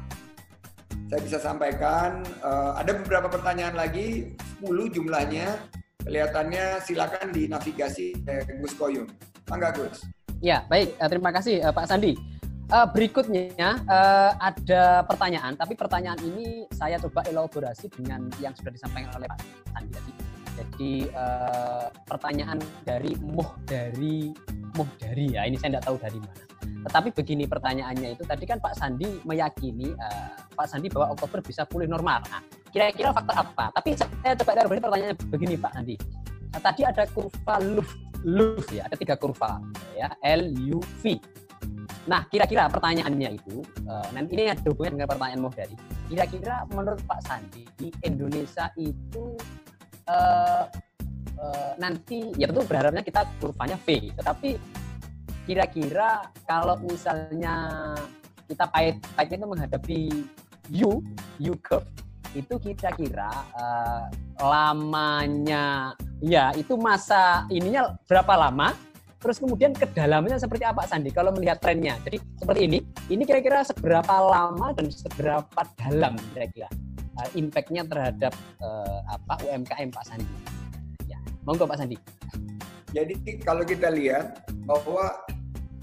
saya 1.08 1.20
bisa 1.24 1.38
sampaikan. 1.40 2.20
Uh, 2.44 2.76
ada 2.76 2.92
beberapa 3.00 3.32
pertanyaan 3.32 3.76
lagi, 3.76 4.36
10 4.60 4.92
jumlahnya. 4.92 5.56
Kelihatannya 6.04 6.84
silakan 6.84 7.32
dinavigasi 7.32 8.12
eh, 8.28 8.44
Gus 8.60 8.76
Koyum. 8.76 9.08
Mangga 9.48 9.72
Gus. 9.72 10.04
Ya, 10.44 10.68
baik. 10.68 10.92
Eh, 11.00 11.08
terima 11.08 11.32
kasih 11.32 11.64
Pak 11.72 11.88
Sandi. 11.88 12.12
Uh, 12.72 12.88
berikutnya 12.90 13.76
uh, 13.86 14.32
ada 14.40 15.04
pertanyaan, 15.04 15.52
tapi 15.52 15.76
pertanyaan 15.76 16.16
ini 16.24 16.64
saya 16.72 16.96
coba 16.96 17.20
elaborasi 17.28 17.92
dengan 17.92 18.32
yang 18.40 18.56
sudah 18.56 18.72
disampaikan 18.72 19.12
oleh 19.20 19.28
Pak 19.28 19.38
Sandi 19.76 19.90
tadi. 19.92 20.12
Jadi 20.54 20.92
uh, 21.12 21.86
pertanyaan 22.08 22.58
dari 22.82 23.12
Muh 23.20 23.52
dari 23.68 24.32
Muh 24.74 24.90
dari 24.96 25.36
ya 25.36 25.44
ini 25.44 25.60
saya 25.60 25.76
tidak 25.76 25.84
tahu 25.86 25.96
dari 26.00 26.18
mana. 26.18 26.44
Tetapi 26.88 27.08
begini 27.12 27.44
pertanyaannya 27.44 28.16
itu 28.16 28.24
tadi 28.24 28.44
kan 28.48 28.58
Pak 28.58 28.74
Sandi 28.80 29.22
meyakini 29.28 29.92
uh, 29.94 30.32
Pak 30.56 30.66
Sandi 30.66 30.88
bahwa 30.88 31.12
Oktober 31.14 31.44
bisa 31.44 31.68
pulih 31.68 31.86
normal. 31.86 32.24
Nah, 32.32 32.40
kira-kira 32.72 33.12
faktor 33.12 33.44
apa? 33.44 33.76
Tapi 33.76 33.92
saya 33.92 34.34
coba 34.40 34.50
elaborasi 34.56 34.82
pertanyaannya 34.82 35.16
begini 35.30 35.54
Pak 35.60 35.72
Sandi. 35.78 35.94
Nah, 36.48 36.60
tadi 36.64 36.82
ada 36.82 37.04
kurva 37.12 37.54
LUV, 38.24 38.66
ya, 38.72 38.88
ada 38.88 38.96
tiga 38.96 39.20
kurva 39.20 39.60
ya, 39.92 40.08
L 40.24 40.48
U 40.74 40.80
V 41.04 41.20
Nah, 42.04 42.28
kira-kira 42.28 42.68
pertanyaannya 42.68 43.30
itu, 43.40 43.64
uh, 43.88 44.08
ini 44.12 44.52
ada 44.52 44.60
hubungan 44.68 45.00
dengan 45.00 45.08
pertanyaan 45.08 45.40
Mo 45.40 45.48
dari. 45.48 45.72
Kira-kira 46.12 46.68
menurut 46.68 47.00
Pak 47.08 47.20
Sandi 47.24 47.64
di 47.80 47.88
Indonesia 48.04 48.68
itu 48.76 49.36
uh, 50.08 50.68
uh, 51.40 51.72
nanti 51.80 52.28
ya 52.36 52.52
tentu 52.52 52.68
berharapnya 52.68 53.00
kita 53.00 53.24
kurvanya 53.40 53.80
V, 53.80 54.12
tetapi 54.20 54.60
kira-kira 55.48 56.28
kalau 56.44 56.76
misalnya 56.84 57.56
kita 58.48 58.68
pahit 58.68 59.00
pahit 59.16 59.40
itu 59.40 59.48
menghadapi 59.48 60.00
U, 60.84 61.00
U 61.40 61.52
curve 61.60 61.88
itu 62.34 62.54
kira-kira 62.58 63.30
uh, 63.54 64.10
lamanya 64.42 65.94
ya 66.18 66.50
itu 66.58 66.74
masa 66.74 67.46
ininya 67.46 67.94
berapa 68.10 68.34
lama 68.34 68.74
terus 69.24 69.40
kemudian 69.40 69.72
kedalamannya 69.72 70.36
seperti 70.36 70.68
apa 70.68 70.84
Sandi? 70.84 71.08
Kalau 71.08 71.32
melihat 71.32 71.56
trennya. 71.56 71.96
Jadi 72.04 72.20
seperti 72.36 72.60
ini. 72.68 72.78
Ini 73.08 73.24
kira-kira 73.24 73.64
seberapa 73.64 74.12
lama 74.20 74.76
dan 74.76 74.92
seberapa 74.92 75.60
dalam 75.80 76.12
kira-kira 76.36 76.68
uh, 77.16 77.28
impactnya 77.32 77.88
terhadap 77.88 78.36
uh, 78.60 79.00
apa 79.08 79.40
UMKM 79.48 79.88
Pak 79.88 80.04
Sandi? 80.04 80.36
Ya 81.08 81.16
monggo 81.48 81.64
Pak 81.64 81.80
Sandi. 81.80 81.96
Jadi 82.92 83.16
kalau 83.40 83.64
kita 83.64 83.88
lihat 83.88 84.44
bahwa 84.68 85.16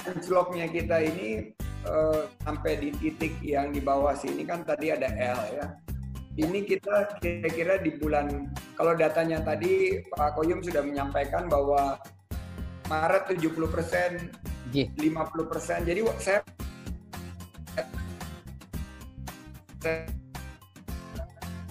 anjloknya 0.06 0.70
kita 0.70 1.02
ini 1.02 1.58
uh, 1.90 2.30
sampai 2.46 2.78
di 2.78 2.90
titik 3.02 3.34
yang 3.42 3.74
di 3.74 3.82
bawah 3.82 4.14
sini 4.14 4.46
kan 4.46 4.62
tadi 4.62 4.94
ada 4.94 5.10
L 5.18 5.42
ya. 5.58 5.68
Ini 6.32 6.64
kita 6.64 7.20
kira-kira 7.20 7.84
di 7.84 7.92
bulan, 8.00 8.48
kalau 8.80 8.96
datanya 8.96 9.44
tadi 9.44 10.00
Pak 10.16 10.40
Koyum 10.40 10.64
sudah 10.64 10.80
menyampaikan 10.80 11.52
bahwa 11.52 12.00
Maret 12.92 13.24
70 13.40 13.72
persen, 13.72 14.28
Nggih. 14.68 14.92
50 15.00 15.48
persen. 15.48 15.80
Jadi 15.88 16.04
saya 16.20 16.40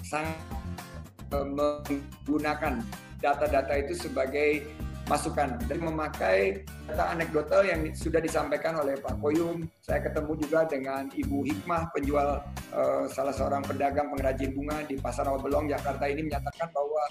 sangat 0.00 0.38
menggunakan 1.30 2.82
data-data 3.20 3.72
itu 3.76 3.94
sebagai 3.94 4.64
masukan 5.06 5.58
dan 5.66 5.78
memakai 5.82 6.62
data 6.86 7.14
anekdotal 7.14 7.66
yang 7.66 7.82
sudah 7.92 8.22
disampaikan 8.22 8.78
oleh 8.80 8.96
Pak 8.98 9.20
Koyum. 9.20 9.66
Saya 9.84 10.00
ketemu 10.02 10.38
juga 10.40 10.66
dengan 10.66 11.10
Ibu 11.10 11.46
Hikmah, 11.46 11.90
penjual 11.94 12.42
eh, 12.72 13.04
salah 13.10 13.34
seorang 13.34 13.62
pedagang 13.66 14.10
pengrajin 14.14 14.54
bunga 14.54 14.82
di 14.86 14.96
Pasar 14.96 15.26
Rawabelong, 15.26 15.70
Jakarta 15.70 16.06
ini 16.06 16.26
menyatakan 16.30 16.70
bahwa 16.70 17.02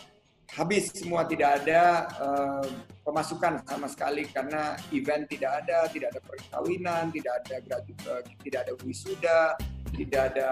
habis 0.58 0.90
semua 0.90 1.26
tidak 1.30 1.62
ada 1.62 2.10
eh, 2.10 2.68
pemasukan 3.06 3.62
sama 3.70 3.86
sekali 3.86 4.26
karena 4.30 4.74
event 4.90 5.30
tidak 5.30 5.62
ada, 5.66 5.86
tidak 5.94 6.10
ada 6.18 6.22
perkawinan, 6.26 7.04
tidak 7.14 7.34
ada 7.46 7.56
eh, 7.86 8.22
tidak 8.42 8.60
ada 8.66 8.74
wisuda, 8.82 9.42
tidak 9.94 10.22
ada 10.34 10.50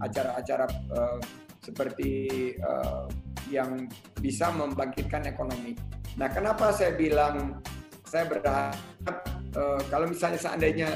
acara-acara 0.00 0.66
eh, 0.70 1.18
seperti 1.60 2.12
eh, 2.56 3.04
yang 3.52 3.84
bisa 4.20 4.48
membangkitkan 4.48 5.28
ekonomi. 5.28 5.76
Nah, 6.16 6.32
kenapa 6.32 6.72
saya 6.72 6.96
bilang 6.96 7.60
saya 8.08 8.24
berharap 8.24 9.16
eh, 9.52 9.80
kalau 9.92 10.06
misalnya 10.08 10.40
seandainya 10.40 10.88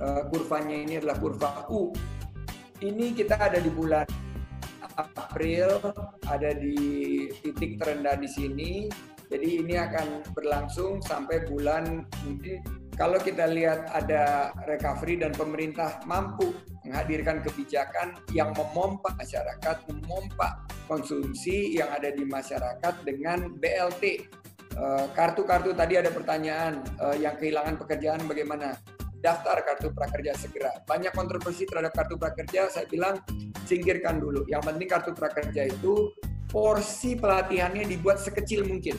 eh, 0.00 0.22
kurvanya 0.32 0.76
ini 0.76 0.94
adalah 1.04 1.20
kurva 1.20 1.68
U, 1.68 1.92
ini 2.80 3.12
kita 3.12 3.36
ada 3.36 3.60
di 3.60 3.68
bulan 3.68 4.23
April, 4.96 5.80
ada 6.28 6.50
di 6.54 6.76
titik 7.42 7.78
terendah 7.82 8.18
di 8.18 8.28
sini. 8.30 8.72
Jadi 9.28 9.64
ini 9.64 9.74
akan 9.80 10.36
berlangsung 10.36 11.00
sampai 11.00 11.48
bulan 11.48 12.04
mungkin 12.22 12.60
kalau 12.94 13.18
kita 13.18 13.50
lihat 13.50 13.90
ada 13.90 14.54
recovery 14.70 15.18
dan 15.18 15.34
pemerintah 15.34 15.98
mampu 16.06 16.54
menghadirkan 16.86 17.42
kebijakan 17.42 18.14
yang 18.30 18.54
memompa 18.54 19.10
masyarakat, 19.18 19.76
memompa 19.90 20.62
konsumsi 20.86 21.74
yang 21.74 21.90
ada 21.90 22.14
di 22.14 22.22
masyarakat 22.22 22.94
dengan 23.02 23.50
BLT. 23.58 24.30
Eh, 24.74 25.06
Kartu-kartu 25.10 25.74
tadi 25.74 25.98
ada 25.98 26.14
pertanyaan 26.14 26.86
eh, 27.02 27.26
yang 27.26 27.34
kehilangan 27.34 27.82
pekerjaan 27.82 28.22
bagaimana? 28.30 28.78
Daftar 29.24 29.64
kartu 29.64 29.88
prakerja 29.88 30.36
segera. 30.36 30.84
Banyak 30.84 31.16
kontroversi 31.16 31.64
terhadap 31.64 31.96
kartu 31.96 32.20
prakerja, 32.20 32.68
saya 32.68 32.84
bilang 32.84 33.24
singkirkan 33.64 34.20
dulu. 34.20 34.44
Yang 34.46 34.72
penting 34.72 34.88
kartu 34.88 35.10
prakerja 35.12 35.68
itu 35.72 36.12
porsi 36.48 37.18
pelatihannya 37.18 37.88
dibuat 37.88 38.22
sekecil 38.22 38.64
mungkin. 38.68 38.94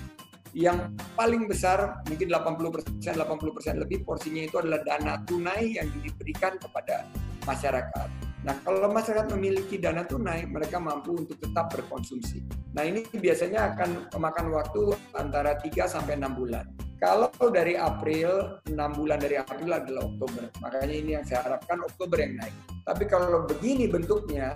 Yang 0.55 0.95
paling 1.20 1.47
besar 1.51 2.03
mungkin 2.07 2.32
80% 2.32 3.03
80% 3.03 3.84
lebih 3.84 4.07
porsinya 4.07 4.43
itu 4.43 4.55
adalah 4.59 4.80
dana 4.84 5.20
tunai 5.28 5.76
yang 5.76 5.88
diberikan 5.99 6.55
kepada 6.59 7.07
masyarakat. 7.43 8.34
Nah, 8.45 8.53
kalau 8.61 8.93
masyarakat 8.93 9.33
memiliki 9.33 9.81
dana 9.81 10.05
tunai, 10.05 10.45
mereka 10.45 10.77
mampu 10.77 11.17
untuk 11.17 11.33
tetap 11.41 11.73
berkonsumsi. 11.73 12.45
Nah, 12.77 12.85
ini 12.85 13.01
biasanya 13.09 13.73
akan 13.73 14.13
memakan 14.13 14.53
waktu 14.53 14.93
antara 15.17 15.57
3 15.57 15.89
sampai 15.89 16.13
6 16.21 16.29
bulan. 16.37 16.69
Kalau 17.01 17.33
dari 17.49 17.73
April, 17.73 18.61
6 18.69 18.77
bulan 18.93 19.17
dari 19.17 19.41
April 19.41 19.73
adalah 19.73 20.05
Oktober. 20.05 20.53
Makanya 20.61 20.93
ini 20.93 21.11
yang 21.17 21.25
saya 21.25 21.41
harapkan 21.41 21.81
Oktober 21.81 22.21
yang 22.21 22.37
naik. 22.37 22.53
Tapi 22.85 23.03
kalau 23.09 23.49
begini 23.49 23.89
bentuknya, 23.89 24.53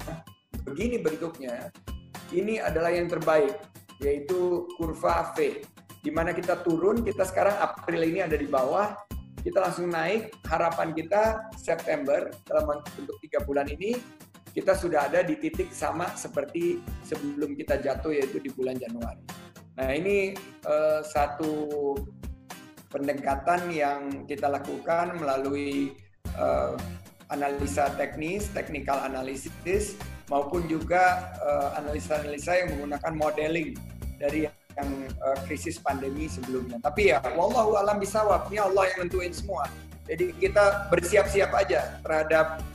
begini 0.61 1.01
bentuknya, 1.01 1.73
ini 2.29 2.61
adalah 2.61 2.93
yang 2.93 3.09
terbaik, 3.09 3.57
yaitu 4.05 4.69
kurva 4.77 5.33
V. 5.33 5.65
Di 6.05 6.13
mana 6.13 6.29
kita 6.29 6.61
turun, 6.61 7.01
kita 7.01 7.25
sekarang 7.25 7.57
April 7.57 8.05
ini 8.05 8.21
ada 8.21 8.37
di 8.37 8.45
bawah, 8.45 8.93
kita 9.43 9.63
langsung 9.63 9.87
naik. 9.91 10.35
Harapan 10.45 10.91
kita 10.91 11.51
September 11.55 12.31
dalam 12.47 12.83
untuk 12.83 13.15
tiga 13.23 13.39
bulan 13.43 13.67
ini 13.71 13.95
kita 14.51 14.73
sudah 14.73 15.07
ada 15.07 15.21
di 15.21 15.37
titik 15.37 15.69
sama 15.69 16.09
seperti 16.17 16.81
sebelum 17.05 17.53
kita 17.53 17.79
jatuh 17.79 18.11
yaitu 18.11 18.41
di 18.41 18.49
bulan 18.51 18.75
Januari. 18.75 19.21
Nah 19.79 19.89
ini 19.95 20.33
eh, 20.65 21.01
satu 21.05 21.95
pendekatan 22.89 23.69
yang 23.69 24.25
kita 24.25 24.49
lakukan 24.49 25.15
melalui 25.21 25.93
eh, 26.35 26.75
analisa 27.29 27.93
teknis, 27.93 28.49
technical 28.51 28.97
analysis 29.05 29.95
maupun 30.27 30.65
juga 30.65 31.31
eh, 31.39 31.69
analisa-analisa 31.79 32.51
yang 32.65 32.67
menggunakan 32.75 33.13
modeling 33.15 33.77
dari 34.19 34.49
yang 34.79 34.89
uh, 35.19 35.37
krisis 35.43 35.75
pandemi 35.77 36.31
sebelumnya. 36.31 36.79
Tapi 36.79 37.11
ya, 37.11 37.19
wallahu 37.35 37.75
alam 37.75 37.99
bisawab, 37.99 38.47
ini 38.49 38.63
Allah 38.63 38.87
yang 38.95 39.05
nentuin 39.05 39.35
semua. 39.35 39.67
Jadi 40.09 40.33
kita 40.39 40.89
bersiap-siap 40.89 41.51
aja 41.53 42.01
terhadap 42.01 42.65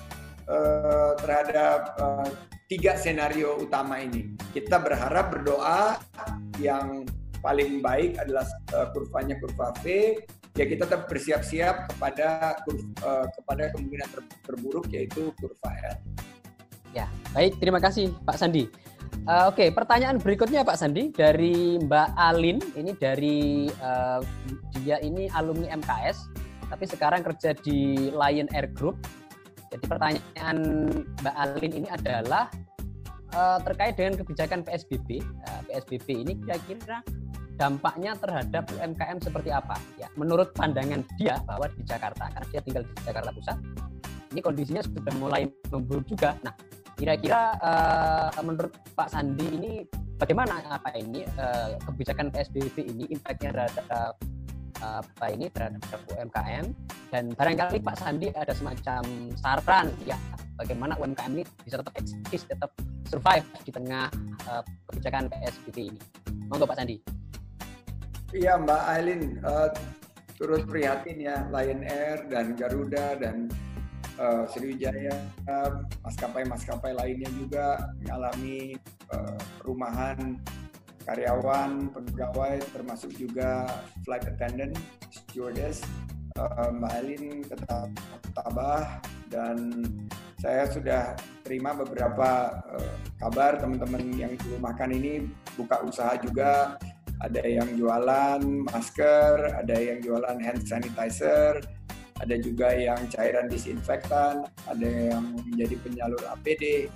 uh, 0.47 1.19
terhadap 1.19 1.81
uh, 1.99 2.29
tiga 2.71 2.95
senario 2.95 3.59
utama 3.59 3.99
ini. 3.99 4.39
Kita 4.55 4.79
berharap 4.79 5.35
berdoa 5.35 5.99
yang 6.63 7.03
paling 7.43 7.83
baik 7.83 8.17
adalah 8.23 8.47
uh, 8.73 8.89
kurvanya 8.95 9.37
kurva 9.43 9.75
V. 9.83 10.17
Ya 10.55 10.65
kita 10.71 10.87
tetap 10.87 11.11
bersiap-siap 11.11 11.91
kepada 11.91 12.55
uh, 13.03 13.27
kepada 13.35 13.75
kemungkinan 13.75 14.07
ter 14.15 14.23
terburuk 14.47 14.87
yaitu 14.95 15.35
kurva 15.43 15.71
L. 15.83 15.99
Ya, 16.95 17.11
baik. 17.35 17.59
Terima 17.59 17.83
kasih 17.83 18.15
Pak 18.23 18.39
Sandi. 18.39 18.71
Uh, 19.25 19.49
Oke, 19.49 19.57
okay, 19.57 19.69
pertanyaan 19.71 20.19
berikutnya 20.19 20.67
Pak 20.67 20.77
Sandi 20.77 21.15
dari 21.15 21.79
Mbak 21.79 22.11
Alin. 22.19 22.59
Ini 22.75 22.93
dari 22.99 23.71
uh, 23.71 24.21
dia 24.75 24.99
ini 25.01 25.31
alumni 25.33 25.73
MKS, 25.79 26.29
tapi 26.67 26.85
sekarang 26.85 27.23
kerja 27.23 27.55
di 27.63 28.11
Lion 28.11 28.51
Air 28.51 28.69
Group. 28.75 28.99
Jadi 29.71 29.85
pertanyaan 29.87 30.57
Mbak 31.23 31.37
Alin 31.41 31.73
ini 31.73 31.89
adalah 31.89 32.51
uh, 33.39 33.63
terkait 33.63 33.95
dengan 33.95 34.19
kebijakan 34.19 34.67
PSBB. 34.67 35.23
Uh, 35.23 35.61
PSBB 35.71 36.09
ini 36.27 36.33
kira-kira 36.43 37.01
dampaknya 37.55 38.19
terhadap 38.19 38.67
UMKM 38.75 39.19
seperti 39.23 39.55
apa? 39.55 39.79
Ya, 39.95 40.11
menurut 40.19 40.51
pandangan 40.59 41.07
dia 41.17 41.39
bahwa 41.47 41.71
di 41.71 41.83
Jakarta, 41.87 42.31
karena 42.35 42.47
dia 42.51 42.61
tinggal 42.67 42.83
di 42.83 42.95
Jakarta 43.07 43.31
Pusat, 43.31 43.59
ini 44.35 44.41
kondisinya 44.43 44.83
sudah 44.83 45.15
mulai 45.23 45.47
memburuk 45.71 46.07
juga. 46.11 46.35
Nah, 46.43 46.55
kira-kira 46.95 47.59
uh, 47.59 48.31
menurut 48.43 48.73
Pak 48.95 49.11
Sandi 49.11 49.47
ini 49.47 49.73
bagaimana 50.19 50.63
apa 50.71 50.95
ini 50.95 51.27
uh, 51.39 51.75
kebijakan 51.91 52.31
PSBB 52.31 52.77
ini 52.87 53.05
impactnya 53.11 53.51
terhadap 53.51 53.87
uh, 53.91 54.13
apa 54.83 55.27
ini 55.33 55.49
terhadap 55.51 55.81
UMKM 56.15 56.67
dan 57.11 57.25
barangkali 57.35 57.79
Pak 57.83 57.97
Sandi 57.99 58.31
ada 58.35 58.53
semacam 58.55 59.03
saran 59.39 59.91
ya 60.07 60.19
bagaimana 60.55 60.95
UMKM 60.99 61.33
ini 61.35 61.45
bisa 61.67 61.83
tetap 61.83 61.95
eksis 61.99 62.47
tetap 62.47 62.71
survive 63.11 63.47
di 63.67 63.71
tengah 63.75 64.11
uh, 64.51 64.63
kebijakan 64.91 65.31
PSBB 65.31 65.95
ini. 65.95 66.01
Monggo 66.51 66.67
Pak 66.67 66.79
Sandi. 66.79 66.99
Iya 68.35 68.59
Mbak 68.59 68.83
Aileen 68.91 69.23
uh, 69.47 69.71
turut 70.35 70.67
prihatin 70.67 71.23
ya 71.23 71.47
Lion 71.55 71.87
Air 71.87 72.27
dan 72.27 72.59
Garuda 72.59 73.15
dan 73.19 73.47
uh, 74.19 74.45
Sriwijaya, 74.51 75.15
maskapai-maskapai 76.03 76.93
lainnya 76.95 77.31
juga 77.35 77.95
mengalami 78.03 78.79
uh, 79.11 79.39
perumahan 79.59 80.39
karyawan, 81.05 81.93
pegawai, 81.93 82.65
termasuk 82.73 83.13
juga 83.15 83.69
flight 84.03 84.25
attendant, 84.25 84.75
stewardess. 85.13 85.85
Uh, 86.35 86.75
Mbak 86.75 86.93
Elin 86.99 87.47
tetap 87.47 87.95
tabah 88.35 88.99
dan 89.31 89.87
saya 90.43 90.67
sudah 90.67 91.15
terima 91.47 91.79
beberapa 91.79 92.59
uh, 92.75 92.95
kabar 93.23 93.55
teman-teman 93.63 94.03
yang 94.19 94.35
dirumahkan 94.43 94.91
ini 94.91 95.31
buka 95.55 95.79
usaha 95.87 96.19
juga. 96.19 96.75
Ada 97.23 97.47
yang 97.47 97.79
jualan 97.79 98.43
masker, 98.69 99.55
ada 99.55 99.77
yang 99.79 100.03
jualan 100.03 100.35
hand 100.45 100.67
sanitizer, 100.67 101.63
ada 102.23 102.39
juga 102.39 102.71
yang 102.71 102.99
cairan 103.11 103.51
disinfektan, 103.51 104.47
ada 104.71 104.89
yang 104.89 105.35
menjadi 105.51 105.75
penyalur 105.83 106.23
APD. 106.39 106.87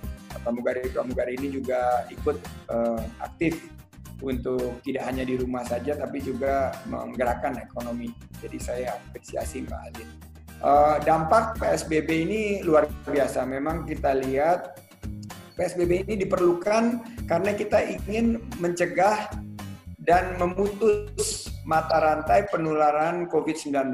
Pramugari-pramugari 0.45 1.35
ini 1.41 1.59
juga 1.59 2.05
ikut 2.07 2.37
uh, 2.69 3.01
aktif 3.19 3.59
untuk 4.23 4.79
tidak 4.85 5.03
hanya 5.09 5.27
di 5.27 5.35
rumah 5.35 5.65
saja, 5.67 5.97
tapi 5.99 6.23
juga 6.23 6.71
menggerakkan 6.87 7.59
ekonomi. 7.59 8.13
Jadi 8.39 8.57
saya 8.61 8.95
apresiasi 8.95 9.65
Mbak 9.67 9.81
Alin. 9.91 10.09
Uh, 10.59 10.95
dampak 11.03 11.55
PSBB 11.59 12.09
ini 12.27 12.41
luar 12.63 12.87
biasa. 13.07 13.43
Memang 13.47 13.87
kita 13.87 14.15
lihat 14.15 14.79
PSBB 15.55 16.07
ini 16.07 16.13
diperlukan 16.23 17.03
karena 17.27 17.51
kita 17.51 17.79
ingin 17.83 18.39
mencegah 18.59 19.27
dan 20.03 20.39
memutus 20.39 21.51
mata 21.67 21.99
rantai 21.99 22.47
penularan 22.47 23.27
COVID-19 23.27 23.91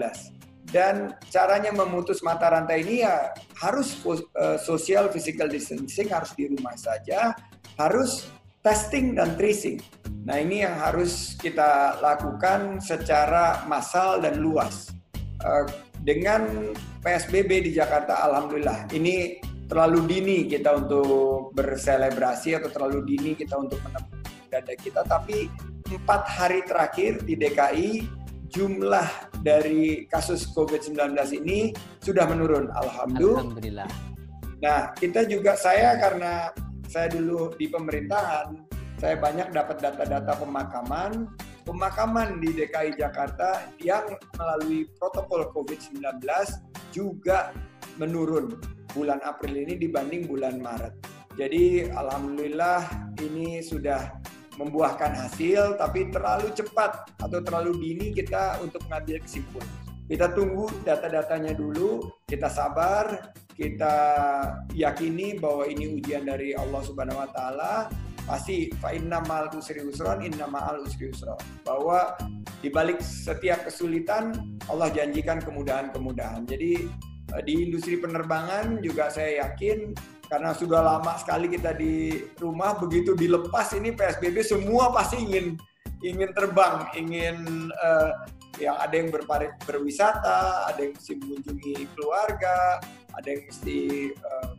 dan 0.74 1.14
caranya 1.30 1.70
memutus 1.70 2.26
mata 2.26 2.50
rantai 2.50 2.82
ini 2.82 3.06
ya 3.06 3.34
harus 3.62 4.02
uh, 4.06 4.58
social 4.58 5.10
physical 5.14 5.46
distancing 5.46 6.10
harus 6.10 6.34
di 6.34 6.50
rumah 6.50 6.74
saja 6.74 7.38
harus 7.78 8.26
testing 8.66 9.14
dan 9.14 9.38
tracing. 9.38 9.78
Nah 10.26 10.42
ini 10.42 10.66
yang 10.66 10.74
harus 10.74 11.38
kita 11.38 12.02
lakukan 12.02 12.82
secara 12.82 13.62
massal 13.70 14.18
dan 14.18 14.42
luas. 14.42 14.90
Uh, 15.46 15.70
dengan 16.02 16.74
PSBB 17.06 17.70
di 17.70 17.72
Jakarta, 17.78 18.26
alhamdulillah 18.26 18.90
ini 18.90 19.38
terlalu 19.70 20.06
dini 20.10 20.38
kita 20.50 20.82
untuk 20.82 21.54
berselebrasi 21.54 22.58
atau 22.58 22.70
terlalu 22.74 23.06
dini 23.06 23.38
kita 23.38 23.54
untuk 23.54 23.78
menemukan 23.86 24.50
dada 24.50 24.74
kita. 24.74 25.02
Tapi 25.06 25.46
empat 25.86 26.22
hari 26.26 26.66
terakhir 26.66 27.22
di 27.22 27.38
DKI 27.38 27.90
jumlah 28.50 29.35
dari 29.46 30.10
kasus 30.10 30.50
COVID-19 30.58 31.14
ini 31.46 31.70
sudah 32.02 32.26
menurun, 32.26 32.74
alhamdulillah. 32.74 33.46
Alhamdulillah. 33.46 33.90
Nah, 34.66 34.90
kita 34.98 35.30
juga 35.30 35.54
saya 35.54 36.02
karena 36.02 36.50
saya 36.90 37.14
dulu 37.14 37.54
di 37.54 37.70
pemerintahan, 37.70 38.66
saya 38.98 39.22
banyak 39.22 39.54
dapat 39.54 39.78
data-data 39.86 40.34
pemakaman, 40.42 41.30
pemakaman 41.62 42.42
di 42.42 42.58
DKI 42.58 42.98
Jakarta 42.98 43.70
yang 43.78 44.18
melalui 44.34 44.90
protokol 44.98 45.54
COVID-19 45.54 46.02
juga 46.90 47.54
menurun 48.02 48.58
bulan 48.98 49.22
April 49.22 49.62
ini 49.62 49.78
dibanding 49.78 50.26
bulan 50.26 50.58
Maret. 50.58 50.98
Jadi 51.36 51.92
alhamdulillah 51.92 53.12
ini 53.20 53.60
sudah 53.60 54.08
membuahkan 54.56 55.12
hasil 55.16 55.76
tapi 55.80 56.12
terlalu 56.12 56.52
cepat 56.56 57.12
atau 57.20 57.40
terlalu 57.44 57.76
dini 57.80 58.16
kita 58.16 58.60
untuk 58.64 58.84
mengambil 58.88 59.20
kesimpulan. 59.24 59.70
Kita 60.06 60.38
tunggu 60.38 60.70
data-datanya 60.86 61.58
dulu, 61.58 62.14
kita 62.30 62.46
sabar, 62.46 63.34
kita 63.58 63.96
yakini 64.78 65.42
bahwa 65.42 65.66
ini 65.66 65.98
ujian 65.98 66.30
dari 66.30 66.54
Allah 66.54 66.82
Subhanahu 66.86 67.26
wa 67.26 67.30
taala. 67.34 67.74
Pasti 68.26 68.74
fa 68.82 68.90
inna 68.90 69.22
ma'al 69.22 69.54
usri 69.54 69.82
usron, 69.86 70.22
inna 70.26 70.46
ma'al 70.46 70.86
usri 70.86 71.10
usron. 71.10 71.38
Bahwa 71.66 72.18
di 72.62 72.70
balik 72.70 73.02
setiap 73.02 73.66
kesulitan 73.66 74.58
Allah 74.70 74.94
janjikan 74.94 75.42
kemudahan-kemudahan. 75.42 76.46
Jadi 76.46 76.86
eh, 77.34 77.42
di 77.46 77.54
industri 77.70 77.98
penerbangan 77.98 78.82
juga 78.86 79.10
saya 79.10 79.46
yakin 79.46 79.94
karena 80.26 80.52
sudah 80.58 80.82
lama 80.82 81.14
sekali 81.22 81.50
kita 81.52 81.78
di 81.78 82.18
rumah 82.42 82.78
begitu 82.78 83.14
dilepas 83.14 83.74
ini 83.78 83.94
PSBB 83.94 84.42
semua 84.42 84.90
pasti 84.90 85.22
ingin 85.22 85.54
ingin 86.02 86.30
terbang 86.34 86.86
ingin 86.98 87.70
uh, 87.72 88.12
yang 88.58 88.78
ada 88.80 88.94
yang 88.96 89.10
berwisata 89.66 90.70
ada 90.70 90.80
yang 90.80 90.94
mesti 90.96 91.14
mengunjungi 91.20 91.76
keluarga 91.94 92.80
ada 93.16 93.28
yang 93.32 93.44
mesti 93.48 94.12
uh, 94.20 94.54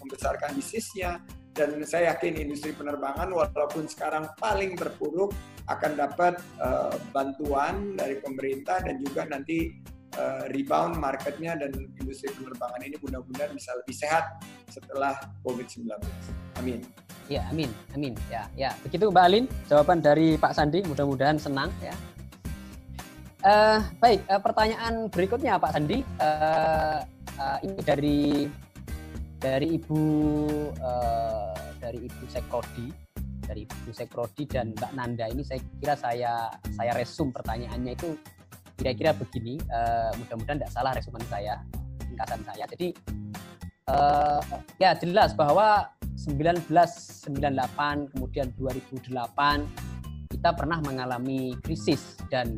membesarkan 0.00 0.56
bisnisnya. 0.56 1.20
Dan 1.50 1.82
saya 1.82 2.14
yakin 2.14 2.40
industri 2.40 2.72
penerbangan 2.72 3.26
walaupun 3.34 3.84
sekarang 3.90 4.32
paling 4.38 4.78
terpuruk 4.78 5.34
akan 5.66 5.92
dapat 5.98 6.38
uh, 6.62 6.94
bantuan 7.10 7.98
dari 7.98 8.22
pemerintah 8.22 8.80
dan 8.80 9.02
juga 9.02 9.26
nanti 9.26 9.74
uh, 10.16 10.44
rebound 10.50 10.98
marketnya 10.98 11.54
dan 11.54 11.70
industri 11.98 12.32
penerbangan 12.34 12.80
ini 12.82 12.96
mudah-mudahan 12.98 13.52
bisa 13.54 13.70
lebih 13.78 13.94
sehat 13.94 14.42
setelah 14.70 15.14
COVID-19. 15.46 15.86
Amin. 16.58 16.80
Ya, 17.30 17.46
amin, 17.46 17.70
amin. 17.94 18.18
Ya, 18.26 18.50
ya. 18.58 18.70
Begitu 18.82 19.06
Mbak 19.06 19.24
Alin, 19.30 19.44
jawaban 19.70 20.02
dari 20.02 20.34
Pak 20.34 20.50
Sandi. 20.50 20.82
Mudah-mudahan 20.82 21.38
senang 21.38 21.70
ya. 21.78 21.94
Uh, 23.40 23.78
baik, 24.02 24.20
uh, 24.26 24.42
pertanyaan 24.42 25.06
berikutnya 25.08 25.54
Pak 25.62 25.78
Sandi. 25.78 26.02
Uh, 26.18 27.00
uh, 27.38 27.58
ini 27.62 27.78
dari 27.86 28.20
dari 29.40 29.78
Ibu 29.78 30.02
uh, 30.82 31.58
dari 31.78 31.98
Ibu 32.04 32.24
Sekrodi, 32.28 32.90
dari 33.46 33.62
Ibu 33.64 33.90
Sekrodi 33.94 34.44
dan 34.44 34.76
Mbak 34.76 34.92
Nanda 34.94 35.26
ini 35.26 35.42
saya 35.46 35.62
kira 35.80 35.94
saya 35.96 36.32
saya 36.70 36.92
resum 36.94 37.32
pertanyaannya 37.32 37.94
itu 37.94 38.14
kira-kira 38.80 39.12
begini 39.12 39.60
uh, 39.68 40.08
mudah-mudahan 40.16 40.64
tidak 40.64 40.72
salah 40.72 40.96
resumen 40.96 41.20
saya 41.28 41.60
ringkasan 42.08 42.40
saya. 42.48 42.64
Jadi 42.72 42.96
uh, 43.92 44.40
ya 44.80 44.96
jelas 44.96 45.36
bahwa 45.36 45.92
1998 46.16 48.16
kemudian 48.16 48.48
2008 48.56 49.12
kita 50.32 50.56
pernah 50.56 50.80
mengalami 50.80 51.52
krisis. 51.60 52.16
Dan 52.32 52.56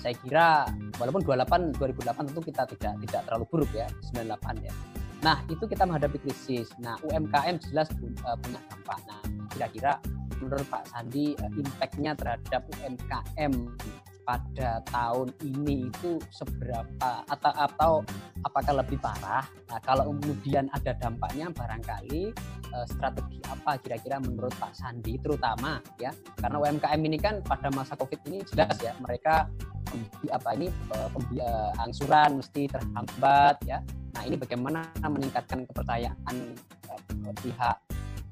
saya 0.00 0.16
kira 0.24 0.64
walaupun 0.96 1.20
28 1.20 1.76
2008 1.76 2.32
tentu 2.32 2.40
kita 2.40 2.64
tidak 2.72 2.96
tidak 3.04 3.20
terlalu 3.28 3.44
buruk 3.52 3.68
ya 3.76 3.92
98 4.08 4.64
ya. 4.64 4.72
Nah 5.20 5.44
itu 5.52 5.68
kita 5.68 5.84
menghadapi 5.84 6.16
krisis. 6.24 6.72
Nah 6.80 6.96
UMKM 7.04 7.60
jelas 7.68 7.92
uh, 8.24 8.40
punya 8.40 8.56
dampak. 8.72 9.04
Nah 9.04 9.20
kira-kira 9.52 10.00
menurut 10.38 10.62
Pak 10.70 10.94
Sandi 10.94 11.34
impactnya 11.34 12.14
terhadap 12.14 12.62
UMKM 12.78 13.52
pada 14.28 14.84
tahun 14.92 15.32
ini 15.40 15.88
itu 15.88 16.20
seberapa 16.28 17.24
atau 17.24 17.52
atau 17.56 17.92
apakah 18.44 18.84
lebih 18.84 19.00
parah? 19.00 19.48
Nah, 19.72 19.80
kalau 19.80 20.12
kemudian 20.12 20.68
ada 20.76 20.92
dampaknya 21.00 21.48
barangkali 21.48 22.36
eh, 22.68 22.86
strategi 22.92 23.40
apa 23.48 23.80
kira-kira 23.80 24.20
menurut 24.20 24.52
Pak 24.60 24.76
Sandi 24.76 25.16
terutama 25.16 25.80
ya 25.96 26.12
karena 26.36 26.60
UMKM 26.60 27.00
ini 27.08 27.16
kan 27.16 27.40
pada 27.40 27.72
masa 27.72 27.96
Covid 27.96 28.20
ini 28.28 28.44
jelas 28.44 28.76
ya 28.84 28.92
mereka 29.00 29.48
apa 30.28 30.48
ini 30.60 30.68
eh, 30.68 31.70
angsuran 31.80 32.36
mesti 32.36 32.68
terhambat 32.68 33.56
ya. 33.64 33.80
Nah, 34.12 34.28
ini 34.28 34.36
bagaimana 34.36 34.84
meningkatkan 35.08 35.64
kepercayaan 35.64 36.36
eh, 36.92 37.34
pihak 37.40 37.76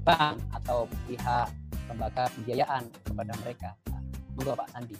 bank 0.04 0.36
atau 0.52 0.84
pihak 1.08 1.48
lembaga 1.88 2.28
pembiayaan 2.36 2.84
kepada 3.00 3.32
mereka. 3.40 3.68
Nah, 3.88 4.02
monggo 4.36 4.52
Pak 4.52 4.68
Sandi. 4.76 4.96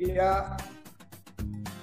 Iya, 0.00 0.56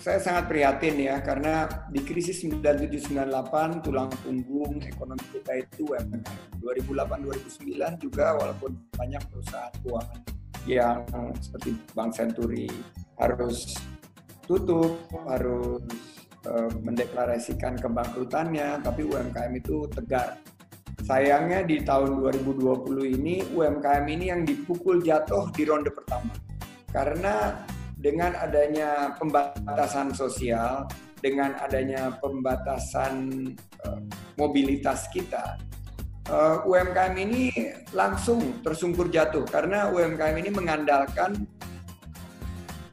saya 0.01 0.17
sangat 0.17 0.49
prihatin 0.49 0.97
ya 0.97 1.21
karena 1.21 1.69
di 1.93 2.01
krisis 2.01 2.41
9798 2.41 3.85
tulang 3.85 4.09
punggung 4.25 4.81
ekonomi 4.81 5.21
kita 5.29 5.61
itu 5.61 5.85
UMKM. 5.85 6.57
2008-2009 6.57 8.01
juga 8.01 8.33
walaupun 8.41 8.73
banyak 8.97 9.21
perusahaan 9.29 9.69
keuangan 9.85 10.21
yang 10.65 11.05
seperti 11.37 11.77
Bank 11.93 12.17
Senturi 12.17 12.65
harus 13.21 13.77
tutup, 14.49 14.97
harus 15.29 15.85
uh, 16.49 16.73
mendeklarasikan 16.81 17.77
kebangkrutannya, 17.77 18.81
tapi 18.81 19.05
UMKM 19.05 19.53
itu 19.61 19.85
tegar. 19.93 20.41
Sayangnya 21.05 21.61
di 21.61 21.85
tahun 21.85 22.17
2020 22.25 23.13
ini 23.21 23.45
UMKM 23.53 24.09
ini 24.09 24.33
yang 24.33 24.41
dipukul 24.41 25.05
jatuh 25.05 25.53
di 25.53 25.69
ronde 25.69 25.93
pertama. 25.93 26.33
Karena 26.89 27.53
dengan 28.07 28.31
adanya 28.39 29.19
pembatasan 29.19 30.15
sosial, 30.15 30.87
dengan 31.19 31.59
adanya 31.59 32.15
pembatasan 32.23 33.43
uh, 33.83 33.99
mobilitas 34.39 35.11
kita, 35.11 35.59
eh, 36.31 36.57
UMKM 36.63 37.15
ini 37.19 37.51
langsung 37.91 38.63
tersungkur 38.63 39.11
jatuh 39.11 39.43
karena 39.43 39.91
UMKM 39.91 40.39
ini 40.39 40.49
mengandalkan 40.55 41.35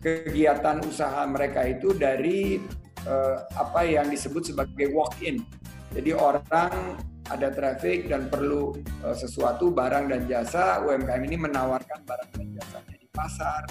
kegiatan 0.03 0.83
usaha 0.83 1.23
mereka 1.31 1.63
itu 1.63 1.95
dari 1.95 2.59
uh, 3.07 3.39
apa 3.55 3.87
yang 3.87 4.11
disebut 4.11 4.51
sebagai 4.51 4.91
walk-in. 4.91 5.47
Jadi 5.95 6.11
orang 6.11 6.99
ada 7.31 7.55
traffic 7.55 8.11
dan 8.11 8.27
perlu 8.27 8.75
sesuatu 9.17 9.71
barang 9.71 10.11
dan 10.11 10.27
jasa, 10.27 10.83
UMKM 10.83 11.23
ini 11.23 11.39
menawarkan 11.39 12.03
barang 12.05 12.31
dan 12.35 12.47
jasanya 12.59 12.97
di 13.01 13.09
pasar, 13.15 13.63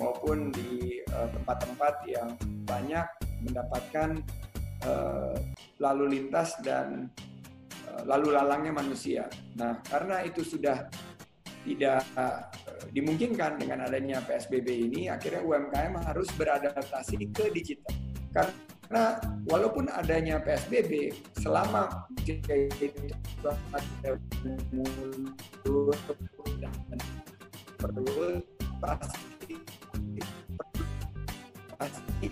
maupun 0.00 0.52
di 0.52 1.00
eh, 1.00 1.28
tempat-tempat 1.36 1.94
yang 2.08 2.28
banyak 2.64 3.06
mendapatkan 3.42 4.22
uh, 4.86 5.34
lalu 5.82 6.14
lintas 6.14 6.54
dan 6.62 7.10
uh, 7.90 8.02
lalu 8.06 8.30
lalangnya 8.30 8.70
manusia. 8.70 9.26
Nah, 9.58 9.82
karena 9.82 10.22
itu 10.22 10.46
sudah 10.46 10.86
tidak 11.62 12.02
dimungkinkan 12.90 13.54
dengan 13.54 13.86
adanya 13.86 14.18
PSBB 14.26 14.90
ini, 14.90 15.06
akhirnya 15.06 15.46
UMKM 15.46 15.94
harus 16.10 16.26
beradaptasi 16.34 17.30
ke 17.30 17.54
digital. 17.54 17.94
Karena 18.34 19.22
walaupun 19.46 19.86
adanya 19.86 20.42
PSBB, 20.42 21.14
selama 21.38 22.06
perlu 27.78 28.42
pasti 28.82 29.31
pasti 31.76 32.26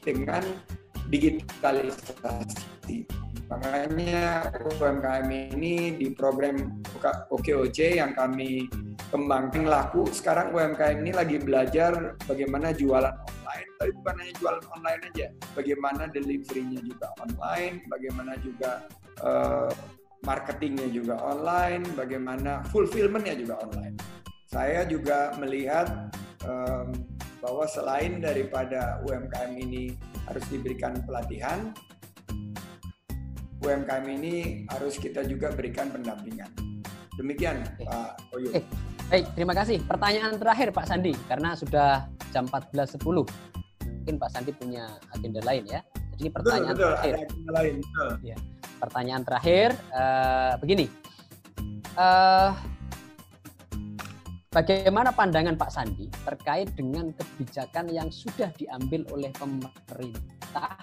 dengan 0.00 0.44
digitalisasi. 1.10 3.04
Makanya 3.50 4.46
UMKM 4.78 5.26
ini 5.58 5.98
di 5.98 6.14
program 6.14 6.80
OKOC 7.34 7.98
yang 7.98 8.14
kami 8.14 8.70
kembangkan 9.10 9.66
laku. 9.66 10.06
Sekarang 10.14 10.54
UMKM 10.54 11.02
ini 11.02 11.10
lagi 11.10 11.36
belajar 11.42 12.14
bagaimana 12.30 12.70
jualan 12.70 13.10
online. 13.10 13.68
Tapi 13.82 13.90
bukan 13.98 14.14
hanya 14.22 14.34
jualan 14.38 14.64
online 14.70 15.02
aja, 15.10 15.26
bagaimana 15.58 16.02
delivery-nya 16.06 16.80
juga 16.86 17.06
online, 17.18 17.82
bagaimana 17.90 18.38
juga 18.38 18.86
uh, 19.24 19.72
marketingnya 20.24 20.88
juga 20.92 21.16
online, 21.20 21.84
bagaimana 21.96 22.60
fulfillmentnya 22.68 23.36
juga 23.36 23.60
online. 23.64 23.96
Saya 24.50 24.84
juga 24.84 25.32
melihat 25.38 26.12
um, 26.44 26.92
bahwa 27.40 27.64
selain 27.64 28.20
daripada 28.20 29.00
UMKM 29.06 29.52
ini 29.56 29.96
harus 30.28 30.44
diberikan 30.52 31.00
pelatihan, 31.06 31.72
UMKM 33.60 34.06
ini 34.08 34.64
harus 34.72 34.96
kita 34.96 35.24
juga 35.24 35.52
berikan 35.52 35.92
pendampingan. 35.92 36.48
Demikian 37.16 37.60
Oke. 37.76 37.84
Pak 37.84 38.10
Oyo. 38.36 38.48
Oke. 38.56 38.60
Baik, 39.10 39.26
terima 39.34 39.54
kasih. 39.58 39.82
Pertanyaan 39.84 40.38
terakhir 40.38 40.68
Pak 40.70 40.86
Sandi, 40.86 41.12
karena 41.26 41.58
sudah 41.58 42.06
jam 42.30 42.46
14.10. 42.46 43.02
Mungkin 43.02 44.16
Pak 44.16 44.30
Sandi 44.30 44.54
punya 44.54 44.86
agenda 45.10 45.42
lain 45.42 45.66
ya. 45.66 45.80
Jadi 46.20 46.28
pertanyaan 46.36 46.76
betul, 46.76 46.84
betul, 46.84 46.92
terakhir. 46.92 47.14
Ada 47.16 47.52
lain. 47.56 47.74
Betul. 47.80 48.10
Ya. 48.20 48.36
Pertanyaan 48.76 49.22
terakhir, 49.24 49.68
uh, 49.96 50.52
begini. 50.60 50.86
Uh, 51.96 52.52
Bagaimana 54.50 55.14
pandangan 55.14 55.54
Pak 55.54 55.70
Sandi 55.70 56.10
terkait 56.26 56.74
dengan 56.74 57.14
kebijakan 57.14 57.86
yang 57.86 58.10
sudah 58.10 58.50
diambil 58.58 59.06
oleh 59.14 59.30
pemerintah 59.38 60.74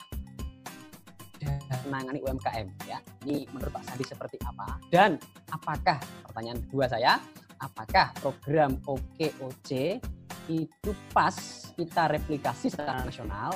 menangani 1.84 2.24
UMKM 2.24 2.68
ya. 2.88 3.04
Ini 3.28 3.44
menurut 3.52 3.76
Pak 3.76 3.84
Sandi 3.92 4.08
seperti 4.08 4.40
apa? 4.48 4.80
Dan 4.88 5.20
apakah 5.52 6.00
pertanyaan 6.24 6.64
kedua 6.64 6.88
saya, 6.88 7.20
apakah 7.60 8.16
program 8.24 8.80
OKOC 8.88 10.00
itu 10.48 10.92
pas 11.12 11.36
kita 11.76 12.08
replikasi 12.08 12.72
secara 12.72 13.04
nasional 13.04 13.52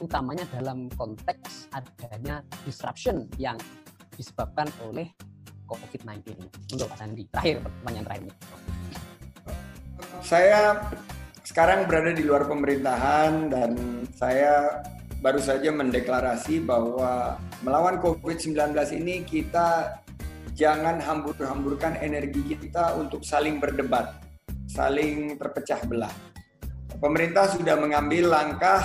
utamanya 0.00 0.44
dalam 0.52 0.88
konteks 0.92 1.72
adanya 1.72 2.44
disruption 2.64 3.28
yang 3.40 3.56
disebabkan 4.16 4.68
oleh 4.84 5.08
COVID-19 5.66 6.36
untuk 6.76 6.86
Pak 6.92 6.98
Sandi. 7.00 7.22
Terakhir 7.32 7.64
pertanyaan 7.64 8.06
terakhir 8.06 8.34
saya 10.26 10.90
sekarang 11.46 11.86
berada 11.86 12.10
di 12.10 12.26
luar 12.26 12.50
pemerintahan 12.50 13.48
dan 13.48 13.70
saya 14.10 14.82
baru 15.22 15.38
saja 15.40 15.70
mendeklarasi 15.70 16.66
bahwa 16.66 17.38
melawan 17.62 18.02
COVID-19 18.02 18.74
ini 18.98 19.22
kita 19.22 19.98
jangan 20.56 20.98
hambur-hamburkan 20.98 22.00
energi 22.02 22.58
kita 22.58 22.96
untuk 22.98 23.22
saling 23.22 23.62
berdebat, 23.62 24.18
saling 24.66 25.38
terpecah 25.38 25.80
belah. 25.86 26.12
Pemerintah 26.96 27.52
sudah 27.52 27.76
mengambil 27.76 28.32
langkah 28.32 28.82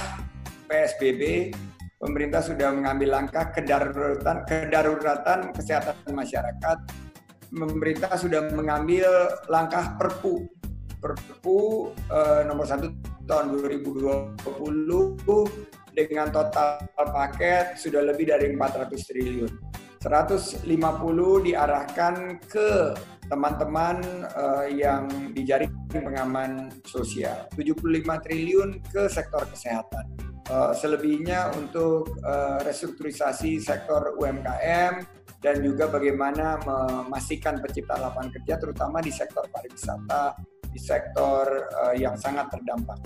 PSBB, 0.72 1.52
pemerintah 2.00 2.40
sudah 2.40 2.72
mengambil 2.72 3.20
langkah 3.20 3.52
kedaruratan, 3.52 4.48
kedaruratan 4.48 5.52
kesehatan 5.52 6.00
masyarakat, 6.16 6.78
pemerintah 7.52 8.16
sudah 8.16 8.48
mengambil 8.56 9.36
langkah 9.52 10.00
perpu 10.00 10.48
Perpu 11.02 11.90
uh, 12.14 12.46
nomor 12.46 12.62
1 12.70 13.26
tahun 13.26 13.46
2020 13.58 14.38
dengan 15.98 16.30
total 16.30 16.78
paket 16.94 17.74
sudah 17.74 18.06
lebih 18.06 18.30
dari 18.30 18.54
400 18.54 19.10
triliun. 19.10 19.50
150 19.98 20.62
diarahkan 21.42 22.38
ke 22.46 22.94
teman-teman 23.26 23.98
uh, 24.38 24.70
yang 24.70 25.10
di 25.34 25.42
jaring 25.42 25.74
pengaman 25.90 26.70
sosial. 26.86 27.50
75 27.58 27.82
triliun 28.22 28.78
ke 28.94 29.10
sektor 29.10 29.42
kesehatan. 29.50 30.31
Uh, 30.50 30.74
selebihnya 30.74 31.54
untuk 31.54 32.18
uh, 32.26 32.60
restrukturisasi 32.66 33.62
sektor 33.62 34.18
UMKM 34.18 35.06
dan 35.42 35.56
juga 35.62 35.86
bagaimana 35.90 36.58
memastikan 36.66 37.62
penciptaan 37.62 38.02
lapangan 38.10 38.34
kerja 38.36 38.58
terutama 38.58 39.02
di 39.02 39.14
sektor 39.14 39.46
pariwisata, 39.54 40.38
di 40.70 40.80
sektor 40.82 41.70
uh, 41.72 41.94
yang 41.94 42.18
sangat 42.18 42.50
terdampak. 42.54 43.00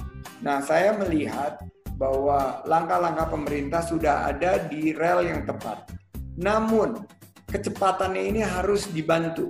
Nah, 0.43 0.63
saya 0.63 0.95
melihat 0.95 1.59
bahwa 1.95 2.63
langkah-langkah 2.67 3.31
pemerintah 3.31 3.81
sudah 3.83 4.27
ada 4.27 4.59
di 4.67 4.91
rel 4.91 5.23
yang 5.23 5.47
tepat. 5.47 5.91
Namun, 6.35 6.99
kecepatannya 7.47 8.23
ini 8.35 8.41
harus 8.43 8.91
dibantu. 8.91 9.47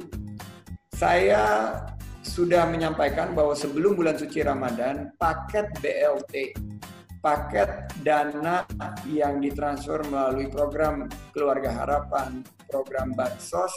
Saya 0.94 1.74
sudah 2.22 2.70
menyampaikan 2.70 3.34
bahwa 3.34 3.58
sebelum 3.58 3.98
bulan 3.98 4.18
suci 4.18 4.46
Ramadan, 4.46 5.10
paket 5.18 5.74
BLT, 5.82 6.54
paket 7.26 7.90
dana 8.06 8.62
yang 9.10 9.42
ditransfer 9.42 10.06
melalui 10.14 10.46
program 10.46 11.10
Keluarga 11.34 11.74
Harapan, 11.74 12.46
program 12.70 13.18
Bansos, 13.18 13.74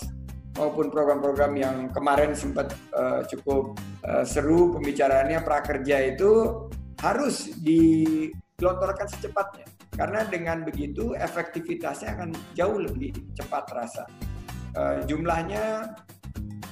maupun 0.61 0.93
program-program 0.93 1.57
yang 1.57 1.77
kemarin 1.89 2.37
sempat 2.37 2.77
uh, 2.93 3.25
cukup 3.25 3.81
uh, 4.05 4.21
seru 4.29 4.77
pembicaraannya 4.77 5.41
prakerja 5.41 6.13
itu 6.13 6.67
harus 7.01 7.57
digelontorkan 7.65 9.09
secepatnya 9.09 9.65
karena 9.97 10.29
dengan 10.29 10.67
begitu 10.67 11.17
efektivitasnya 11.17 12.21
akan 12.21 12.31
jauh 12.53 12.77
lebih 12.77 13.17
cepat 13.33 13.65
terasa. 13.65 14.05
Uh, 14.77 15.01
jumlahnya 15.09 15.97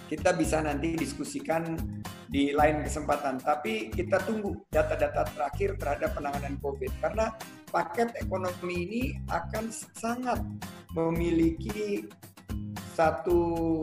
kita 0.07 0.35
bisa 0.35 0.63
nanti 0.63 0.95
diskusikan 0.95 1.75
di 2.27 2.55
lain 2.55 2.83
kesempatan, 2.83 3.43
tapi 3.43 3.91
kita 3.91 4.23
tunggu 4.23 4.55
data-data 4.71 5.27
terakhir 5.35 5.79
terhadap 5.79 6.11
penanganan 6.15 6.55
COVID 6.63 6.93
karena 7.03 7.35
paket 7.71 8.15
ekonomi 8.19 8.77
ini 8.87 9.03
akan 9.31 9.71
sangat 9.95 10.39
memiliki 10.95 12.07
satu 12.95 13.83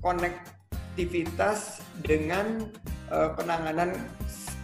konektivitas 0.00 1.84
dengan 2.00 2.64
uh, 3.10 3.34
penanganan 3.34 3.92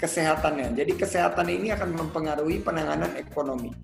kesehatannya. 0.01 0.73
Jadi 0.73 0.93
kesehatan 0.97 1.47
ini 1.53 1.77
akan 1.77 1.93
mempengaruhi 1.93 2.65
penanganan 2.65 3.13
ekonomi. 3.21 3.75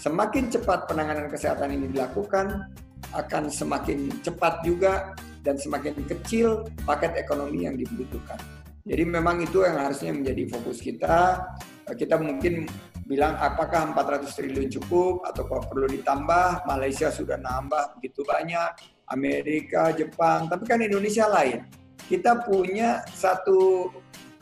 Semakin 0.00 0.48
cepat 0.48 0.88
penanganan 0.88 1.28
kesehatan 1.28 1.76
ini 1.76 1.92
dilakukan, 1.92 2.72
akan 3.14 3.52
semakin 3.52 4.10
cepat 4.24 4.64
juga 4.66 5.14
dan 5.40 5.56
semakin 5.56 5.96
kecil 6.04 6.68
paket 6.84 7.16
ekonomi 7.16 7.64
yang 7.68 7.76
dibutuhkan. 7.76 8.38
Jadi 8.84 9.04
memang 9.04 9.44
itu 9.44 9.60
yang 9.60 9.76
harusnya 9.76 10.12
menjadi 10.16 10.42
fokus 10.48 10.80
kita. 10.80 11.44
Kita 11.90 12.16
mungkin 12.16 12.64
bilang 13.04 13.34
apakah 13.36 13.90
400 13.92 14.30
triliun 14.38 14.70
cukup 14.80 15.26
atau 15.26 15.44
perlu 15.46 15.90
ditambah. 15.90 16.64
Malaysia 16.64 17.10
sudah 17.10 17.36
nambah 17.36 17.98
begitu 17.98 18.22
banyak 18.22 18.70
Amerika, 19.10 19.90
Jepang, 19.90 20.46
tapi 20.46 20.64
kan 20.64 20.78
Indonesia 20.78 21.26
lain. 21.26 21.66
Kita 22.06 22.42
punya 22.46 23.02
satu 23.10 23.90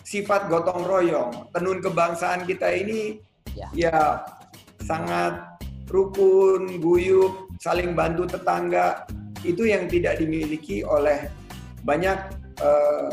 sifat 0.04 0.48
gotong 0.48 0.84
royong. 0.84 1.52
Tenun 1.52 1.80
kebangsaan 1.80 2.44
kita 2.44 2.68
ini 2.72 3.20
ya, 3.56 3.68
ya 3.72 3.98
sangat 4.84 5.60
rukun, 5.88 6.80
guyup, 6.80 7.52
saling 7.60 7.96
bantu 7.96 8.28
tetangga. 8.28 9.08
Itu 9.48 9.64
yang 9.64 9.88
tidak 9.88 10.20
dimiliki 10.20 10.84
oleh 10.84 11.32
banyak 11.80 12.18
eh, 12.60 13.12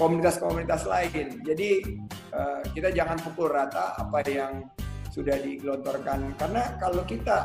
komunitas-komunitas 0.00 0.88
lain. 0.88 1.44
Jadi 1.44 2.00
uh, 2.32 2.64
kita 2.72 2.88
jangan 2.88 3.20
pukul 3.20 3.52
rata 3.52 3.92
apa 4.00 4.24
yang 4.24 4.64
sudah 5.12 5.36
digelontorkan 5.36 6.32
karena 6.40 6.80
kalau 6.80 7.04
kita 7.04 7.44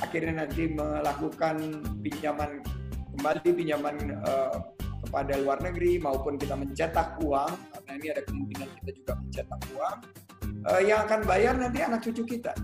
akhirnya 0.00 0.46
nanti 0.46 0.72
melakukan 0.72 1.84
pinjaman 2.00 2.64
kembali 3.14 3.50
pinjaman 3.52 3.96
uh, 4.24 4.56
kepada 5.04 5.36
luar 5.42 5.60
negeri 5.60 6.00
maupun 6.00 6.40
kita 6.40 6.56
mencetak 6.56 7.20
uang 7.20 7.52
karena 7.74 7.90
ini 8.00 8.06
ada 8.14 8.22
kemungkinan 8.24 8.68
kita 8.80 8.90
juga 9.02 9.12
mencetak 9.20 9.60
uang 9.76 9.96
uh, 10.64 10.82
yang 10.82 10.98
akan 11.04 11.20
bayar 11.28 11.54
nanti 11.60 11.84
anak 11.84 12.00
cucu 12.00 12.24
kita. 12.24 12.56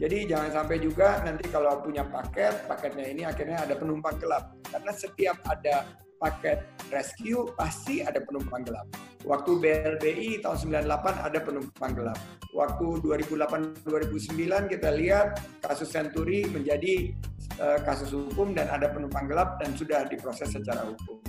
Jadi 0.00 0.24
jangan 0.24 0.48
sampai 0.48 0.80
juga 0.80 1.20
nanti 1.20 1.44
kalau 1.52 1.84
punya 1.84 2.00
paket, 2.08 2.64
paketnya 2.64 3.04
ini 3.04 3.22
akhirnya 3.28 3.68
ada 3.68 3.76
penumpang 3.76 4.16
gelap. 4.16 4.56
Karena 4.72 4.96
setiap 4.96 5.36
ada 5.44 5.84
paket 6.16 6.64
rescue 6.88 7.52
pasti 7.52 8.00
ada 8.00 8.16
penumpang 8.24 8.64
gelap. 8.64 8.88
Waktu 9.28 9.60
BLBI 9.60 10.40
tahun 10.40 10.56
98 10.88 10.88
ada 11.20 11.38
penumpang 11.44 11.92
gelap. 11.92 12.16
Waktu 12.56 12.86
2008-2009 13.04 14.72
kita 14.72 14.88
lihat 14.96 15.36
kasus 15.60 15.92
Senturi 15.92 16.48
menjadi 16.48 17.12
uh, 17.60 17.84
kasus 17.84 18.16
hukum 18.16 18.56
dan 18.56 18.72
ada 18.72 18.88
penumpang 18.88 19.28
gelap 19.28 19.60
dan 19.60 19.76
sudah 19.76 20.08
diproses 20.08 20.48
secara 20.48 20.88
hukum. 20.88 21.20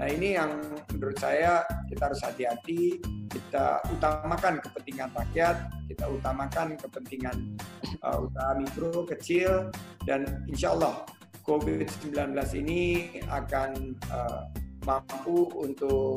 Nah 0.00 0.08
ini 0.08 0.32
yang 0.32 0.64
menurut 0.96 1.20
saya 1.20 1.60
kita 1.92 2.08
harus 2.08 2.24
hati-hati, 2.24 2.96
kita 3.28 3.84
utamakan 3.92 4.56
kepentingan 4.64 5.12
rakyat, 5.12 5.68
kita 5.92 6.08
utamakan 6.08 6.72
kepentingan 6.80 7.36
uh, 8.00 8.24
usaha 8.24 8.56
mikro, 8.56 9.04
kecil, 9.04 9.68
dan 10.08 10.24
insya 10.48 10.72
Allah 10.72 11.04
COVID-19 11.44 12.32
ini 12.56 13.12
akan 13.28 13.92
uh, 14.08 14.48
mampu 14.88 15.52
untuk 15.60 16.16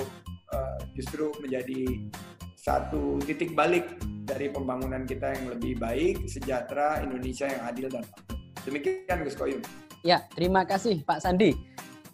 uh, 0.56 0.80
justru 0.96 1.36
menjadi 1.44 2.08
satu 2.56 3.20
titik 3.28 3.52
balik 3.52 4.00
dari 4.24 4.48
pembangunan 4.48 5.04
kita 5.04 5.36
yang 5.36 5.60
lebih 5.60 5.76
baik, 5.76 6.24
sejahtera, 6.32 7.04
Indonesia 7.04 7.52
yang 7.52 7.68
adil 7.68 7.92
dan 7.92 8.08
makmur. 8.08 8.40
Demikian 8.64 9.28
Gus 9.28 9.36
Koyum. 9.36 9.60
Ya, 10.08 10.24
terima 10.32 10.64
kasih 10.64 11.04
Pak 11.04 11.20
Sandi. 11.20 11.52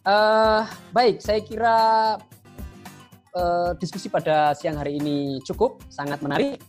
Uh, 0.07 0.63
baik, 0.95 1.19
saya 1.19 1.43
kira 1.43 1.77
uh, 3.35 3.71
diskusi 3.76 4.07
pada 4.07 4.55
siang 4.55 4.80
hari 4.80 4.95
ini 4.95 5.43
cukup, 5.43 5.84
sangat 5.91 6.23
menarik. 6.23 6.59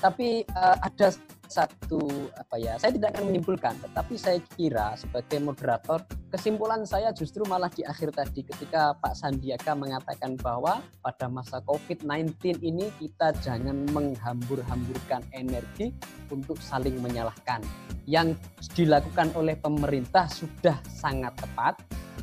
Tapi 0.00 0.48
uh, 0.56 0.76
ada 0.80 1.12
satu 1.50 2.30
apa 2.38 2.56
ya 2.62 2.78
saya 2.78 2.94
tidak 2.94 3.18
akan 3.18 3.34
menyimpulkan 3.34 3.74
tetapi 3.82 4.14
saya 4.14 4.38
kira 4.54 4.94
sebagai 4.94 5.42
moderator 5.42 6.06
kesimpulan 6.30 6.86
saya 6.86 7.10
justru 7.10 7.42
malah 7.50 7.66
di 7.74 7.82
akhir 7.82 8.14
tadi 8.14 8.46
ketika 8.46 8.94
Pak 9.02 9.18
Sandiaga 9.18 9.74
mengatakan 9.74 10.38
bahwa 10.38 10.78
pada 11.02 11.26
masa 11.26 11.58
COVID-19 11.66 12.62
ini 12.62 12.86
kita 13.02 13.34
jangan 13.42 13.82
menghambur-hamburkan 13.90 15.26
energi 15.34 15.90
untuk 16.30 16.62
saling 16.62 17.02
menyalahkan 17.02 17.60
yang 18.06 18.38
dilakukan 18.78 19.34
oleh 19.34 19.58
pemerintah 19.58 20.30
sudah 20.30 20.78
sangat 20.86 21.34
tepat 21.34 21.74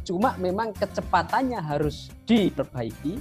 cuma 0.07 0.39
memang 0.39 0.71
kecepatannya 0.71 1.59
harus 1.59 2.07
diperbaiki 2.23 3.19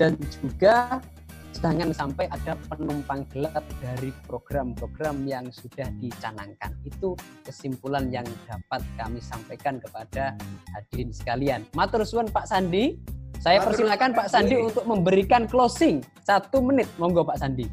dan 0.00 0.16
juga 0.40 1.04
jangan 1.52 1.92
sampai 1.92 2.26
ada 2.32 2.56
penumpang 2.72 3.28
gelap 3.28 3.60
dari 3.84 4.08
program-program 4.24 5.28
yang 5.28 5.52
sudah 5.52 5.92
dicanangkan. 6.00 6.72
Itu 6.88 7.12
kesimpulan 7.44 8.08
yang 8.08 8.24
dapat 8.48 8.80
kami 8.96 9.20
sampaikan 9.20 9.76
kepada 9.76 10.32
hadirin 10.72 11.12
sekalian. 11.12 11.68
Matur 11.76 12.08
suwun 12.08 12.32
Pak 12.32 12.48
Sandi. 12.48 12.96
Saya 13.36 13.60
Matur 13.60 13.76
persilakan 13.76 14.10
Pak 14.16 14.28
Sandi 14.32 14.56
untuk 14.56 14.88
memberikan 14.88 15.44
closing 15.44 16.00
satu 16.24 16.64
menit. 16.64 16.88
Monggo 16.96 17.20
Pak 17.22 17.36
Sandi. 17.36 17.68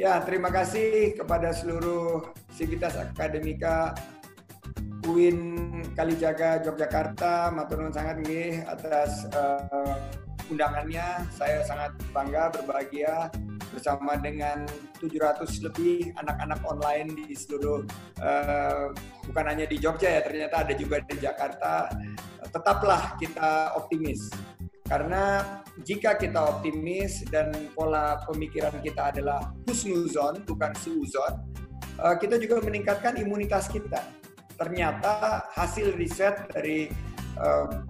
Ya, 0.00 0.16
terima 0.24 0.48
kasih 0.48 1.12
kepada 1.12 1.52
seluruh 1.52 2.32
sivitas 2.56 2.96
akademika 2.96 3.92
UIN 5.10 5.38
Kalijaga 5.98 6.62
Yogyakarta. 6.62 7.50
Matur 7.50 7.82
nuwun 7.82 7.94
sangat 7.94 8.22
nggih 8.22 8.62
atas 8.70 9.26
uh, 9.34 9.98
undangannya. 10.46 11.26
Saya 11.34 11.66
sangat 11.66 11.98
bangga, 12.14 12.54
berbahagia 12.54 13.28
bersama 13.70 14.18
dengan 14.18 14.66
700 14.98 15.46
lebih 15.66 16.10
anak-anak 16.18 16.60
online 16.66 17.14
di 17.14 17.34
seluruh 17.34 17.86
uh, 18.18 18.90
bukan 19.30 19.44
hanya 19.46 19.64
di 19.70 19.78
Jogja 19.78 20.10
ya 20.10 20.22
ternyata 20.26 20.66
ada 20.66 20.74
juga 20.74 20.98
di 21.06 21.16
Jakarta 21.22 21.86
tetaplah 22.50 23.14
kita 23.16 23.78
optimis 23.78 24.34
karena 24.90 25.62
jika 25.86 26.18
kita 26.18 26.50
optimis 26.50 27.22
dan 27.30 27.54
pola 27.78 28.18
pemikiran 28.26 28.74
kita 28.82 29.14
adalah 29.14 29.54
husnuzon 29.70 30.42
bukan 30.42 30.74
suuzon 30.74 31.38
uh, 32.02 32.18
kita 32.18 32.42
juga 32.42 32.58
meningkatkan 32.58 33.22
imunitas 33.22 33.70
kita 33.70 34.02
ternyata 34.60 35.48
hasil 35.56 35.96
riset 35.96 36.52
dari 36.52 36.92
uh, 37.40 37.80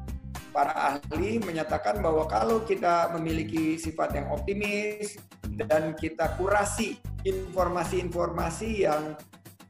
para 0.55 0.71
ahli 0.95 1.43
menyatakan 1.43 1.99
bahwa 1.99 2.31
kalau 2.31 2.63
kita 2.63 3.11
memiliki 3.19 3.75
sifat 3.75 4.15
yang 4.15 4.31
optimis 4.31 5.19
dan 5.67 5.99
kita 5.99 6.39
kurasi 6.39 7.03
informasi-informasi 7.27 8.87
yang 8.87 9.19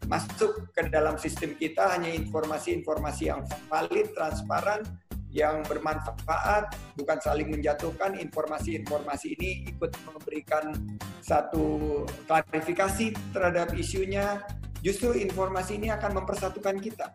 masuk 0.08 0.68
ke 0.76 0.92
dalam 0.92 1.16
sistem 1.16 1.56
kita 1.56 1.96
hanya 1.96 2.12
informasi-informasi 2.12 3.32
yang 3.32 3.40
valid, 3.68 4.12
transparan, 4.12 4.84
yang 5.30 5.62
bermanfaat, 5.64 6.74
bukan 6.98 7.18
saling 7.22 7.48
menjatuhkan. 7.52 8.18
Informasi-informasi 8.18 9.38
ini 9.38 9.50
ikut 9.70 9.94
memberikan 10.08 10.74
satu 11.22 12.02
klarifikasi 12.26 13.14
terhadap 13.30 13.70
isunya. 13.78 14.42
Justru 14.80 15.12
informasi 15.12 15.76
ini 15.76 15.92
akan 15.92 16.24
mempersatukan 16.24 16.80
kita. 16.80 17.12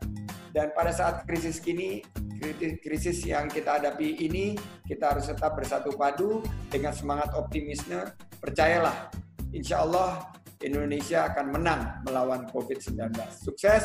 Dan 0.54 0.72
pada 0.72 0.94
saat 0.94 1.26
krisis 1.26 1.60
kini, 1.60 2.06
krisis 2.80 3.26
yang 3.26 3.50
kita 3.50 3.82
hadapi 3.82 4.22
ini, 4.22 4.56
kita 4.86 5.18
harus 5.18 5.28
tetap 5.28 5.58
bersatu 5.58 5.92
padu 5.98 6.46
dengan 6.70 6.94
semangat 6.94 7.34
optimisme. 7.34 8.06
Percayalah, 8.40 9.10
insya 9.52 9.82
Allah 9.82 10.30
Indonesia 10.62 11.28
akan 11.28 11.46
menang 11.52 11.82
melawan 12.06 12.48
COVID-19. 12.54 13.12
Sukses! 13.34 13.84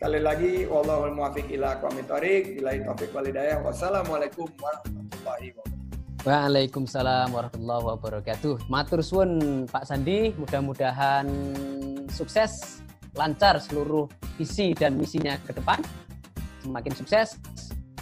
Sekali 0.00 0.16
lagi, 0.16 0.64
wallahul 0.64 1.12
muwafiq 1.12 1.44
ila 1.52 1.76
bila 1.76 2.72
walidayah. 3.12 3.60
Wassalamualaikum 3.60 4.48
warahmatullahi 4.56 5.52
wabarakatuh. 5.52 6.24
Waalaikumsalam 6.24 7.28
warahmatullahi 7.36 7.84
wabarakatuh. 7.84 8.54
Matur 8.72 9.04
suwun 9.04 9.30
Pak 9.68 9.84
Sandi, 9.84 10.32
mudah-mudahan 10.40 11.28
sukses 12.08 12.80
lancar 13.14 13.58
seluruh 13.58 14.06
visi 14.38 14.72
dan 14.72 14.96
misinya 14.96 15.36
ke 15.42 15.52
depan, 15.52 15.82
semakin 16.62 16.92
sukses 16.94 17.36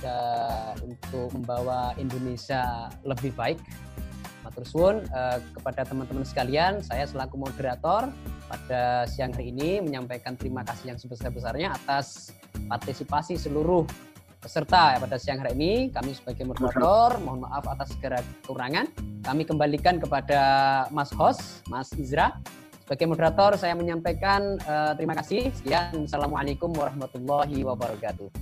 uh, 0.04 0.74
untuk 0.84 1.32
membawa 1.34 1.94
Indonesia 1.96 2.92
lebih 3.02 3.32
baik. 3.34 3.58
Matur 4.46 4.64
suwun 4.64 4.96
uh, 5.12 5.38
kepada 5.56 5.84
teman-teman 5.84 6.24
sekalian, 6.24 6.80
saya 6.80 7.04
selaku 7.04 7.36
moderator 7.36 8.08
pada 8.48 9.04
siang 9.04 9.34
hari 9.34 9.52
ini 9.52 9.84
menyampaikan 9.84 10.38
terima 10.38 10.64
kasih 10.64 10.94
yang 10.94 10.98
sebesar-besarnya 10.98 11.74
atas 11.74 12.32
partisipasi 12.70 13.36
seluruh 13.36 13.84
peserta 14.38 14.96
ya, 14.96 14.98
pada 15.02 15.18
siang 15.18 15.42
hari 15.42 15.52
ini. 15.58 15.72
Kami 15.92 16.14
sebagai 16.14 16.48
moderator 16.48 17.18
mohon 17.20 17.44
maaf 17.44 17.66
atas 17.68 17.92
segala 17.92 18.22
kekurangan. 18.22 18.86
Kami 19.26 19.42
kembalikan 19.44 20.00
kepada 20.00 20.40
Mas 20.94 21.12
Host, 21.12 21.66
Mas 21.68 21.92
Izra 21.98 22.38
sebagai 22.88 23.04
moderator 23.04 23.52
saya 23.60 23.76
menyampaikan 23.76 24.56
uh, 24.64 24.96
terima 24.96 25.12
kasih. 25.12 25.52
Sekian. 25.52 26.08
Assalamualaikum 26.08 26.72
warahmatullahi 26.72 27.60
wabarakatuh. 27.60 28.32